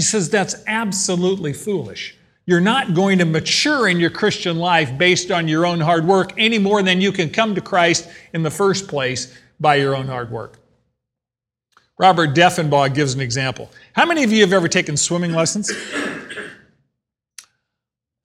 He 0.00 0.04
says 0.04 0.30
that's 0.30 0.56
absolutely 0.66 1.52
foolish. 1.52 2.16
You're 2.46 2.58
not 2.58 2.94
going 2.94 3.18
to 3.18 3.26
mature 3.26 3.86
in 3.86 4.00
your 4.00 4.08
Christian 4.08 4.58
life 4.58 4.96
based 4.96 5.30
on 5.30 5.46
your 5.46 5.66
own 5.66 5.78
hard 5.78 6.06
work 6.06 6.32
any 6.38 6.58
more 6.58 6.82
than 6.82 7.02
you 7.02 7.12
can 7.12 7.28
come 7.28 7.54
to 7.54 7.60
Christ 7.60 8.08
in 8.32 8.42
the 8.42 8.50
first 8.50 8.88
place 8.88 9.36
by 9.60 9.74
your 9.74 9.94
own 9.94 10.06
hard 10.06 10.30
work. 10.30 10.58
Robert 11.98 12.30
Deffinbaugh 12.30 12.94
gives 12.94 13.12
an 13.12 13.20
example. 13.20 13.70
How 13.92 14.06
many 14.06 14.24
of 14.24 14.32
you 14.32 14.40
have 14.40 14.54
ever 14.54 14.68
taken 14.68 14.96
swimming 14.96 15.34
lessons? 15.34 15.70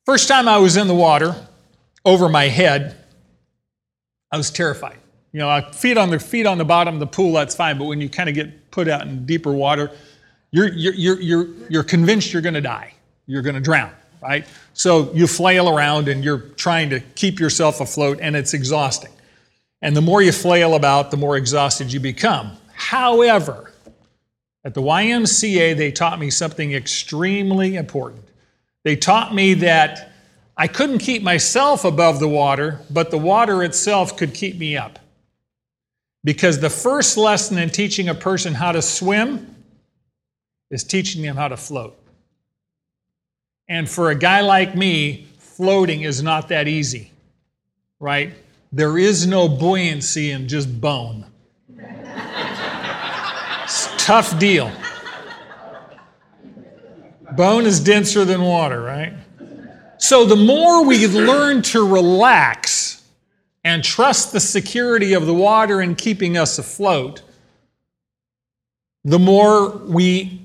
First 0.05 0.29
time 0.29 0.47
I 0.47 0.59
was 0.59 0.77
in 0.77 0.87
the 0.87 0.95
water, 0.95 1.35
over 2.05 2.29
my 2.29 2.45
head, 2.47 2.95
I 4.31 4.37
was 4.37 4.49
terrified. 4.49 4.99
You 5.33 5.41
know, 5.41 5.61
feet 5.73 5.97
on 5.97 6.09
the 6.09 6.19
feet 6.19 6.45
on 6.45 6.57
the 6.57 6.63
bottom 6.63 6.93
of 6.93 7.01
the 7.01 7.07
pool, 7.07 7.33
that's 7.33 7.53
fine, 7.53 7.77
but 7.77 7.83
when 7.83 7.99
you 7.99 8.07
kind 8.07 8.29
of 8.29 8.35
get 8.35 8.71
put 8.71 8.87
out 8.87 9.01
in 9.01 9.25
deeper 9.25 9.51
water, 9.51 9.91
you're, 10.51 10.71
you're, 10.73 11.19
you're, 11.19 11.47
you're 11.69 11.83
convinced 11.83 12.31
you're 12.31 12.41
going 12.41 12.55
to 12.55 12.61
die. 12.61 12.93
You're 13.27 13.41
going 13.41 13.55
to 13.55 13.61
drown, 13.61 13.91
right? 14.21 14.45
So 14.73 15.11
you 15.13 15.27
flail 15.27 15.69
around 15.69 16.07
and 16.07 16.23
you're 16.23 16.39
trying 16.39 16.89
to 16.91 16.99
keep 16.99 17.39
yourself 17.39 17.81
afloat, 17.81 18.19
and 18.21 18.35
it's 18.35 18.53
exhausting. 18.53 19.11
And 19.81 19.95
the 19.95 20.01
more 20.01 20.21
you 20.21 20.31
flail 20.31 20.75
about, 20.75 21.11
the 21.11 21.17
more 21.17 21.37
exhausted 21.37 21.91
you 21.91 21.99
become. 21.99 22.51
However, 22.73 23.71
at 24.63 24.73
the 24.73 24.81
YMCA, 24.81 25.77
they 25.77 25.91
taught 25.91 26.19
me 26.19 26.29
something 26.29 26.73
extremely 26.73 27.75
important. 27.75 28.23
They 28.83 28.95
taught 28.95 29.33
me 29.33 29.53
that 29.55 30.11
I 30.57 30.67
couldn't 30.67 30.99
keep 30.99 31.21
myself 31.21 31.85
above 31.85 32.19
the 32.19 32.27
water, 32.27 32.79
but 32.89 33.11
the 33.11 33.17
water 33.17 33.63
itself 33.63 34.17
could 34.17 34.33
keep 34.33 34.57
me 34.57 34.77
up. 34.77 34.99
Because 36.23 36.59
the 36.59 36.69
first 36.69 37.17
lesson 37.17 37.57
in 37.57 37.69
teaching 37.69 38.09
a 38.09 38.15
person 38.15 38.53
how 38.53 38.71
to 38.71 38.81
swim 38.81 39.54
is 40.69 40.83
teaching 40.83 41.21
them 41.21 41.35
how 41.35 41.47
to 41.47 41.57
float. 41.57 41.97
And 43.67 43.89
for 43.89 44.09
a 44.09 44.15
guy 44.15 44.41
like 44.41 44.75
me, 44.75 45.27
floating 45.37 46.01
is 46.01 46.21
not 46.21 46.49
that 46.49 46.67
easy, 46.67 47.11
right? 47.99 48.33
there 48.75 48.97
is 48.97 49.25
no 49.25 49.47
buoyancy 49.47 50.31
in 50.31 50.49
just 50.49 50.81
bone. 50.81 51.25
It's 53.63 54.05
tough 54.05 54.37
deal. 54.37 54.69
Bone 57.37 57.65
is 57.65 57.79
denser 57.79 58.25
than 58.25 58.41
water, 58.41 58.81
right? 58.81 59.13
So 59.97 60.25
the 60.25 60.35
more 60.35 60.83
we 60.83 61.07
learn 61.07 61.61
to 61.63 61.87
relax 61.87 63.01
and 63.63 63.81
trust 63.81 64.33
the 64.33 64.41
security 64.41 65.13
of 65.13 65.25
the 65.25 65.33
water 65.33 65.81
in 65.81 65.95
keeping 65.95 66.37
us 66.37 66.59
afloat, 66.59 67.21
the 69.05 69.19
more 69.19 69.69
we 69.69 70.44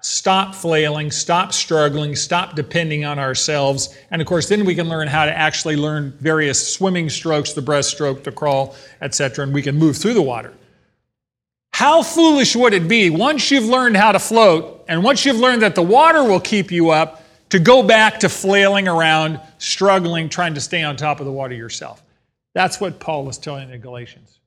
stop 0.00 0.54
flailing, 0.54 1.10
stop 1.10 1.52
struggling, 1.52 2.14
stop 2.14 2.54
depending 2.54 3.04
on 3.04 3.18
ourselves. 3.18 3.96
And 4.10 4.22
of 4.22 4.28
course, 4.28 4.48
then 4.48 4.64
we 4.64 4.74
can 4.74 4.88
learn 4.88 5.08
how 5.08 5.24
to 5.24 5.36
actually 5.36 5.76
learn 5.76 6.12
various 6.20 6.74
swimming 6.74 7.10
strokes, 7.10 7.52
the 7.52 7.60
breaststroke, 7.60 8.22
the 8.22 8.32
crawl, 8.32 8.76
etc., 9.00 9.44
and 9.44 9.52
we 9.52 9.62
can 9.62 9.76
move 9.76 9.96
through 9.96 10.14
the 10.14 10.22
water. 10.22 10.54
How 11.72 12.02
foolish 12.02 12.56
would 12.56 12.74
it 12.74 12.88
be 12.88 13.10
once 13.10 13.50
you've 13.50 13.64
learned 13.64 13.96
how 13.96 14.12
to 14.12 14.18
float 14.18 14.84
and 14.88 15.04
once 15.04 15.24
you've 15.24 15.36
learned 15.36 15.62
that 15.62 15.74
the 15.74 15.82
water 15.82 16.24
will 16.24 16.40
keep 16.40 16.72
you 16.72 16.90
up 16.90 17.22
to 17.50 17.58
go 17.58 17.82
back 17.82 18.20
to 18.20 18.28
flailing 18.28 18.88
around, 18.88 19.40
struggling, 19.58 20.28
trying 20.28 20.54
to 20.54 20.60
stay 20.60 20.82
on 20.82 20.96
top 20.96 21.20
of 21.20 21.26
the 21.26 21.32
water 21.32 21.54
yourself? 21.54 22.02
That's 22.54 22.80
what 22.80 22.98
Paul 22.98 23.28
is 23.28 23.38
telling 23.38 23.70
the 23.70 23.78
Galatians. 23.78 24.37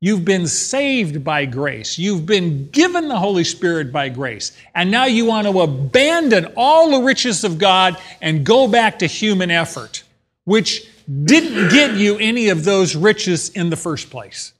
You've 0.00 0.24
been 0.24 0.46
saved 0.46 1.24
by 1.24 1.46
grace. 1.46 1.98
You've 1.98 2.26
been 2.26 2.68
given 2.68 3.08
the 3.08 3.18
Holy 3.18 3.44
Spirit 3.44 3.92
by 3.92 4.10
grace. 4.10 4.52
And 4.74 4.90
now 4.90 5.06
you 5.06 5.24
want 5.24 5.46
to 5.46 5.60
abandon 5.60 6.52
all 6.56 6.90
the 6.90 7.04
riches 7.04 7.44
of 7.44 7.58
God 7.58 7.96
and 8.20 8.44
go 8.44 8.68
back 8.68 8.98
to 8.98 9.06
human 9.06 9.50
effort, 9.50 10.02
which 10.44 10.86
didn't 11.24 11.70
get 11.70 11.94
you 11.94 12.18
any 12.18 12.50
of 12.50 12.64
those 12.64 12.94
riches 12.94 13.48
in 13.50 13.70
the 13.70 13.76
first 13.76 14.10
place. 14.10 14.52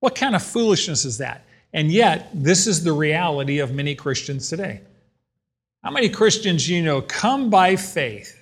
What 0.00 0.14
kind 0.14 0.36
of 0.36 0.42
foolishness 0.42 1.04
is 1.04 1.18
that? 1.18 1.44
And 1.72 1.90
yet, 1.90 2.30
this 2.32 2.66
is 2.66 2.84
the 2.84 2.92
reality 2.92 3.58
of 3.58 3.74
many 3.74 3.94
Christians 3.94 4.48
today. 4.48 4.82
How 5.82 5.90
many 5.90 6.08
Christians 6.08 6.68
you 6.68 6.82
know 6.82 7.02
come 7.02 7.50
by 7.50 7.74
faith 7.76 8.40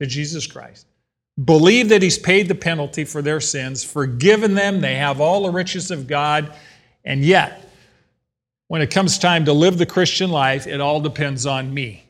to 0.00 0.06
Jesus 0.06 0.46
Christ, 0.46 0.86
believe 1.44 1.88
that 1.90 2.02
He's 2.02 2.18
paid 2.18 2.48
the 2.48 2.54
penalty 2.54 3.04
for 3.04 3.22
their 3.22 3.40
sins, 3.40 3.84
forgiven 3.84 4.54
them, 4.54 4.80
they 4.80 4.96
have 4.96 5.20
all 5.20 5.42
the 5.44 5.50
riches 5.50 5.90
of 5.90 6.06
God, 6.06 6.52
and 7.04 7.24
yet, 7.24 7.64
when 8.68 8.82
it 8.82 8.90
comes 8.90 9.18
time 9.18 9.44
to 9.46 9.52
live 9.52 9.78
the 9.78 9.86
Christian 9.86 10.30
life, 10.30 10.66
it 10.66 10.80
all 10.80 11.00
depends 11.00 11.46
on 11.46 11.72
me. 11.72 12.04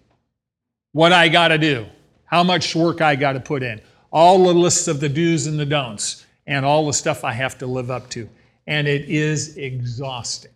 What 0.93 1.13
I 1.13 1.29
got 1.29 1.49
to 1.49 1.59
do, 1.59 1.87
how 2.25 2.43
much 2.43 2.75
work 2.75 3.01
I 3.01 3.15
got 3.15 3.35
to 3.35 3.41
put 3.41 3.63
in, 3.63 3.81
all 4.11 4.45
the 4.45 4.55
lists 4.55 4.89
of 4.89 5.01
the 5.01 5.09
do's 5.09 5.47
and 5.47 5.59
the 5.59 5.67
don'ts, 5.67 6.27
and 6.47 6.65
all 6.65 6.87
the 6.87 6.93
stuff 6.93 7.25
I 7.25 7.33
have 7.33 7.59
to 7.59 7.67
live 7.67 7.91
up 7.91 8.09
to 8.11 8.29
and 8.69 8.87
it 8.87 9.09
is 9.09 9.57
exhausting 9.57 10.53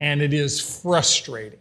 and 0.00 0.20
it 0.22 0.32
is 0.32 0.80
frustrating. 0.82 1.60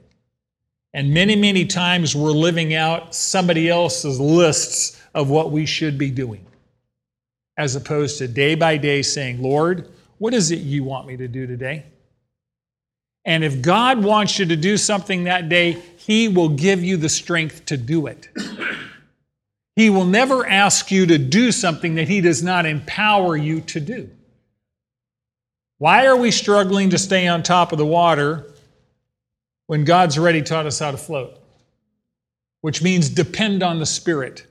And 0.94 1.14
many, 1.14 1.36
many 1.36 1.66
times 1.66 2.16
we're 2.16 2.32
living 2.32 2.74
out 2.74 3.14
somebody 3.14 3.70
else's 3.70 4.18
lists 4.18 4.95
of 5.16 5.30
what 5.30 5.50
we 5.50 5.66
should 5.66 5.98
be 5.98 6.12
doing, 6.12 6.46
as 7.58 7.76
opposed 7.76 8.20
to 8.20 8.28
day 8.28 8.54
by 8.54 8.78
day 8.78 9.02
saying, 9.02 9.42
Lord, 9.42 9.90
what 10.18 10.34
is 10.34 10.52
it 10.52 10.60
you 10.60 10.84
want 10.84 11.08
me 11.08 11.18
to 11.18 11.28
do 11.28 11.48
today? 11.48 11.86
And 13.24 13.44
if 13.44 13.62
God 13.62 14.04
wants 14.04 14.38
you 14.38 14.46
to 14.46 14.56
do 14.56 14.78
something 14.78 15.24
that 15.24 15.50
day, 15.50 15.82
He 15.98 16.28
will 16.28 16.50
give 16.50 16.84
you 16.84 16.98
the 16.98 17.10
strength 17.10 17.66
to 17.66 17.78
do 17.78 18.06
it. 18.08 18.30
he 19.76 19.90
will 19.90 20.06
never 20.06 20.46
ask 20.46 20.92
you 20.92 21.08
to 21.08 21.18
do 21.18 21.52
something 21.52 21.96
that 21.96 22.08
He 22.08 22.22
does 22.22 22.44
not 22.44 22.66
empower 22.66 23.36
you 23.36 23.62
to 23.62 23.80
do. 23.80 24.10
Why 25.80 26.06
are 26.06 26.16
we 26.16 26.32
struggling 26.32 26.92
to 26.92 26.98
stay 26.98 27.28
on 27.28 27.42
top 27.42 27.72
of 27.72 27.78
the 27.78 27.86
water 27.86 28.46
when 29.68 29.84
God's 29.86 30.18
already 30.18 30.42
taught 30.42 30.66
us 30.66 30.80
how 30.80 30.92
to 30.92 30.98
float? 30.98 31.38
Which 32.62 32.82
means 32.82 33.10
depend 33.10 33.64
on 33.64 33.80
the 33.80 33.86
Spirit. 33.86 34.46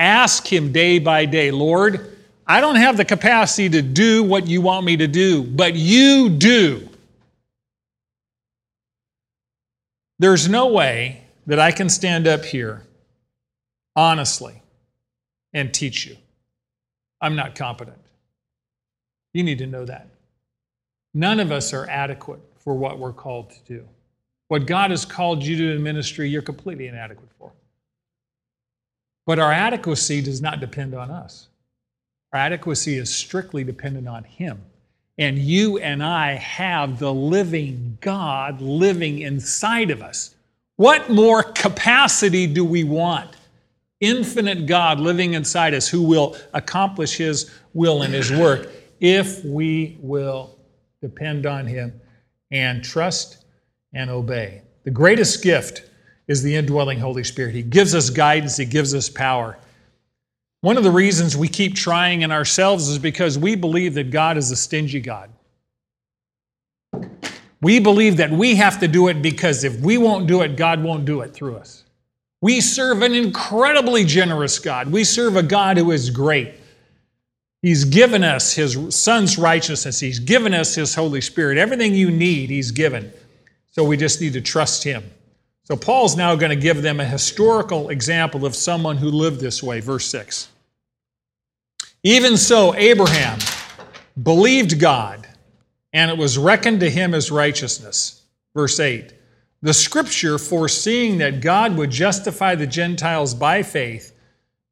Ask 0.00 0.50
Him 0.50 0.72
day 0.72 0.98
by 0.98 1.26
day, 1.26 1.50
Lord, 1.50 2.16
I 2.46 2.60
don't 2.60 2.76
have 2.76 2.96
the 2.96 3.04
capacity 3.04 3.68
to 3.68 3.82
do 3.82 4.24
what 4.24 4.48
you 4.48 4.62
want 4.62 4.86
me 4.86 4.96
to 4.96 5.06
do, 5.06 5.44
but 5.44 5.74
you 5.74 6.30
do. 6.30 6.88
There's 10.18 10.48
no 10.48 10.68
way 10.68 11.24
that 11.46 11.58
I 11.60 11.70
can 11.70 11.88
stand 11.88 12.26
up 12.26 12.44
here 12.44 12.82
honestly 13.94 14.62
and 15.52 15.72
teach 15.72 16.06
you. 16.06 16.16
I'm 17.20 17.36
not 17.36 17.54
competent. 17.54 17.98
You 19.34 19.42
need 19.42 19.58
to 19.58 19.66
know 19.66 19.84
that. 19.84 20.08
None 21.12 21.40
of 21.40 21.52
us 21.52 21.72
are 21.72 21.88
adequate 21.88 22.40
for 22.56 22.74
what 22.74 22.98
we're 22.98 23.12
called 23.12 23.50
to 23.50 23.60
do. 23.66 23.88
What 24.48 24.66
God 24.66 24.90
has 24.90 25.04
called 25.04 25.42
you 25.42 25.56
to 25.56 25.72
in 25.72 25.82
ministry, 25.82 26.28
you're 26.28 26.42
completely 26.42 26.86
inadequate 26.86 27.30
for. 27.38 27.52
But 29.30 29.38
our 29.38 29.52
adequacy 29.52 30.22
does 30.22 30.42
not 30.42 30.58
depend 30.58 30.92
on 30.92 31.08
us. 31.12 31.46
Our 32.32 32.40
adequacy 32.40 32.96
is 32.98 33.14
strictly 33.14 33.62
dependent 33.62 34.08
on 34.08 34.24
Him. 34.24 34.60
And 35.18 35.38
you 35.38 35.78
and 35.78 36.02
I 36.02 36.32
have 36.32 36.98
the 36.98 37.14
living 37.14 37.96
God 38.00 38.60
living 38.60 39.20
inside 39.20 39.92
of 39.92 40.02
us. 40.02 40.34
What 40.74 41.10
more 41.10 41.44
capacity 41.44 42.48
do 42.48 42.64
we 42.64 42.82
want? 42.82 43.36
Infinite 44.00 44.66
God 44.66 44.98
living 44.98 45.34
inside 45.34 45.74
us 45.74 45.86
who 45.86 46.02
will 46.02 46.36
accomplish 46.52 47.16
His 47.16 47.52
will 47.72 48.02
and 48.02 48.12
His 48.12 48.32
work 48.32 48.68
if 48.98 49.44
we 49.44 49.96
will 50.00 50.58
depend 51.00 51.46
on 51.46 51.68
Him 51.68 52.00
and 52.50 52.82
trust 52.82 53.44
and 53.94 54.10
obey. 54.10 54.62
The 54.82 54.90
greatest 54.90 55.40
gift 55.40 55.88
is 56.30 56.44
the 56.44 56.54
indwelling 56.54 57.00
Holy 57.00 57.24
Spirit. 57.24 57.56
He 57.56 57.62
gives 57.62 57.92
us 57.92 58.08
guidance, 58.08 58.56
He 58.56 58.64
gives 58.64 58.94
us 58.94 59.08
power. 59.08 59.58
One 60.60 60.76
of 60.76 60.84
the 60.84 60.90
reasons 60.92 61.36
we 61.36 61.48
keep 61.48 61.74
trying 61.74 62.22
in 62.22 62.30
ourselves 62.30 62.88
is 62.88 63.00
because 63.00 63.36
we 63.36 63.56
believe 63.56 63.94
that 63.94 64.12
God 64.12 64.36
is 64.36 64.52
a 64.52 64.56
stingy 64.56 65.00
God. 65.00 65.28
We 67.60 67.80
believe 67.80 68.16
that 68.18 68.30
we 68.30 68.54
have 68.54 68.78
to 68.78 68.86
do 68.86 69.08
it 69.08 69.20
because 69.20 69.64
if 69.64 69.80
we 69.80 69.98
won't 69.98 70.28
do 70.28 70.42
it, 70.42 70.56
God 70.56 70.84
won't 70.84 71.04
do 71.04 71.22
it 71.22 71.34
through 71.34 71.56
us. 71.56 71.82
We 72.40 72.60
serve 72.60 73.02
an 73.02 73.12
incredibly 73.12 74.04
generous 74.04 74.60
God. 74.60 74.92
We 74.92 75.02
serve 75.02 75.34
a 75.34 75.42
God 75.42 75.78
who 75.78 75.90
is 75.90 76.10
great. 76.10 76.54
He's 77.60 77.84
given 77.84 78.22
us 78.22 78.54
His 78.54 78.94
Son's 78.94 79.36
righteousness. 79.36 79.98
He's 79.98 80.20
given 80.20 80.54
us 80.54 80.76
His 80.76 80.94
Holy 80.94 81.20
Spirit. 81.20 81.58
Everything 81.58 81.92
you 81.92 82.10
need, 82.12 82.50
He's 82.50 82.70
given. 82.70 83.12
So 83.72 83.82
we 83.82 83.96
just 83.96 84.20
need 84.20 84.34
to 84.34 84.40
trust 84.40 84.84
Him. 84.84 85.02
So 85.64 85.76
Paul's 85.76 86.16
now 86.16 86.34
going 86.34 86.50
to 86.50 86.56
give 86.56 86.82
them 86.82 87.00
a 87.00 87.04
historical 87.04 87.90
example 87.90 88.44
of 88.44 88.56
someone 88.56 88.96
who 88.96 89.10
lived 89.10 89.40
this 89.40 89.62
way. 89.62 89.80
Verse 89.80 90.06
6. 90.06 90.48
Even 92.02 92.36
so, 92.36 92.74
Abraham 92.74 93.38
believed 94.22 94.80
God, 94.80 95.26
and 95.92 96.10
it 96.10 96.16
was 96.16 96.38
reckoned 96.38 96.80
to 96.80 96.90
him 96.90 97.14
as 97.14 97.30
righteousness. 97.30 98.22
Verse 98.54 98.80
8. 98.80 99.12
The 99.62 99.74
scripture, 99.74 100.38
foreseeing 100.38 101.18
that 101.18 101.42
God 101.42 101.76
would 101.76 101.90
justify 101.90 102.54
the 102.54 102.66
Gentiles 102.66 103.34
by 103.34 103.62
faith, 103.62 104.14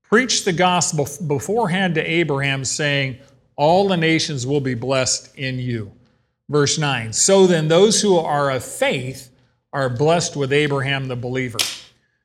preached 0.02 0.46
the 0.46 0.52
gospel 0.52 1.06
beforehand 1.26 1.94
to 1.96 2.10
Abraham, 2.10 2.64
saying, 2.64 3.18
All 3.56 3.88
the 3.88 3.98
nations 3.98 4.46
will 4.46 4.62
be 4.62 4.74
blessed 4.74 5.36
in 5.36 5.58
you. 5.58 5.92
Verse 6.48 6.78
9 6.78 7.12
So 7.12 7.46
then, 7.46 7.68
those 7.68 8.00
who 8.00 8.16
are 8.16 8.50
of 8.50 8.64
faith 8.64 9.30
are 9.72 9.88
blessed 9.88 10.36
with 10.36 10.52
Abraham 10.52 11.08
the 11.08 11.16
believer. 11.16 11.58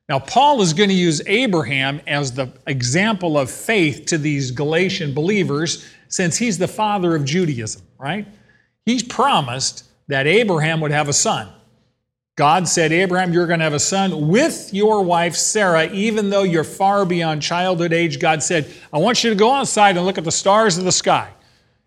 Now, 0.08 0.18
Paul 0.18 0.60
is 0.60 0.72
going 0.74 0.90
to 0.90 0.94
use 0.94 1.22
Abraham 1.26 2.00
as 2.06 2.32
the 2.32 2.52
example 2.66 3.38
of 3.38 3.50
faith 3.50 4.06
to 4.06 4.18
these 4.18 4.50
Galatian 4.50 5.14
believers 5.14 5.86
since 6.08 6.36
he's 6.36 6.58
the 6.58 6.68
father 6.68 7.14
of 7.14 7.24
Judaism, 7.24 7.82
right? 7.98 8.26
He's 8.84 9.02
promised 9.02 9.84
that 10.08 10.26
Abraham 10.26 10.80
would 10.80 10.90
have 10.90 11.08
a 11.08 11.12
son. 11.12 11.48
God 12.36 12.66
said, 12.66 12.92
Abraham, 12.92 13.32
you're 13.32 13.46
going 13.46 13.60
to 13.60 13.64
have 13.64 13.74
a 13.74 13.78
son 13.78 14.28
with 14.28 14.74
your 14.74 15.02
wife 15.02 15.36
Sarah, 15.36 15.90
even 15.92 16.30
though 16.30 16.42
you're 16.42 16.64
far 16.64 17.06
beyond 17.06 17.42
childhood 17.42 17.92
age. 17.92 18.18
God 18.18 18.42
said, 18.42 18.68
I 18.92 18.98
want 18.98 19.22
you 19.22 19.30
to 19.30 19.36
go 19.36 19.52
outside 19.52 19.96
and 19.96 20.04
look 20.04 20.18
at 20.18 20.24
the 20.24 20.32
stars 20.32 20.76
of 20.76 20.84
the 20.84 20.92
sky. 20.92 21.30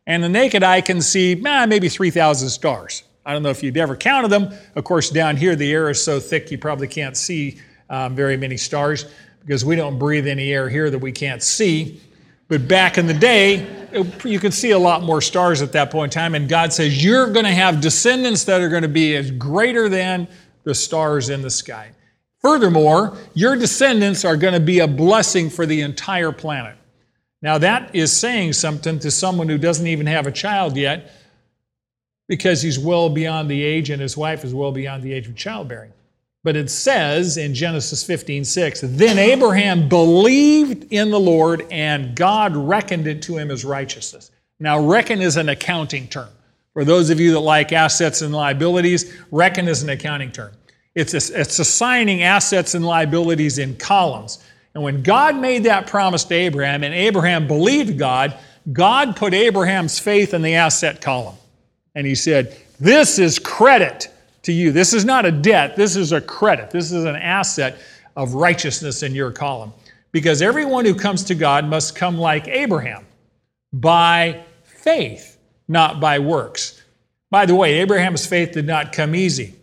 And 0.08 0.24
the 0.24 0.30
naked 0.30 0.64
eye 0.64 0.80
can 0.80 1.02
see 1.02 1.34
eh, 1.46 1.66
maybe 1.66 1.90
3,000 1.90 2.50
stars. 2.50 3.04
I 3.28 3.34
don't 3.34 3.44
know 3.44 3.50
if 3.50 3.62
you've 3.62 3.76
ever 3.76 3.98
counted 3.98 4.30
them. 4.30 4.54
Of 4.76 4.86
course, 4.86 5.10
down 5.10 5.36
here, 5.36 5.58
the 5.58 5.70
air 5.74 5.90
is 5.90 6.02
so 6.02 6.18
thick 6.18 6.50
you 6.50 6.58
probably 6.58 6.88
can't 6.88 7.18
see 7.18 7.60
um, 7.90 8.16
very 8.16 8.38
many 8.38 8.56
stars 8.56 9.06
because 9.42 9.66
we 9.66 9.76
don't 9.76 10.00
breathe 10.00 10.28
any 10.28 10.54
air 10.54 10.70
here 10.70 10.90
that 10.90 11.00
we 11.00 11.12
can't 11.12 11.44
see. 11.44 12.00
But 12.48 12.70
back 12.70 12.98
in 12.98 13.06
the 13.06 13.14
day, 13.14 13.68
you 14.24 14.40
could 14.40 14.54
see 14.54 14.72
a 14.72 14.80
lot 14.80 15.04
more 15.04 15.22
stars 15.22 15.62
at 15.62 15.74
that 15.74 15.92
point 15.92 16.16
in 16.16 16.22
time. 16.22 16.36
And 16.36 16.48
God 16.48 16.72
says, 16.72 17.04
You're 17.04 17.30
going 17.34 17.46
to 17.46 17.52
have 17.52 17.82
descendants 17.82 18.46
that 18.46 18.62
are 18.62 18.70
going 18.70 18.84
to 18.84 18.88
be 18.88 19.18
as 19.18 19.30
greater 19.32 19.90
than 19.90 20.30
the 20.64 20.74
stars 20.74 21.28
in 21.28 21.42
the 21.42 21.50
sky. 21.50 21.92
Furthermore, 22.40 23.18
your 23.34 23.58
descendants 23.58 24.24
are 24.24 24.38
going 24.38 24.54
to 24.54 24.62
be 24.62 24.80
a 24.80 24.88
blessing 24.88 25.50
for 25.50 25.66
the 25.66 25.82
entire 25.82 26.32
planet. 26.32 26.78
Now, 27.42 27.58
that 27.58 27.94
is 27.94 28.14
saying 28.14 28.54
something 28.54 29.00
to 29.00 29.12
someone 29.12 29.50
who 29.50 29.58
doesn't 29.58 29.86
even 29.86 30.08
have 30.08 30.28
a 30.28 30.32
child 30.32 30.78
yet 30.78 31.12
because 32.28 32.62
he's 32.62 32.78
well 32.78 33.10
beyond 33.10 33.50
the 33.50 33.64
age 33.64 33.90
and 33.90 34.02
his 34.02 34.18
wife 34.18 34.44
is 34.44 34.54
well 34.54 34.72
beyond 34.72 35.04
the 35.04 35.14
age 35.14 35.28
of 35.28 35.36
childbearing. 35.36 35.92
But 36.44 36.56
it 36.56 36.70
says 36.70 37.38
in 37.38 37.54
Genesis 37.54 38.04
15 38.04 38.46
6, 38.46 38.82
then 38.84 39.18
Abraham 39.18 39.90
believed 39.90 40.92
in 40.92 41.10
the 41.10 41.20
Lord 41.20 41.66
and 41.72 42.16
God 42.16 42.56
reckoned 42.56 43.08
it 43.08 43.22
to 43.24 43.38
him 43.38 43.52
as 43.52 43.66
righteousness. 43.66 44.32
Now, 44.60 44.80
reckon 44.80 45.22
is 45.22 45.38
an 45.38 45.50
accounting 45.50 46.08
term. 46.08 46.30
For 46.74 46.86
those 46.86 47.10
of 47.10 47.20
you 47.20 47.34
that 47.34 47.40
like 47.40 47.74
assets 47.74 48.22
and 48.22 48.34
liabilities, 48.34 49.14
reckon 49.32 49.68
is 49.68 49.84
an 49.84 49.90
accounting 49.90 50.32
term. 50.32 50.52
It's, 50.96 51.14
it's 51.14 51.60
assigning 51.60 52.24
assets 52.24 52.76
and 52.76 52.86
liabilities 52.86 53.58
in 53.58 53.76
columns. 53.78 54.44
And 54.74 54.84
when 54.84 55.04
God 55.04 55.36
made 55.36 55.64
that 55.64 55.88
promise 55.88 56.24
to 56.26 56.36
Abraham 56.36 56.84
and 56.84 56.94
Abraham 56.94 57.48
believed 57.48 57.98
God, 57.98 58.38
God 58.72 59.16
put 59.16 59.34
Abraham's 59.34 60.00
faith 60.00 60.34
in 60.34 60.42
the 60.42 60.56
asset 60.56 61.02
column. 61.02 61.36
And 61.98 62.06
he 62.06 62.14
said, 62.14 62.56
This 62.80 63.18
is 63.18 63.40
credit 63.40 64.10
to 64.44 64.54
you. 64.54 64.72
This 64.72 64.94
is 64.94 65.04
not 65.04 65.26
a 65.26 65.32
debt, 65.32 65.76
this 65.76 65.96
is 65.96 66.12
a 66.12 66.22
credit. 66.22 66.70
This 66.70 66.92
is 66.92 67.06
an 67.06 67.16
asset 67.16 67.80
of 68.16 68.36
righteousness 68.36 69.02
in 69.02 69.16
your 69.16 69.32
column. 69.32 69.74
Because 70.12 70.44
everyone 70.44 70.86
who 70.86 70.94
comes 70.94 71.24
to 71.24 71.34
God 71.34 71.66
must 71.66 71.96
come 71.96 72.16
like 72.16 72.48
Abraham 72.48 73.04
by 73.74 74.44
faith, 74.64 75.40
not 75.68 76.00
by 76.00 76.20
works. 76.20 76.84
By 77.32 77.48
the 77.48 77.56
way, 77.56 77.80
Abraham's 77.80 78.28
faith 78.28 78.52
did 78.52 78.68
not 78.68 78.94
come 78.94 79.16
easy. 79.16 79.56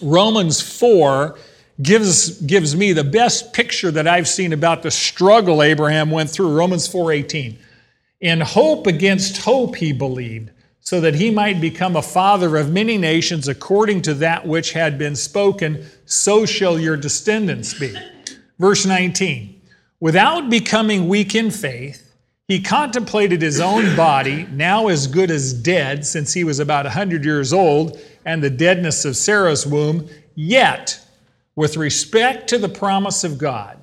Romans 0.00 0.62
4 0.62 1.38
gives, 1.82 2.40
gives 2.40 2.74
me 2.74 2.94
the 2.94 3.04
best 3.04 3.52
picture 3.52 3.90
that 3.90 4.08
I've 4.08 4.26
seen 4.26 4.54
about 4.54 4.82
the 4.82 4.90
struggle 4.90 5.62
Abraham 5.62 6.10
went 6.10 6.30
through. 6.30 6.56
Romans 6.56 6.88
4:18. 6.88 7.58
In 8.22 8.40
hope 8.40 8.86
against 8.86 9.36
hope 9.36 9.76
he 9.76 9.92
believed, 9.92 10.50
so 10.86 11.00
that 11.00 11.16
he 11.16 11.32
might 11.32 11.60
become 11.60 11.96
a 11.96 12.00
father 12.00 12.56
of 12.56 12.72
many 12.72 12.96
nations 12.96 13.48
according 13.48 14.00
to 14.00 14.14
that 14.14 14.46
which 14.46 14.70
had 14.70 14.96
been 14.96 15.16
spoken, 15.16 15.84
so 16.04 16.46
shall 16.46 16.78
your 16.78 16.96
descendants 16.96 17.74
be. 17.74 17.92
Verse 18.60 18.86
19. 18.86 19.60
Without 19.98 20.48
becoming 20.48 21.08
weak 21.08 21.34
in 21.34 21.50
faith, 21.50 22.14
he 22.46 22.62
contemplated 22.62 23.42
his 23.42 23.60
own 23.60 23.96
body, 23.96 24.46
now 24.52 24.86
as 24.86 25.08
good 25.08 25.28
as 25.28 25.52
dead, 25.52 26.06
since 26.06 26.32
he 26.32 26.44
was 26.44 26.60
about 26.60 26.86
a 26.86 26.90
100 26.90 27.24
years 27.24 27.52
old, 27.52 27.98
and 28.24 28.40
the 28.40 28.48
deadness 28.48 29.04
of 29.04 29.16
Sarah's 29.16 29.66
womb. 29.66 30.08
Yet, 30.36 31.04
with 31.56 31.76
respect 31.76 32.48
to 32.50 32.58
the 32.58 32.68
promise 32.68 33.24
of 33.24 33.38
God, 33.38 33.82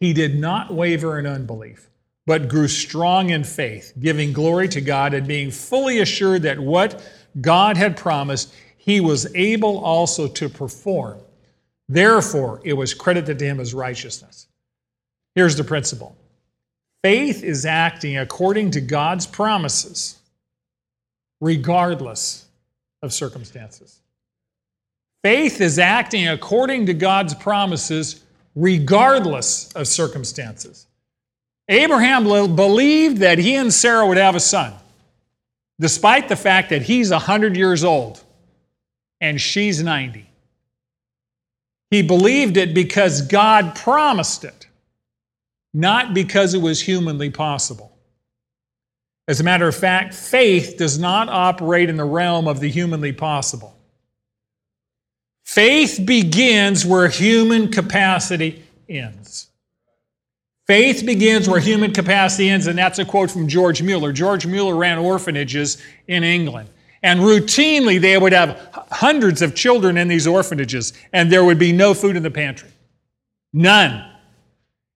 he 0.00 0.12
did 0.12 0.36
not 0.36 0.74
waver 0.74 1.16
in 1.16 1.26
unbelief 1.26 1.89
but 2.26 2.48
grew 2.48 2.68
strong 2.68 3.30
in 3.30 3.44
faith, 3.44 3.92
giving 3.98 4.32
glory 4.32 4.68
to 4.68 4.80
God 4.80 5.14
and 5.14 5.26
being 5.26 5.50
fully 5.50 6.00
assured 6.00 6.42
that 6.42 6.58
what 6.58 7.02
God 7.40 7.76
had 7.76 7.96
promised, 7.96 8.54
he 8.76 9.00
was 9.00 9.34
able 9.34 9.78
also 9.78 10.28
to 10.28 10.48
perform. 10.48 11.20
Therefore, 11.88 12.60
it 12.64 12.74
was 12.74 12.94
credited 12.94 13.38
to 13.38 13.44
him 13.44 13.60
as 13.60 13.74
righteousness. 13.74 14.46
Here's 15.34 15.56
the 15.56 15.64
principle 15.64 16.16
faith 17.02 17.42
is 17.42 17.64
acting 17.64 18.18
according 18.18 18.72
to 18.72 18.80
God's 18.80 19.26
promises, 19.26 20.18
regardless 21.40 22.46
of 23.02 23.12
circumstances. 23.12 24.00
Faith 25.22 25.60
is 25.60 25.78
acting 25.78 26.28
according 26.28 26.86
to 26.86 26.94
God's 26.94 27.34
promises, 27.34 28.24
regardless 28.54 29.70
of 29.72 29.86
circumstances. 29.86 30.86
Abraham 31.70 32.24
believed 32.24 33.18
that 33.18 33.38
he 33.38 33.54
and 33.54 33.72
Sarah 33.72 34.06
would 34.06 34.16
have 34.16 34.34
a 34.34 34.40
son, 34.40 34.74
despite 35.78 36.28
the 36.28 36.34
fact 36.34 36.70
that 36.70 36.82
he's 36.82 37.12
100 37.12 37.56
years 37.56 37.84
old 37.84 38.22
and 39.20 39.40
she's 39.40 39.80
90. 39.80 40.26
He 41.92 42.02
believed 42.02 42.56
it 42.56 42.74
because 42.74 43.22
God 43.22 43.76
promised 43.76 44.42
it, 44.42 44.66
not 45.72 46.12
because 46.12 46.54
it 46.54 46.60
was 46.60 46.80
humanly 46.80 47.30
possible. 47.30 47.96
As 49.28 49.38
a 49.38 49.44
matter 49.44 49.68
of 49.68 49.76
fact, 49.76 50.12
faith 50.12 50.76
does 50.76 50.98
not 50.98 51.28
operate 51.28 51.88
in 51.88 51.96
the 51.96 52.04
realm 52.04 52.48
of 52.48 52.58
the 52.58 52.68
humanly 52.68 53.12
possible. 53.12 53.76
Faith 55.44 56.00
begins 56.04 56.84
where 56.84 57.06
human 57.06 57.70
capacity 57.70 58.64
ends. 58.88 59.49
Faith 60.70 61.04
begins 61.04 61.48
where 61.48 61.58
human 61.58 61.92
capacity 61.92 62.48
ends, 62.48 62.68
and 62.68 62.78
that's 62.78 63.00
a 63.00 63.04
quote 63.04 63.28
from 63.28 63.48
George 63.48 63.82
Mueller. 63.82 64.12
George 64.12 64.46
Mueller 64.46 64.76
ran 64.76 64.98
orphanages 64.98 65.82
in 66.06 66.22
England. 66.22 66.68
And 67.02 67.18
routinely, 67.18 68.00
they 68.00 68.16
would 68.16 68.32
have 68.32 68.86
hundreds 68.92 69.42
of 69.42 69.56
children 69.56 69.96
in 69.96 70.06
these 70.06 70.28
orphanages, 70.28 70.92
and 71.12 71.28
there 71.28 71.42
would 71.42 71.58
be 71.58 71.72
no 71.72 71.92
food 71.92 72.14
in 72.14 72.22
the 72.22 72.30
pantry. 72.30 72.68
None. 73.52 74.12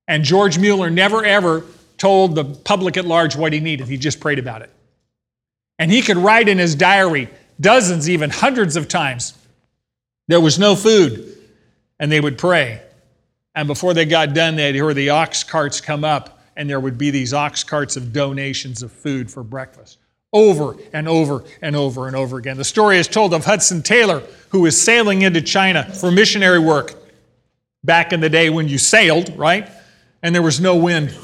And 0.06 0.22
George 0.22 0.60
Mueller 0.60 0.90
never 0.90 1.24
ever 1.24 1.64
told 1.98 2.36
the 2.36 2.44
public 2.44 2.96
at 2.96 3.04
large 3.04 3.34
what 3.34 3.52
he 3.52 3.58
needed. 3.58 3.88
He 3.88 3.96
just 3.96 4.20
prayed 4.20 4.38
about 4.38 4.62
it. 4.62 4.70
And 5.80 5.90
he 5.90 6.02
could 6.02 6.18
write 6.18 6.48
in 6.48 6.58
his 6.58 6.76
diary 6.76 7.28
dozens, 7.60 8.08
even 8.08 8.30
hundreds 8.30 8.76
of 8.76 8.86
times, 8.86 9.36
there 10.28 10.40
was 10.40 10.56
no 10.56 10.76
food. 10.76 11.36
And 11.98 12.12
they 12.12 12.20
would 12.20 12.38
pray. 12.38 12.80
And 13.54 13.68
before 13.68 13.94
they 13.94 14.04
got 14.04 14.34
done, 14.34 14.56
they'd 14.56 14.74
hear 14.74 14.92
the 14.94 15.10
ox 15.10 15.44
carts 15.44 15.80
come 15.80 16.04
up, 16.04 16.40
and 16.56 16.68
there 16.68 16.80
would 16.80 16.98
be 16.98 17.10
these 17.10 17.32
ox 17.32 17.62
carts 17.62 17.96
of 17.96 18.12
donations 18.12 18.82
of 18.82 18.90
food 18.90 19.30
for 19.30 19.42
breakfast. 19.42 19.98
Over 20.32 20.76
and 20.92 21.08
over 21.08 21.44
and 21.62 21.76
over 21.76 22.08
and 22.08 22.16
over 22.16 22.38
again. 22.38 22.56
The 22.56 22.64
story 22.64 22.98
is 22.98 23.06
told 23.06 23.32
of 23.32 23.44
Hudson 23.44 23.82
Taylor, 23.82 24.22
who 24.48 24.62
was 24.62 24.80
sailing 24.80 25.22
into 25.22 25.40
China 25.40 25.84
for 25.84 26.10
missionary 26.10 26.58
work 26.58 26.94
back 27.84 28.12
in 28.12 28.20
the 28.20 28.28
day 28.28 28.50
when 28.50 28.66
you 28.66 28.78
sailed, 28.78 29.36
right? 29.36 29.70
And 30.22 30.34
there 30.34 30.42
was 30.42 30.60
no 30.60 30.74
wind. 30.74 31.16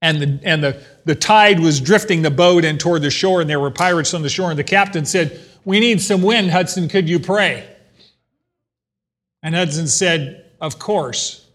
And 0.00 0.22
the, 0.22 0.40
and 0.44 0.64
the, 0.64 0.82
the 1.04 1.14
tide 1.14 1.60
was 1.60 1.78
drifting 1.78 2.22
the 2.22 2.30
boat 2.30 2.64
in 2.64 2.78
toward 2.78 3.02
the 3.02 3.10
shore, 3.10 3.42
and 3.42 3.50
there 3.50 3.60
were 3.60 3.70
pirates 3.70 4.14
on 4.14 4.22
the 4.22 4.30
shore. 4.30 4.48
And 4.48 4.58
the 4.58 4.64
captain 4.64 5.04
said, 5.04 5.38
We 5.66 5.78
need 5.78 6.00
some 6.00 6.22
wind, 6.22 6.50
Hudson. 6.50 6.88
Could 6.88 7.06
you 7.06 7.18
pray? 7.18 7.68
And 9.42 9.54
Hudson 9.54 9.88
said, 9.88 10.49
of 10.60 10.78
course. 10.78 11.46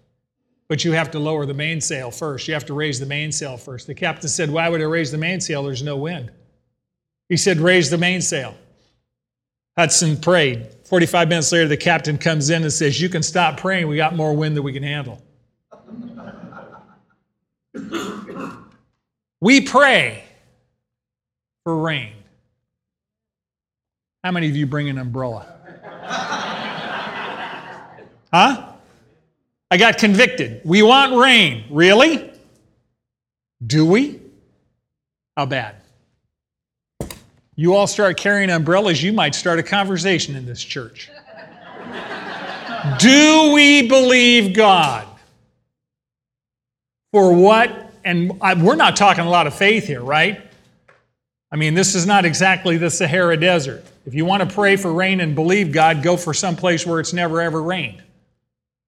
But 0.67 0.83
you 0.83 0.93
have 0.93 1.11
to 1.11 1.19
lower 1.19 1.45
the 1.45 1.53
mainsail 1.53 2.09
first. 2.09 2.47
You 2.47 2.55
have 2.55 2.65
to 2.65 2.73
raise 2.73 2.99
the 2.99 3.05
mainsail 3.05 3.55
first. 3.57 3.85
The 3.85 3.93
captain 3.93 4.29
said, 4.29 4.49
Why 4.49 4.67
would 4.67 4.81
I 4.81 4.85
raise 4.85 5.11
the 5.11 5.17
mainsail? 5.17 5.63
There's 5.63 5.83
no 5.83 5.97
wind. 5.97 6.31
He 7.29 7.37
said, 7.37 7.59
Raise 7.59 7.89
the 7.91 7.99
mainsail. 7.99 8.55
Hudson 9.77 10.17
prayed. 10.17 10.67
45 10.85 11.29
minutes 11.29 11.51
later, 11.51 11.67
the 11.67 11.77
captain 11.77 12.17
comes 12.17 12.49
in 12.49 12.63
and 12.63 12.73
says, 12.73 12.99
You 12.99 13.09
can 13.09 13.21
stop 13.21 13.59
praying. 13.59 13.87
We 13.87 13.95
got 13.95 14.15
more 14.15 14.35
wind 14.35 14.57
than 14.57 14.63
we 14.63 14.73
can 14.73 14.81
handle. 14.83 15.21
we 19.39 19.61
pray 19.61 20.23
for 21.63 21.77
rain. 21.79 22.13
How 24.23 24.31
many 24.31 24.49
of 24.49 24.55
you 24.55 24.65
bring 24.65 24.89
an 24.89 24.97
umbrella? 24.97 25.45
huh? 28.33 28.71
I 29.75 29.77
got 29.77 29.97
convicted. 29.97 30.61
We 30.63 30.83
want 30.83 31.17
rain. 31.17 31.65
Really? 31.69 32.31
Do 33.67 33.85
we? 33.85 34.21
How 35.35 35.45
bad? 35.47 35.75
You 37.57 37.75
all 37.75 37.85
start 37.85 38.15
carrying 38.15 38.49
umbrellas, 38.49 39.03
you 39.03 39.11
might 39.11 39.35
start 39.35 39.59
a 39.59 39.63
conversation 39.63 40.33
in 40.37 40.45
this 40.45 40.63
church. 40.63 41.09
Do 42.99 43.51
we 43.53 43.85
believe 43.89 44.55
God? 44.55 45.05
For 47.11 47.33
what? 47.35 47.91
And 48.05 48.31
I, 48.39 48.53
we're 48.53 48.77
not 48.77 48.95
talking 48.95 49.25
a 49.25 49.29
lot 49.29 49.45
of 49.45 49.53
faith 49.53 49.87
here, 49.87 50.01
right? 50.01 50.41
I 51.51 51.57
mean, 51.57 51.73
this 51.73 51.95
is 51.95 52.05
not 52.05 52.23
exactly 52.23 52.77
the 52.77 52.89
Sahara 52.89 53.35
Desert. 53.35 53.83
If 54.05 54.13
you 54.13 54.23
want 54.23 54.49
to 54.49 54.55
pray 54.55 54.77
for 54.77 54.93
rain 54.93 55.19
and 55.19 55.35
believe 55.35 55.73
God, 55.73 56.01
go 56.01 56.15
for 56.15 56.33
some 56.33 56.55
place 56.55 56.85
where 56.85 57.01
it's 57.01 57.11
never 57.11 57.41
ever 57.41 57.61
rained 57.61 58.03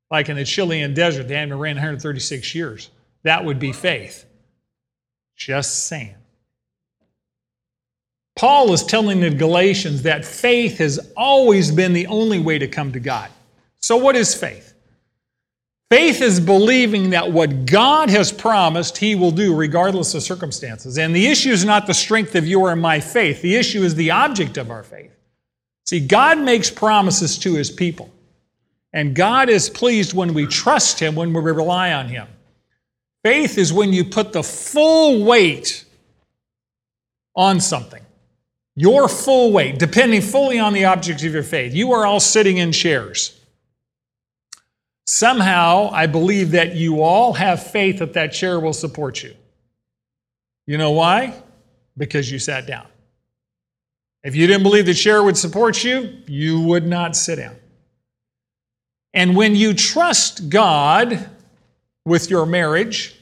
like 0.09 0.29
in 0.29 0.37
the 0.37 0.45
Chilean 0.45 0.93
desert, 0.93 1.27
they 1.27 1.35
haven't 1.35 1.59
ran 1.59 1.75
136 1.75 2.55
years. 2.55 2.89
That 3.23 3.43
would 3.43 3.59
be 3.59 3.73
faith. 3.73 4.25
Just 5.35 5.87
saying. 5.87 6.15
Paul 8.35 8.71
is 8.71 8.83
telling 8.83 9.19
the 9.19 9.31
Galatians 9.31 10.03
that 10.03 10.23
faith 10.23 10.77
has 10.77 11.11
always 11.17 11.71
been 11.71 11.93
the 11.93 12.07
only 12.07 12.39
way 12.39 12.59
to 12.59 12.67
come 12.67 12.91
to 12.91 12.99
God. 12.99 13.29
So, 13.81 13.97
what 13.97 14.15
is 14.15 14.35
faith? 14.35 14.73
Faith 15.89 16.21
is 16.21 16.39
believing 16.39 17.11
that 17.11 17.31
what 17.31 17.65
God 17.65 18.09
has 18.09 18.31
promised, 18.31 18.97
He 18.97 19.15
will 19.15 19.31
do 19.31 19.55
regardless 19.55 20.13
of 20.13 20.21
circumstances. 20.21 20.97
And 20.97 21.15
the 21.15 21.27
issue 21.27 21.49
is 21.49 21.63
not 21.65 21.87
the 21.87 21.93
strength 21.93 22.35
of 22.35 22.45
your 22.45 22.71
and 22.71 22.81
my 22.81 22.99
faith, 22.99 23.41
the 23.41 23.55
issue 23.55 23.83
is 23.83 23.95
the 23.95 24.11
object 24.11 24.57
of 24.57 24.69
our 24.69 24.83
faith. 24.83 25.11
See, 25.85 26.05
God 26.05 26.37
makes 26.37 26.69
promises 26.69 27.37
to 27.39 27.55
His 27.55 27.71
people. 27.71 28.13
And 28.93 29.15
God 29.15 29.49
is 29.49 29.69
pleased 29.69 30.13
when 30.13 30.33
we 30.33 30.45
trust 30.47 30.99
Him, 30.99 31.15
when 31.15 31.33
we 31.33 31.41
rely 31.41 31.93
on 31.93 32.07
Him. 32.07 32.27
Faith 33.23 33.57
is 33.57 33.73
when 33.73 33.91
you 33.91 34.05
put 34.05 34.33
the 34.33 34.43
full 34.43 35.23
weight 35.25 35.85
on 37.35 37.59
something. 37.59 38.03
Your 38.75 39.09
full 39.09 39.51
weight, 39.51 39.79
depending 39.79 40.21
fully 40.21 40.59
on 40.59 40.73
the 40.73 40.85
object 40.85 41.23
of 41.23 41.33
your 41.33 41.43
faith. 41.43 41.73
You 41.73 41.93
are 41.93 42.05
all 42.05 42.19
sitting 42.19 42.57
in 42.57 42.71
chairs. 42.71 43.39
Somehow, 45.05 45.89
I 45.91 46.05
believe 46.05 46.51
that 46.51 46.75
you 46.75 47.01
all 47.01 47.33
have 47.33 47.71
faith 47.71 47.99
that 47.99 48.13
that 48.13 48.33
chair 48.33 48.59
will 48.59 48.73
support 48.73 49.23
you. 49.23 49.33
You 50.65 50.77
know 50.77 50.91
why? 50.91 51.41
Because 51.97 52.31
you 52.31 52.39
sat 52.39 52.67
down. 52.67 52.85
If 54.23 54.35
you 54.35 54.45
didn't 54.47 54.63
believe 54.63 54.85
the 54.85 54.93
chair 54.93 55.23
would 55.23 55.37
support 55.37 55.83
you, 55.83 56.17
you 56.27 56.61
would 56.61 56.85
not 56.85 57.15
sit 57.15 57.37
down. 57.37 57.55
And 59.13 59.35
when 59.35 59.55
you 59.55 59.73
trust 59.73 60.49
God 60.49 61.29
with 62.05 62.29
your 62.29 62.45
marriage, 62.45 63.15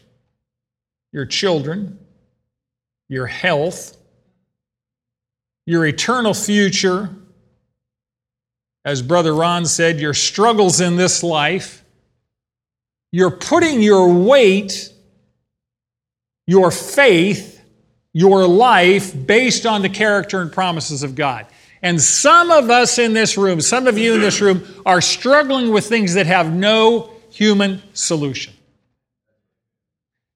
your 1.11 1.25
children, 1.25 1.99
your 3.07 3.27
health, 3.27 3.95
your 5.65 5.85
eternal 5.85 6.33
future, 6.33 7.09
as 8.83 9.01
Brother 9.01 9.33
Ron 9.33 9.65
said, 9.65 9.99
your 9.99 10.13
struggles 10.13 10.79
in 10.79 10.95
this 10.95 11.23
life, 11.23 11.83
you're 13.11 13.31
putting 13.31 13.81
your 13.81 14.13
weight, 14.13 14.91
your 16.45 16.69
faith, 16.69 17.61
your 18.13 18.47
life 18.47 19.13
based 19.25 19.65
on 19.65 19.81
the 19.81 19.89
character 19.89 20.41
and 20.41 20.51
promises 20.51 21.01
of 21.01 21.15
God. 21.15 21.47
And 21.85 22.01
some 22.01 22.49
of 22.49 22.71
us 22.71 22.97
in 22.97 23.13
this 23.13 23.37
room, 23.37 23.61
some 23.61 23.85
of 23.85 23.95
you 23.95 24.15
in 24.15 24.19
this 24.19 24.41
room, 24.41 24.63
are 24.87 25.01
struggling 25.01 25.69
with 25.69 25.85
things 25.85 26.15
that 26.15 26.25
have 26.25 26.51
no 26.51 27.11
human 27.29 27.79
solution. 27.93 28.53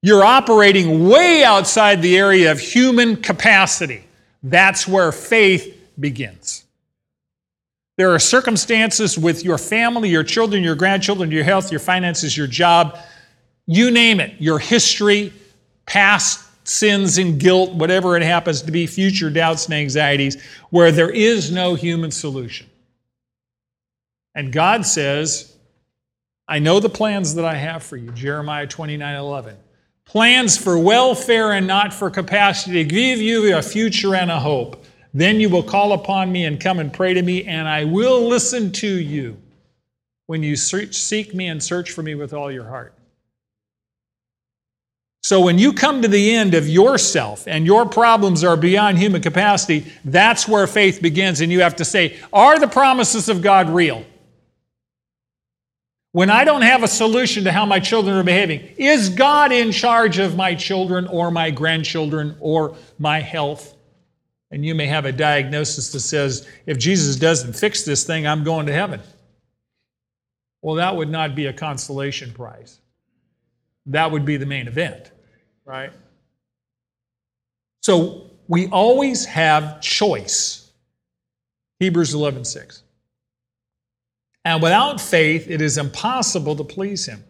You're 0.04 0.24
operating 0.24 1.10
way 1.10 1.44
outside 1.44 2.04
the 2.04 2.20
area 2.20 2.52
of 2.52 2.60
human 2.60 3.16
capacity. 3.16 4.04
That's 4.44 4.88
where 4.88 5.12
faith 5.12 5.76
begins. 6.00 6.66
There 7.98 8.14
are 8.14 8.20
circumstances 8.20 9.18
with 9.18 9.44
your 9.44 9.58
family, 9.58 10.10
your 10.10 10.24
children, 10.24 10.64
your 10.64 10.76
grandchildren, 10.76 11.32
your 11.32 11.44
health, 11.44 11.72
your 11.72 11.80
finances, 11.80 12.38
your 12.38 12.46
job, 12.46 12.96
you 13.66 13.90
name 13.90 14.20
it, 14.20 14.36
your 14.38 14.60
history, 14.60 15.34
past 15.88 16.46
sins 16.70 17.18
and 17.18 17.40
guilt, 17.40 17.72
whatever 17.72 18.16
it 18.16 18.24
happens 18.24 18.62
to 18.62 18.72
be, 18.72 18.86
future 18.86 19.30
doubts 19.30 19.66
and 19.66 19.74
anxieties, 19.74 20.42
where 20.70 20.92
there 20.92 21.10
is 21.10 21.52
no 21.52 21.76
human 21.76 22.12
solution. 22.12 22.68
And 24.36 24.52
God 24.52 24.86
says, 24.86 25.56
I 26.48 26.60
know 26.60 26.80
the 26.80 26.90
plans 26.90 27.36
that 27.36 27.46
I 27.46 27.56
have 27.56 27.84
for 27.84 27.98
you, 27.98 28.12
Jeremiah 28.12 28.68
29 28.68 29.16
11 29.16 29.58
plans 30.10 30.58
for 30.58 30.80
welfare 30.80 31.52
and 31.52 31.68
not 31.68 31.94
for 31.94 32.10
capacity, 32.10 32.84
to 32.84 32.84
give 32.84 33.20
you 33.20 33.56
a 33.56 33.62
future 33.62 34.16
and 34.16 34.32
a 34.32 34.40
hope. 34.40 34.84
Then 35.14 35.40
you 35.40 35.50
will 35.50 35.64
call 35.64 35.94
upon 35.94 36.32
me 36.32 36.46
and 36.46 36.60
come 36.60 36.80
and 36.80 36.92
pray 36.92 37.14
to 37.14 37.22
me, 37.22 37.46
and 37.46 37.68
I 37.68 37.84
will 37.84 38.28
listen 38.28 38.72
to 38.74 38.88
you 38.88 39.38
when 40.26 40.42
you 40.42 40.56
seek 40.56 41.36
me 41.36 41.48
and 41.48 41.62
search 41.62 41.92
for 41.92 42.02
me 42.02 42.16
with 42.16 42.34
all 42.34 42.52
your 42.52 42.68
heart. 42.68 42.96
So 45.22 45.42
when 45.42 45.60
you 45.60 45.74
come 45.74 46.02
to 46.02 46.08
the 46.08 46.34
end 46.36 46.54
of 46.54 46.68
yourself 46.68 47.46
and 47.46 47.66
your 47.66 47.86
problems 47.86 48.44
are 48.44 48.56
beyond 48.56 48.98
human 48.98 49.22
capacity, 49.22 49.92
that's 50.06 50.48
where 50.48 50.66
faith 50.66 51.02
begins, 51.02 51.42
and 51.42 51.52
you 51.52 51.62
have 51.62 51.76
to 51.78 51.86
say, 51.86 52.18
Are 52.32 52.58
the 52.58 52.68
promises 52.68 53.28
of 53.28 53.42
God 53.42 53.70
real? 53.70 54.06
When 56.12 56.30
I 56.30 56.44
don't 56.44 56.64
have 56.64 56.82
a 56.82 56.88
solution 56.88 57.44
to 57.44 57.52
how 57.52 57.66
my 57.66 57.80
children 57.80 58.16
are 58.16 58.24
behaving, 58.24 58.62
is 58.78 59.10
God 59.10 59.52
in 59.52 59.72
charge 59.72 60.18
of 60.18 60.36
my 60.36 60.56
children 60.56 61.06
or 61.08 61.30
my 61.30 61.52
grandchildren 61.52 62.36
or 62.40 62.76
my 62.98 63.20
health? 63.20 63.76
And 64.52 64.66
you 64.66 64.74
may 64.74 64.88
have 64.88 65.06
a 65.06 65.12
diagnosis 65.12 65.92
that 65.92 66.00
says, 66.00 66.48
if 66.66 66.80
Jesus 66.80 67.16
doesn't 67.16 67.54
fix 67.54 67.84
this 67.84 68.04
thing, 68.06 68.26
I'm 68.26 68.44
going 68.44 68.66
to 68.66 68.74
heaven. 68.74 69.02
Well, 70.64 70.76
that 70.76 70.96
would 70.96 71.10
not 71.10 71.36
be 71.36 71.46
a 71.46 71.54
consolation 71.54 72.32
prize. 72.32 72.80
That 73.90 74.12
would 74.12 74.26
be 74.26 74.38
the 74.38 74.46
main 74.46 74.68
event, 74.68 75.12
right? 75.66 75.92
So 77.82 78.30
we 78.48 78.68
always 78.68 79.26
have 79.26 79.82
choice. 79.82 80.72
Hebrews 81.80 82.14
11 82.14 82.46
6. 82.46 82.84
And 84.46 84.62
without 84.62 85.02
faith, 85.02 85.50
it 85.50 85.62
is 85.62 85.78
impossible 85.78 86.56
to 86.56 86.64
please 86.64 87.06
him. 87.06 87.24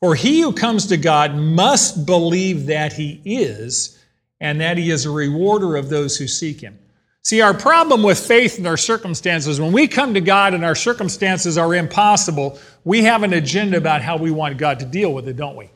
For 0.00 0.14
he 0.14 0.40
who 0.40 0.52
comes 0.52 0.86
to 0.86 0.96
God 0.96 1.34
must 1.34 2.06
believe 2.06 2.66
that 2.66 2.92
he 2.92 3.20
is, 3.24 3.98
and 4.40 4.60
that 4.60 4.78
he 4.78 4.90
is 4.90 5.04
a 5.04 5.10
rewarder 5.10 5.76
of 5.76 5.88
those 5.88 6.16
who 6.16 6.28
seek 6.28 6.60
him. 6.60 6.78
See, 7.22 7.40
our 7.40 7.52
problem 7.52 8.02
with 8.02 8.18
faith 8.18 8.58
in 8.58 8.66
our 8.66 8.76
circumstances, 8.76 9.60
when 9.60 9.72
we 9.72 9.88
come 9.88 10.14
to 10.14 10.20
God 10.20 10.54
and 10.54 10.64
our 10.64 10.76
circumstances 10.76 11.58
are 11.58 11.74
impossible, 11.74 12.58
we 12.84 13.02
have 13.02 13.22
an 13.24 13.32
agenda 13.32 13.76
about 13.76 14.02
how 14.02 14.16
we 14.16 14.30
want 14.30 14.56
God 14.56 14.78
to 14.78 14.86
deal 14.86 15.12
with 15.12 15.28
it, 15.28 15.36
don't 15.36 15.56
we? 15.56 15.68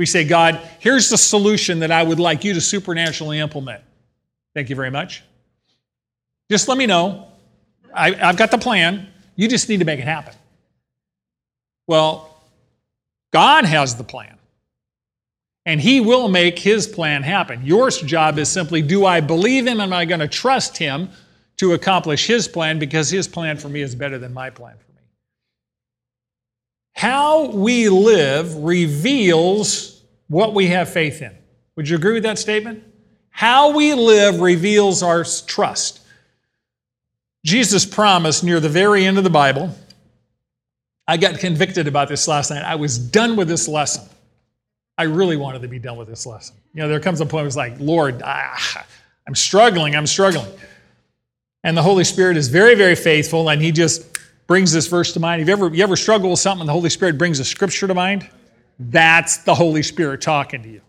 We 0.00 0.06
say, 0.06 0.24
God, 0.24 0.66
here's 0.78 1.10
the 1.10 1.18
solution 1.18 1.80
that 1.80 1.90
I 1.90 2.02
would 2.02 2.18
like 2.18 2.42
you 2.42 2.54
to 2.54 2.60
supernaturally 2.62 3.38
implement. 3.38 3.82
Thank 4.54 4.70
you 4.70 4.74
very 4.74 4.90
much. 4.90 5.22
Just 6.50 6.68
let 6.68 6.78
me 6.78 6.86
know. 6.86 7.28
I, 7.92 8.12
have 8.12 8.38
got 8.38 8.50
the 8.50 8.56
plan. 8.56 9.08
You 9.36 9.46
just 9.46 9.68
need 9.68 9.80
to 9.80 9.84
make 9.84 10.00
it 10.00 10.06
happen. 10.06 10.32
Well, 11.86 12.34
God 13.30 13.66
has 13.66 13.94
the 13.94 14.02
plan. 14.02 14.38
And 15.66 15.78
He 15.78 16.00
will 16.00 16.30
make 16.30 16.58
His 16.58 16.86
plan 16.86 17.22
happen. 17.22 17.60
Your 17.66 17.90
job 17.90 18.38
is 18.38 18.48
simply 18.48 18.80
do 18.80 19.04
I 19.04 19.20
believe 19.20 19.66
Him? 19.66 19.82
Am 19.82 19.92
I 19.92 20.06
going 20.06 20.20
to 20.20 20.28
trust 20.28 20.78
Him 20.78 21.10
to 21.58 21.74
accomplish 21.74 22.26
His 22.26 22.48
plan? 22.48 22.78
Because 22.78 23.10
His 23.10 23.28
plan 23.28 23.58
for 23.58 23.68
me 23.68 23.82
is 23.82 23.94
better 23.94 24.18
than 24.18 24.32
my 24.32 24.48
plan 24.48 24.76
for. 24.78 24.89
How 26.94 27.50
we 27.50 27.88
live 27.88 28.54
reveals 28.56 30.02
what 30.28 30.54
we 30.54 30.66
have 30.68 30.90
faith 30.90 31.22
in. 31.22 31.34
Would 31.76 31.88
you 31.88 31.96
agree 31.96 32.14
with 32.14 32.24
that 32.24 32.38
statement? 32.38 32.84
How 33.30 33.74
we 33.74 33.94
live 33.94 34.40
reveals 34.40 35.02
our 35.02 35.24
trust. 35.46 36.00
Jesus 37.44 37.86
promised 37.86 38.44
near 38.44 38.60
the 38.60 38.68
very 38.68 39.06
end 39.06 39.18
of 39.18 39.24
the 39.24 39.30
Bible. 39.30 39.74
I 41.08 41.16
got 41.16 41.38
convicted 41.38 41.88
about 41.88 42.08
this 42.08 42.28
last 42.28 42.50
night. 42.50 42.62
I 42.62 42.74
was 42.74 42.98
done 42.98 43.34
with 43.34 43.48
this 43.48 43.66
lesson. 43.66 44.04
I 44.98 45.04
really 45.04 45.36
wanted 45.36 45.62
to 45.62 45.68
be 45.68 45.78
done 45.78 45.96
with 45.96 46.08
this 46.08 46.26
lesson. 46.26 46.56
You 46.74 46.82
know, 46.82 46.88
there 46.88 47.00
comes 47.00 47.20
a 47.20 47.24
point 47.24 47.32
where 47.42 47.46
it's 47.46 47.56
like, 47.56 47.80
Lord, 47.80 48.20
ah, 48.22 48.86
I'm 49.26 49.34
struggling, 49.34 49.96
I'm 49.96 50.06
struggling. 50.06 50.52
And 51.64 51.76
the 51.76 51.82
Holy 51.82 52.04
Spirit 52.04 52.36
is 52.36 52.48
very, 52.48 52.74
very 52.74 52.94
faithful, 52.94 53.48
and 53.48 53.62
He 53.62 53.72
just 53.72 54.09
brings 54.50 54.72
this 54.72 54.88
verse 54.88 55.12
to 55.12 55.20
mind. 55.20 55.38
Have 55.38 55.48
you 55.48 55.52
ever, 55.52 55.72
you 55.72 55.80
ever 55.84 55.94
struggled 55.94 56.32
with 56.32 56.40
something 56.40 56.62
and 56.62 56.68
the 56.68 56.72
Holy 56.72 56.90
Spirit 56.90 57.16
brings 57.16 57.38
a 57.38 57.44
scripture 57.44 57.86
to 57.86 57.94
mind? 57.94 58.28
That's 58.80 59.36
the 59.44 59.54
Holy 59.54 59.84
Spirit 59.84 60.22
talking 60.22 60.64
to 60.64 60.68
you. 60.68 60.80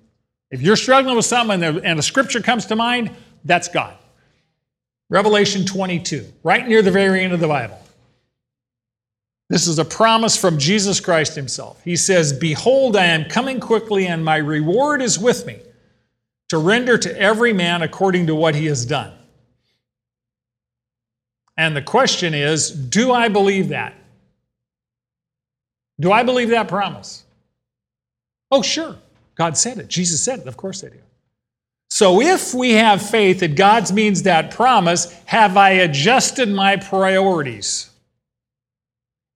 If 0.50 0.64
you're 0.64 0.76
struggling 0.76 1.16
with 1.16 1.26
something 1.26 1.62
and, 1.62 1.78
and 1.86 2.00
a 2.00 2.02
scripture 2.02 2.42
comes 2.42 2.66
to 2.66 2.76
mind, 2.76 3.12
that's 3.46 3.68
God. 3.68 3.96
Revelation 5.12 5.64
22, 5.64 6.26
right 6.42 6.68
near 6.68 6.82
the 6.82 6.90
very 6.90 7.24
end 7.24 7.34
of 7.34 7.40
the 7.40 7.48
Bible. 7.48 7.80
This 9.48 9.68
is 9.68 9.78
a 9.78 9.86
promise 9.86 10.36
from 10.36 10.58
Jesus 10.58 11.00
Christ 11.00 11.36
himself. 11.36 11.84
He 11.84 11.96
says, 11.96 12.34
Behold, 12.34 12.96
I 12.96 13.06
am 13.06 13.26
coming 13.26 13.60
quickly, 13.60 14.08
and 14.08 14.26
my 14.26 14.38
reward 14.38 15.04
is 15.04 15.20
with 15.20 15.46
me 15.46 15.60
to 16.50 16.58
render 16.58 16.98
to 16.98 17.16
every 17.16 17.54
man 17.54 17.84
according 17.84 18.26
to 18.26 18.34
what 18.34 18.56
he 18.56 18.66
has 18.66 18.88
done. 18.88 19.14
And 21.62 21.76
the 21.76 21.82
question 21.84 22.34
is, 22.34 22.72
do 22.72 23.12
I 23.12 23.28
believe 23.28 23.70
that? 23.70 23.94
Do 26.00 26.12
I 26.12 26.24
believe 26.24 26.50
that 26.50 26.68
promise? 26.68 27.24
Oh, 28.50 28.64
sure. 28.64 28.96
God 29.36 29.56
said 29.56 29.78
it. 29.78 29.88
Jesus 29.88 30.24
said 30.24 30.40
it. 30.40 30.48
Of 30.48 30.58
course 30.58 30.84
I 30.84 30.90
do. 30.90 30.98
So 31.92 32.20
if 32.20 32.56
we 32.56 32.72
have 32.72 33.08
faith 33.08 33.42
that 33.42 33.54
God 33.54 33.94
means 33.94 34.24
that 34.24 34.50
promise, 34.50 35.14
have 35.26 35.56
I 35.56 35.70
adjusted 35.86 36.50
my 36.50 36.78
priorities? 36.78 37.92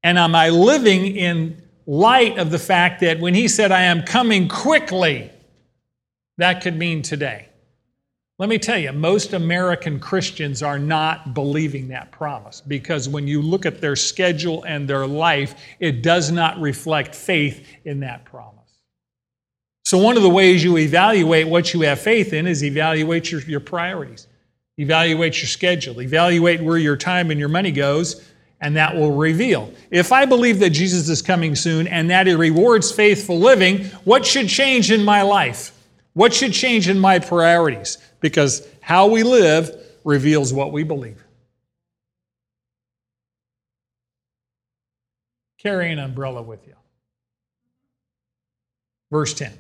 And 0.02 0.18
am 0.18 0.34
I 0.34 0.50
living 0.50 1.06
in 1.06 1.62
light 1.86 2.40
of 2.40 2.50
the 2.50 2.58
fact 2.58 3.02
that 3.02 3.20
when 3.20 3.36
he 3.36 3.48
said, 3.48 3.72
I 3.72 3.84
am 3.84 4.02
coming 4.02 4.48
quickly, 4.48 5.30
that 6.40 6.64
could 6.64 6.76
mean 6.76 7.04
today? 7.04 7.50
Let 8.38 8.50
me 8.50 8.58
tell 8.58 8.78
you, 8.78 8.92
most 8.92 9.32
American 9.32 9.98
Christians 9.98 10.62
are 10.62 10.78
not 10.78 11.34
believing 11.34 11.88
that 11.88 12.12
promise 12.12 12.60
because 12.60 13.08
when 13.08 13.28
you 13.28 13.42
look 13.42 13.66
at 13.66 13.80
their 13.80 13.96
schedule 13.96 14.64
and 14.64 14.90
their 14.90 15.08
life, 15.08 15.56
it 15.80 16.04
does 16.04 16.32
not 16.32 16.60
reflect 16.60 17.16
faith 17.16 17.66
in 17.86 18.02
that 18.02 18.26
promise. 18.26 18.56
So, 19.86 19.98
one 19.98 20.18
of 20.18 20.24
the 20.24 20.30
ways 20.30 20.66
you 20.66 20.78
evaluate 20.78 21.48
what 21.48 21.74
you 21.74 21.82
have 21.82 22.02
faith 22.02 22.34
in 22.34 22.46
is 22.46 22.62
evaluate 22.62 23.32
your, 23.32 23.40
your 23.42 23.62
priorities, 23.62 24.28
evaluate 24.78 25.38
your 25.38 25.48
schedule, 25.48 26.02
evaluate 26.02 26.62
where 26.62 26.78
your 26.78 26.98
time 26.98 27.32
and 27.32 27.40
your 27.40 27.48
money 27.50 27.72
goes, 27.72 28.28
and 28.60 28.76
that 28.76 28.96
will 28.96 29.16
reveal. 29.16 29.72
If 29.92 30.12
I 30.12 30.26
believe 30.26 30.60
that 30.60 30.72
Jesus 30.72 31.08
is 31.08 31.22
coming 31.22 31.56
soon 31.56 31.88
and 31.88 32.10
that 32.10 32.28
it 32.28 32.36
rewards 32.36 32.92
faithful 32.92 33.40
living, 33.40 33.86
what 34.04 34.26
should 34.26 34.50
change 34.50 34.92
in 34.92 35.06
my 35.06 35.22
life? 35.22 35.72
What 36.14 36.34
should 36.34 36.52
change 36.52 36.90
in 36.90 37.00
my 37.00 37.20
priorities? 37.20 37.98
Because 38.26 38.68
how 38.82 39.06
we 39.06 39.22
live 39.22 39.70
reveals 40.04 40.52
what 40.52 40.72
we 40.72 40.82
believe. 40.82 41.24
Carry 45.60 45.92
an 45.92 46.00
umbrella 46.00 46.42
with 46.42 46.66
you. 46.66 46.74
Verse 49.12 49.36
10 49.36 49.54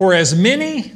For 0.00 0.12
as 0.12 0.34
many 0.34 0.94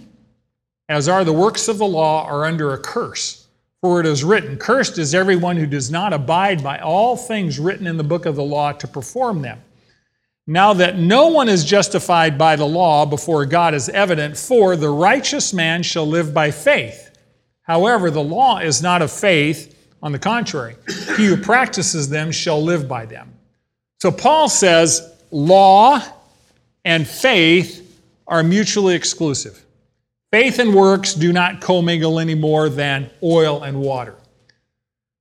as 0.88 1.08
are 1.08 1.22
the 1.22 1.32
works 1.32 1.68
of 1.68 1.78
the 1.78 1.86
law 1.86 2.24
are 2.24 2.44
under 2.44 2.72
a 2.72 2.78
curse. 2.78 3.46
For 3.80 4.00
it 4.00 4.06
is 4.06 4.24
written, 4.24 4.58
Cursed 4.58 4.98
is 4.98 5.14
everyone 5.14 5.56
who 5.56 5.66
does 5.66 5.88
not 5.88 6.12
abide 6.12 6.64
by 6.64 6.80
all 6.80 7.16
things 7.16 7.60
written 7.60 7.86
in 7.86 7.96
the 7.96 8.02
book 8.02 8.26
of 8.26 8.34
the 8.34 8.42
law 8.42 8.72
to 8.72 8.88
perform 8.88 9.40
them. 9.40 9.62
Now 10.50 10.72
that 10.72 10.98
no 10.98 11.28
one 11.28 11.48
is 11.48 11.64
justified 11.64 12.36
by 12.36 12.56
the 12.56 12.66
law 12.66 13.06
before 13.06 13.46
God 13.46 13.72
is 13.72 13.88
evident, 13.88 14.36
for 14.36 14.74
the 14.74 14.90
righteous 14.90 15.54
man 15.54 15.84
shall 15.84 16.04
live 16.04 16.34
by 16.34 16.50
faith. 16.50 17.16
However, 17.62 18.10
the 18.10 18.24
law 18.24 18.58
is 18.58 18.82
not 18.82 19.00
of 19.00 19.12
faith, 19.12 19.76
on 20.02 20.10
the 20.10 20.18
contrary, 20.18 20.74
he 21.16 21.26
who 21.26 21.36
practices 21.36 22.08
them 22.08 22.32
shall 22.32 22.60
live 22.60 22.88
by 22.88 23.06
them. 23.06 23.32
So 24.00 24.10
Paul 24.10 24.48
says 24.48 25.08
law 25.30 26.02
and 26.84 27.06
faith 27.06 28.02
are 28.26 28.42
mutually 28.42 28.96
exclusive. 28.96 29.64
Faith 30.32 30.58
and 30.58 30.74
works 30.74 31.14
do 31.14 31.32
not 31.32 31.60
commingle 31.60 32.18
any 32.18 32.34
more 32.34 32.68
than 32.68 33.08
oil 33.22 33.62
and 33.62 33.80
water. 33.80 34.16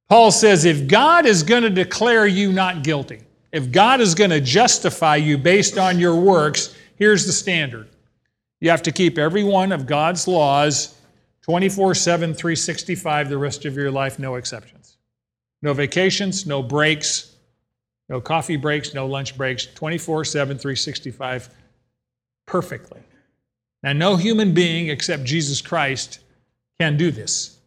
Paul 0.07 0.31
says 0.31 0.65
if 0.65 0.87
God 0.87 1.27
is 1.27 1.43
going 1.43 1.61
to 1.61 1.69
declare 1.69 2.25
you 2.25 2.51
not 2.51 2.83
guilty, 2.83 3.21
if 3.51 3.71
God 3.71 4.01
is 4.01 4.15
going 4.15 4.29
to 4.29 4.41
justify 4.41 5.15
you 5.15 5.37
based 5.37 5.77
on 5.77 5.99
your 5.99 6.15
works, 6.15 6.75
here's 6.95 7.25
the 7.25 7.31
standard. 7.31 7.87
You 8.59 8.69
have 8.69 8.83
to 8.83 8.91
keep 8.91 9.17
every 9.17 9.43
one 9.43 9.71
of 9.71 9.85
God's 9.85 10.27
laws 10.27 10.95
24 11.41 11.95
7, 11.95 12.33
365 12.33 13.29
the 13.29 13.37
rest 13.37 13.65
of 13.65 13.75
your 13.75 13.89
life, 13.89 14.19
no 14.19 14.35
exceptions. 14.35 14.97
No 15.61 15.73
vacations, 15.73 16.45
no 16.45 16.61
breaks, 16.61 17.35
no 18.07 18.21
coffee 18.21 18.57
breaks, 18.57 18.93
no 18.93 19.07
lunch 19.07 19.35
breaks, 19.35 19.65
24 19.65 20.25
7, 20.25 20.57
365 20.57 21.49
perfectly. 22.45 23.01
Now, 23.81 23.93
no 23.93 24.15
human 24.15 24.53
being 24.53 24.89
except 24.89 25.23
Jesus 25.23 25.61
Christ 25.61 26.19
can 26.79 26.97
do 26.97 27.11
this. 27.11 27.57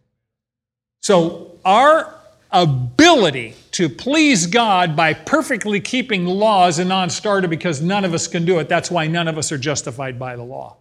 So, 1.00 1.58
our 1.64 2.14
ability 2.52 3.54
to 3.72 3.88
please 3.88 4.46
God 4.46 4.94
by 4.94 5.14
perfectly 5.14 5.80
keeping 5.80 6.26
law 6.26 6.68
is 6.68 6.78
a 6.78 6.84
non 6.84 7.10
starter 7.10 7.48
because 7.48 7.80
none 7.80 8.04
of 8.04 8.14
us 8.14 8.28
can 8.28 8.44
do 8.44 8.58
it. 8.58 8.68
That's 8.68 8.90
why 8.90 9.06
none 9.06 9.28
of 9.28 9.38
us 9.38 9.50
are 9.52 9.58
justified 9.58 10.18
by 10.18 10.36
the 10.36 10.42
law. 10.42 10.76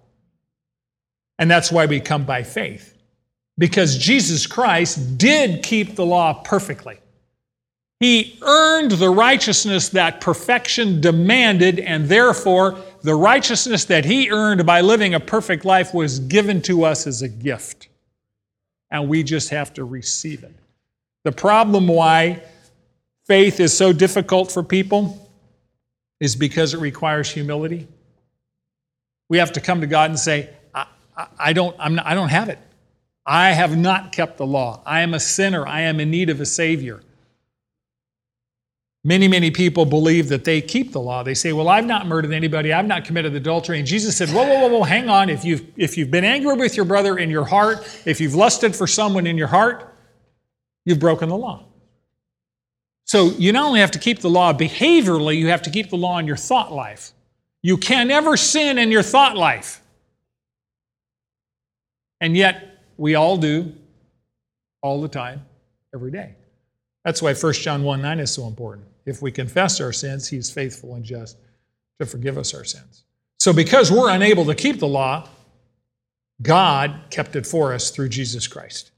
And 1.39 1.49
that's 1.49 1.71
why 1.71 1.85
we 1.85 1.99
come 1.99 2.25
by 2.25 2.43
faith. 2.43 2.97
Because 3.57 3.97
Jesus 3.97 4.45
Christ 4.45 5.17
did 5.17 5.63
keep 5.63 5.95
the 5.95 6.05
law 6.05 6.33
perfectly. 6.33 6.99
He 7.99 8.39
earned 8.41 8.91
the 8.91 9.11
righteousness 9.11 9.89
that 9.89 10.21
perfection 10.21 11.01
demanded, 11.01 11.79
and 11.79 12.09
therefore, 12.09 12.79
the 13.03 13.13
righteousness 13.13 13.85
that 13.85 14.05
he 14.05 14.31
earned 14.31 14.65
by 14.65 14.81
living 14.81 15.13
a 15.13 15.19
perfect 15.19 15.65
life 15.65 15.93
was 15.93 16.19
given 16.19 16.63
to 16.63 16.83
us 16.83 17.05
as 17.05 17.21
a 17.21 17.29
gift. 17.29 17.89
And 18.89 19.07
we 19.07 19.21
just 19.21 19.49
have 19.49 19.71
to 19.75 19.83
receive 19.83 20.43
it. 20.43 20.55
The 21.23 21.31
problem 21.31 21.87
why 21.87 22.41
faith 23.27 23.59
is 23.59 23.75
so 23.75 23.93
difficult 23.93 24.51
for 24.51 24.63
people 24.63 25.29
is 26.19 26.35
because 26.35 26.73
it 26.73 26.79
requires 26.79 27.29
humility. 27.29 27.87
We 29.29 29.37
have 29.37 29.53
to 29.53 29.61
come 29.61 29.81
to 29.81 29.87
God 29.87 30.09
and 30.09 30.19
say, 30.19 30.49
I, 30.73 30.85
I, 31.37 31.53
don't, 31.53 31.75
I'm 31.79 31.95
not, 31.95 32.05
I 32.05 32.13
don't 32.13 32.29
have 32.29 32.49
it. 32.49 32.59
I 33.25 33.51
have 33.51 33.77
not 33.77 34.11
kept 34.11 34.37
the 34.37 34.45
law. 34.45 34.81
I 34.85 35.01
am 35.01 35.13
a 35.13 35.19
sinner. 35.19 35.67
I 35.67 35.81
am 35.81 35.99
in 35.99 36.11
need 36.11 36.29
of 36.29 36.41
a 36.41 36.45
Savior. 36.45 37.01
Many, 39.03 39.27
many 39.27 39.49
people 39.49 39.85
believe 39.85 40.29
that 40.29 40.43
they 40.43 40.61
keep 40.61 40.91
the 40.91 41.01
law. 41.01 41.23
They 41.23 41.33
say, 41.33 41.53
Well, 41.53 41.69
I've 41.69 41.85
not 41.85 42.05
murdered 42.05 42.33
anybody, 42.33 42.71
I've 42.71 42.85
not 42.85 43.03
committed 43.03 43.33
adultery. 43.35 43.79
And 43.79 43.87
Jesus 43.87 44.15
said, 44.15 44.29
Whoa, 44.29 44.43
whoa, 44.43 44.59
whoa, 44.59 44.67
whoa, 44.67 44.83
hang 44.83 45.09
on. 45.09 45.29
If 45.29 45.43
you've, 45.43 45.63
if 45.75 45.97
you've 45.97 46.11
been 46.11 46.23
angry 46.23 46.55
with 46.55 46.75
your 46.75 46.85
brother 46.85 47.17
in 47.17 47.29
your 47.31 47.45
heart, 47.45 47.79
if 48.05 48.21
you've 48.21 48.35
lusted 48.35 48.75
for 48.75 48.85
someone 48.85 49.25
in 49.25 49.37
your 49.37 49.47
heart, 49.47 49.90
you've 50.85 50.99
broken 50.99 51.29
the 51.29 51.37
law. 51.37 51.63
So 53.05 53.31
you 53.31 53.51
not 53.51 53.65
only 53.65 53.81
have 53.81 53.91
to 53.91 53.99
keep 53.99 54.19
the 54.19 54.29
law 54.29 54.53
behaviorally, 54.53 55.37
you 55.37 55.47
have 55.47 55.61
to 55.63 55.69
keep 55.69 55.89
the 55.89 55.97
law 55.97 56.17
in 56.17 56.27
your 56.27 56.37
thought 56.37 56.71
life. 56.71 57.11
You 57.61 57.77
can 57.77 58.07
never 58.07 58.37
sin 58.37 58.77
in 58.77 58.91
your 58.91 59.03
thought 59.03 59.35
life. 59.35 59.81
And 62.21 62.37
yet, 62.37 62.83
we 62.97 63.15
all 63.15 63.37
do 63.37 63.73
all 64.81 65.01
the 65.01 65.07
time, 65.07 65.43
every 65.93 66.11
day. 66.11 66.35
That's 67.03 67.21
why 67.21 67.33
1 67.33 67.53
John 67.53 67.83
1 67.83 68.01
9 68.01 68.19
is 68.19 68.31
so 68.31 68.47
important. 68.47 68.87
If 69.05 69.21
we 69.21 69.31
confess 69.31 69.81
our 69.81 69.91
sins, 69.91 70.27
he's 70.27 70.51
faithful 70.51 70.95
and 70.95 71.03
just 71.03 71.37
to 71.99 72.05
forgive 72.05 72.37
us 72.37 72.53
our 72.53 72.63
sins. 72.63 73.03
So, 73.39 73.51
because 73.51 73.91
we're 73.91 74.11
unable 74.11 74.45
to 74.45 74.55
keep 74.55 74.79
the 74.79 74.87
law, 74.87 75.27
God 76.41 77.01
kept 77.09 77.35
it 77.35 77.45
for 77.45 77.73
us 77.73 77.89
through 77.89 78.09
Jesus 78.09 78.47
Christ. 78.47 78.90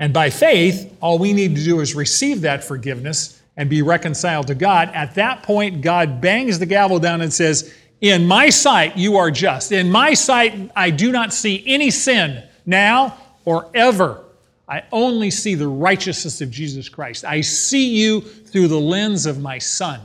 And 0.00 0.14
by 0.14 0.30
faith, 0.30 0.96
all 1.02 1.18
we 1.18 1.34
need 1.34 1.54
to 1.54 1.62
do 1.62 1.80
is 1.80 1.94
receive 1.94 2.40
that 2.40 2.64
forgiveness 2.64 3.40
and 3.58 3.68
be 3.68 3.82
reconciled 3.82 4.46
to 4.46 4.54
God. 4.54 4.90
At 4.94 5.14
that 5.16 5.42
point, 5.42 5.82
God 5.82 6.22
bangs 6.22 6.58
the 6.58 6.64
gavel 6.64 6.98
down 6.98 7.20
and 7.20 7.30
says, 7.30 7.72
In 8.00 8.26
my 8.26 8.48
sight, 8.48 8.96
you 8.96 9.18
are 9.18 9.30
just. 9.30 9.72
In 9.72 9.90
my 9.90 10.14
sight, 10.14 10.70
I 10.74 10.88
do 10.88 11.12
not 11.12 11.34
see 11.34 11.62
any 11.66 11.90
sin 11.90 12.42
now 12.64 13.18
or 13.44 13.68
ever. 13.74 14.24
I 14.66 14.84
only 14.90 15.30
see 15.30 15.54
the 15.54 15.68
righteousness 15.68 16.40
of 16.40 16.50
Jesus 16.50 16.88
Christ. 16.88 17.26
I 17.26 17.42
see 17.42 17.94
you 18.00 18.22
through 18.22 18.68
the 18.68 18.80
lens 18.80 19.26
of 19.26 19.38
my 19.38 19.58
Son. 19.58 20.00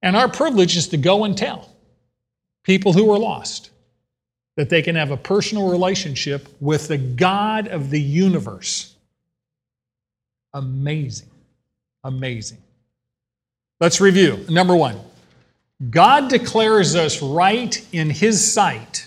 And 0.00 0.16
our 0.16 0.30
privilege 0.30 0.78
is 0.78 0.88
to 0.88 0.96
go 0.96 1.24
and 1.24 1.36
tell 1.36 1.68
people 2.62 2.94
who 2.94 3.12
are 3.12 3.18
lost 3.18 3.70
that 4.56 4.70
they 4.70 4.82
can 4.82 4.96
have 4.96 5.10
a 5.10 5.16
personal 5.16 5.70
relationship 5.70 6.48
with 6.60 6.88
the 6.88 6.98
God 6.98 7.68
of 7.68 7.90
the 7.90 8.00
universe. 8.00 8.94
Amazing. 10.54 11.28
Amazing. 12.02 12.58
Let's 13.80 14.00
review. 14.00 14.44
Number 14.48 14.74
one, 14.74 14.98
God 15.90 16.30
declares 16.30 16.96
us 16.96 17.20
right 17.20 17.86
in 17.92 18.08
His 18.08 18.52
sight 18.52 19.06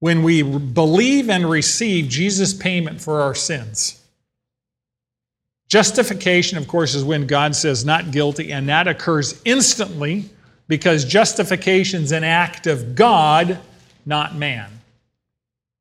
when 0.00 0.22
we 0.22 0.42
believe 0.42 1.30
and 1.30 1.48
receive 1.48 2.08
Jesus' 2.08 2.52
payment 2.52 3.00
for 3.00 3.22
our 3.22 3.34
sins. 3.34 4.02
Justification, 5.68 6.58
of 6.58 6.68
course, 6.68 6.94
is 6.94 7.02
when 7.02 7.26
God 7.26 7.56
says 7.56 7.82
not 7.84 8.10
guilty, 8.10 8.52
and 8.52 8.68
that 8.68 8.86
occurs 8.86 9.40
instantly 9.46 10.28
because 10.72 11.04
justification 11.04 12.02
is 12.02 12.12
an 12.12 12.24
act 12.24 12.66
of 12.66 12.94
God, 12.94 13.58
not 14.06 14.36
man. 14.36 14.70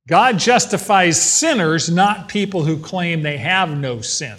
God 0.05 0.37
justifies 0.37 1.21
sinners, 1.21 1.89
not 1.89 2.27
people 2.27 2.65
who 2.65 2.77
claim 2.77 3.21
they 3.21 3.37
have 3.37 3.69
no 3.69 4.01
sin. 4.01 4.35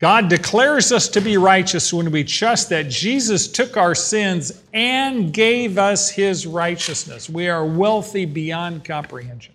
God 0.00 0.28
declares 0.28 0.92
us 0.92 1.08
to 1.08 1.22
be 1.22 1.38
righteous 1.38 1.94
when 1.94 2.10
we 2.10 2.24
trust 2.24 2.68
that 2.68 2.90
Jesus 2.90 3.48
took 3.48 3.78
our 3.78 3.94
sins 3.94 4.62
and 4.74 5.32
gave 5.32 5.78
us 5.78 6.10
his 6.10 6.46
righteousness. 6.46 7.30
We 7.30 7.48
are 7.48 7.64
wealthy 7.64 8.26
beyond 8.26 8.84
comprehension. 8.84 9.54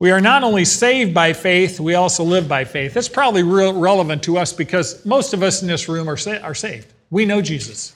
We 0.00 0.10
are 0.10 0.20
not 0.20 0.44
only 0.44 0.66
saved 0.66 1.14
by 1.14 1.32
faith, 1.32 1.80
we 1.80 1.94
also 1.94 2.24
live 2.24 2.46
by 2.46 2.66
faith. 2.66 2.92
That's 2.92 3.08
probably 3.08 3.42
real 3.42 3.72
relevant 3.72 4.22
to 4.24 4.36
us 4.36 4.52
because 4.52 5.02
most 5.06 5.32
of 5.32 5.42
us 5.42 5.62
in 5.62 5.68
this 5.68 5.88
room 5.88 6.10
are, 6.10 6.18
sa- 6.18 6.42
are 6.42 6.54
saved. 6.54 6.92
We 7.10 7.24
know 7.24 7.40
Jesus. 7.40 7.94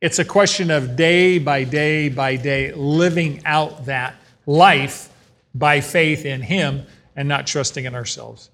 It's 0.00 0.18
a 0.18 0.24
question 0.24 0.70
of 0.70 0.96
day 0.96 1.38
by 1.38 1.64
day 1.64 2.08
by 2.08 2.36
day 2.36 2.72
living 2.72 3.42
out 3.44 3.86
that 3.86 4.14
life 4.46 5.08
by 5.54 5.80
faith 5.80 6.24
in 6.24 6.40
Him 6.42 6.86
and 7.16 7.28
not 7.28 7.46
trusting 7.46 7.84
in 7.84 7.94
ourselves. 7.94 8.50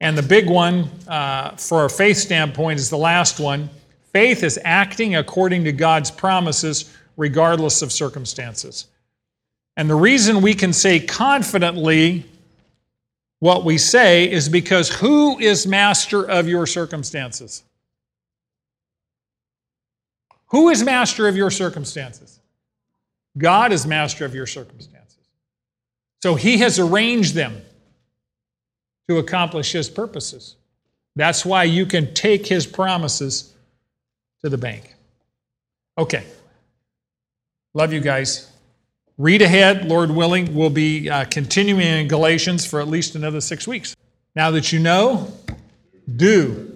And 0.00 0.16
the 0.16 0.22
big 0.22 0.48
one 0.48 0.90
uh, 1.08 1.56
for 1.56 1.84
a 1.86 1.90
faith 1.90 2.18
standpoint 2.18 2.78
is 2.78 2.90
the 2.90 2.98
last 2.98 3.40
one. 3.40 3.70
Faith 4.12 4.42
is 4.42 4.58
acting 4.64 5.16
according 5.16 5.64
to 5.64 5.72
God's 5.72 6.10
promises, 6.10 6.94
regardless 7.16 7.82
of 7.82 7.92
circumstances. 7.92 8.86
And 9.76 9.90
the 9.90 9.94
reason 9.94 10.40
we 10.40 10.54
can 10.54 10.72
say 10.72 11.00
confidently 11.00 12.24
what 13.40 13.64
we 13.64 13.76
say 13.76 14.30
is 14.30 14.48
because 14.48 14.88
who 14.88 15.38
is 15.38 15.66
master 15.66 16.28
of 16.28 16.48
your 16.48 16.66
circumstances? 16.66 17.62
Who 20.48 20.68
is 20.68 20.82
master 20.82 21.28
of 21.28 21.36
your 21.36 21.50
circumstances? 21.50 22.40
God 23.36 23.72
is 23.72 23.86
master 23.86 24.24
of 24.24 24.34
your 24.34 24.46
circumstances. 24.46 25.18
So 26.22 26.34
he 26.34 26.58
has 26.58 26.78
arranged 26.78 27.34
them 27.34 27.60
to 29.08 29.18
accomplish 29.18 29.72
His 29.72 29.88
purposes. 29.88 30.56
That's 31.14 31.44
why 31.44 31.64
you 31.64 31.86
can 31.86 32.14
take 32.14 32.46
His 32.46 32.66
promises 32.66 33.54
to 34.42 34.48
the 34.48 34.58
bank. 34.58 34.94
Okay. 35.98 36.24
Love 37.74 37.92
you 37.92 38.00
guys. 38.00 38.50
Read 39.18 39.42
ahead, 39.42 39.86
Lord 39.86 40.10
willing. 40.10 40.54
We'll 40.54 40.70
be 40.70 41.08
uh, 41.08 41.24
continuing 41.26 41.86
in 41.86 42.08
Galatians 42.08 42.66
for 42.66 42.80
at 42.80 42.88
least 42.88 43.14
another 43.14 43.40
six 43.40 43.66
weeks. 43.66 43.96
Now 44.34 44.50
that 44.50 44.72
you 44.72 44.78
know, 44.78 45.32
do. 46.16 46.75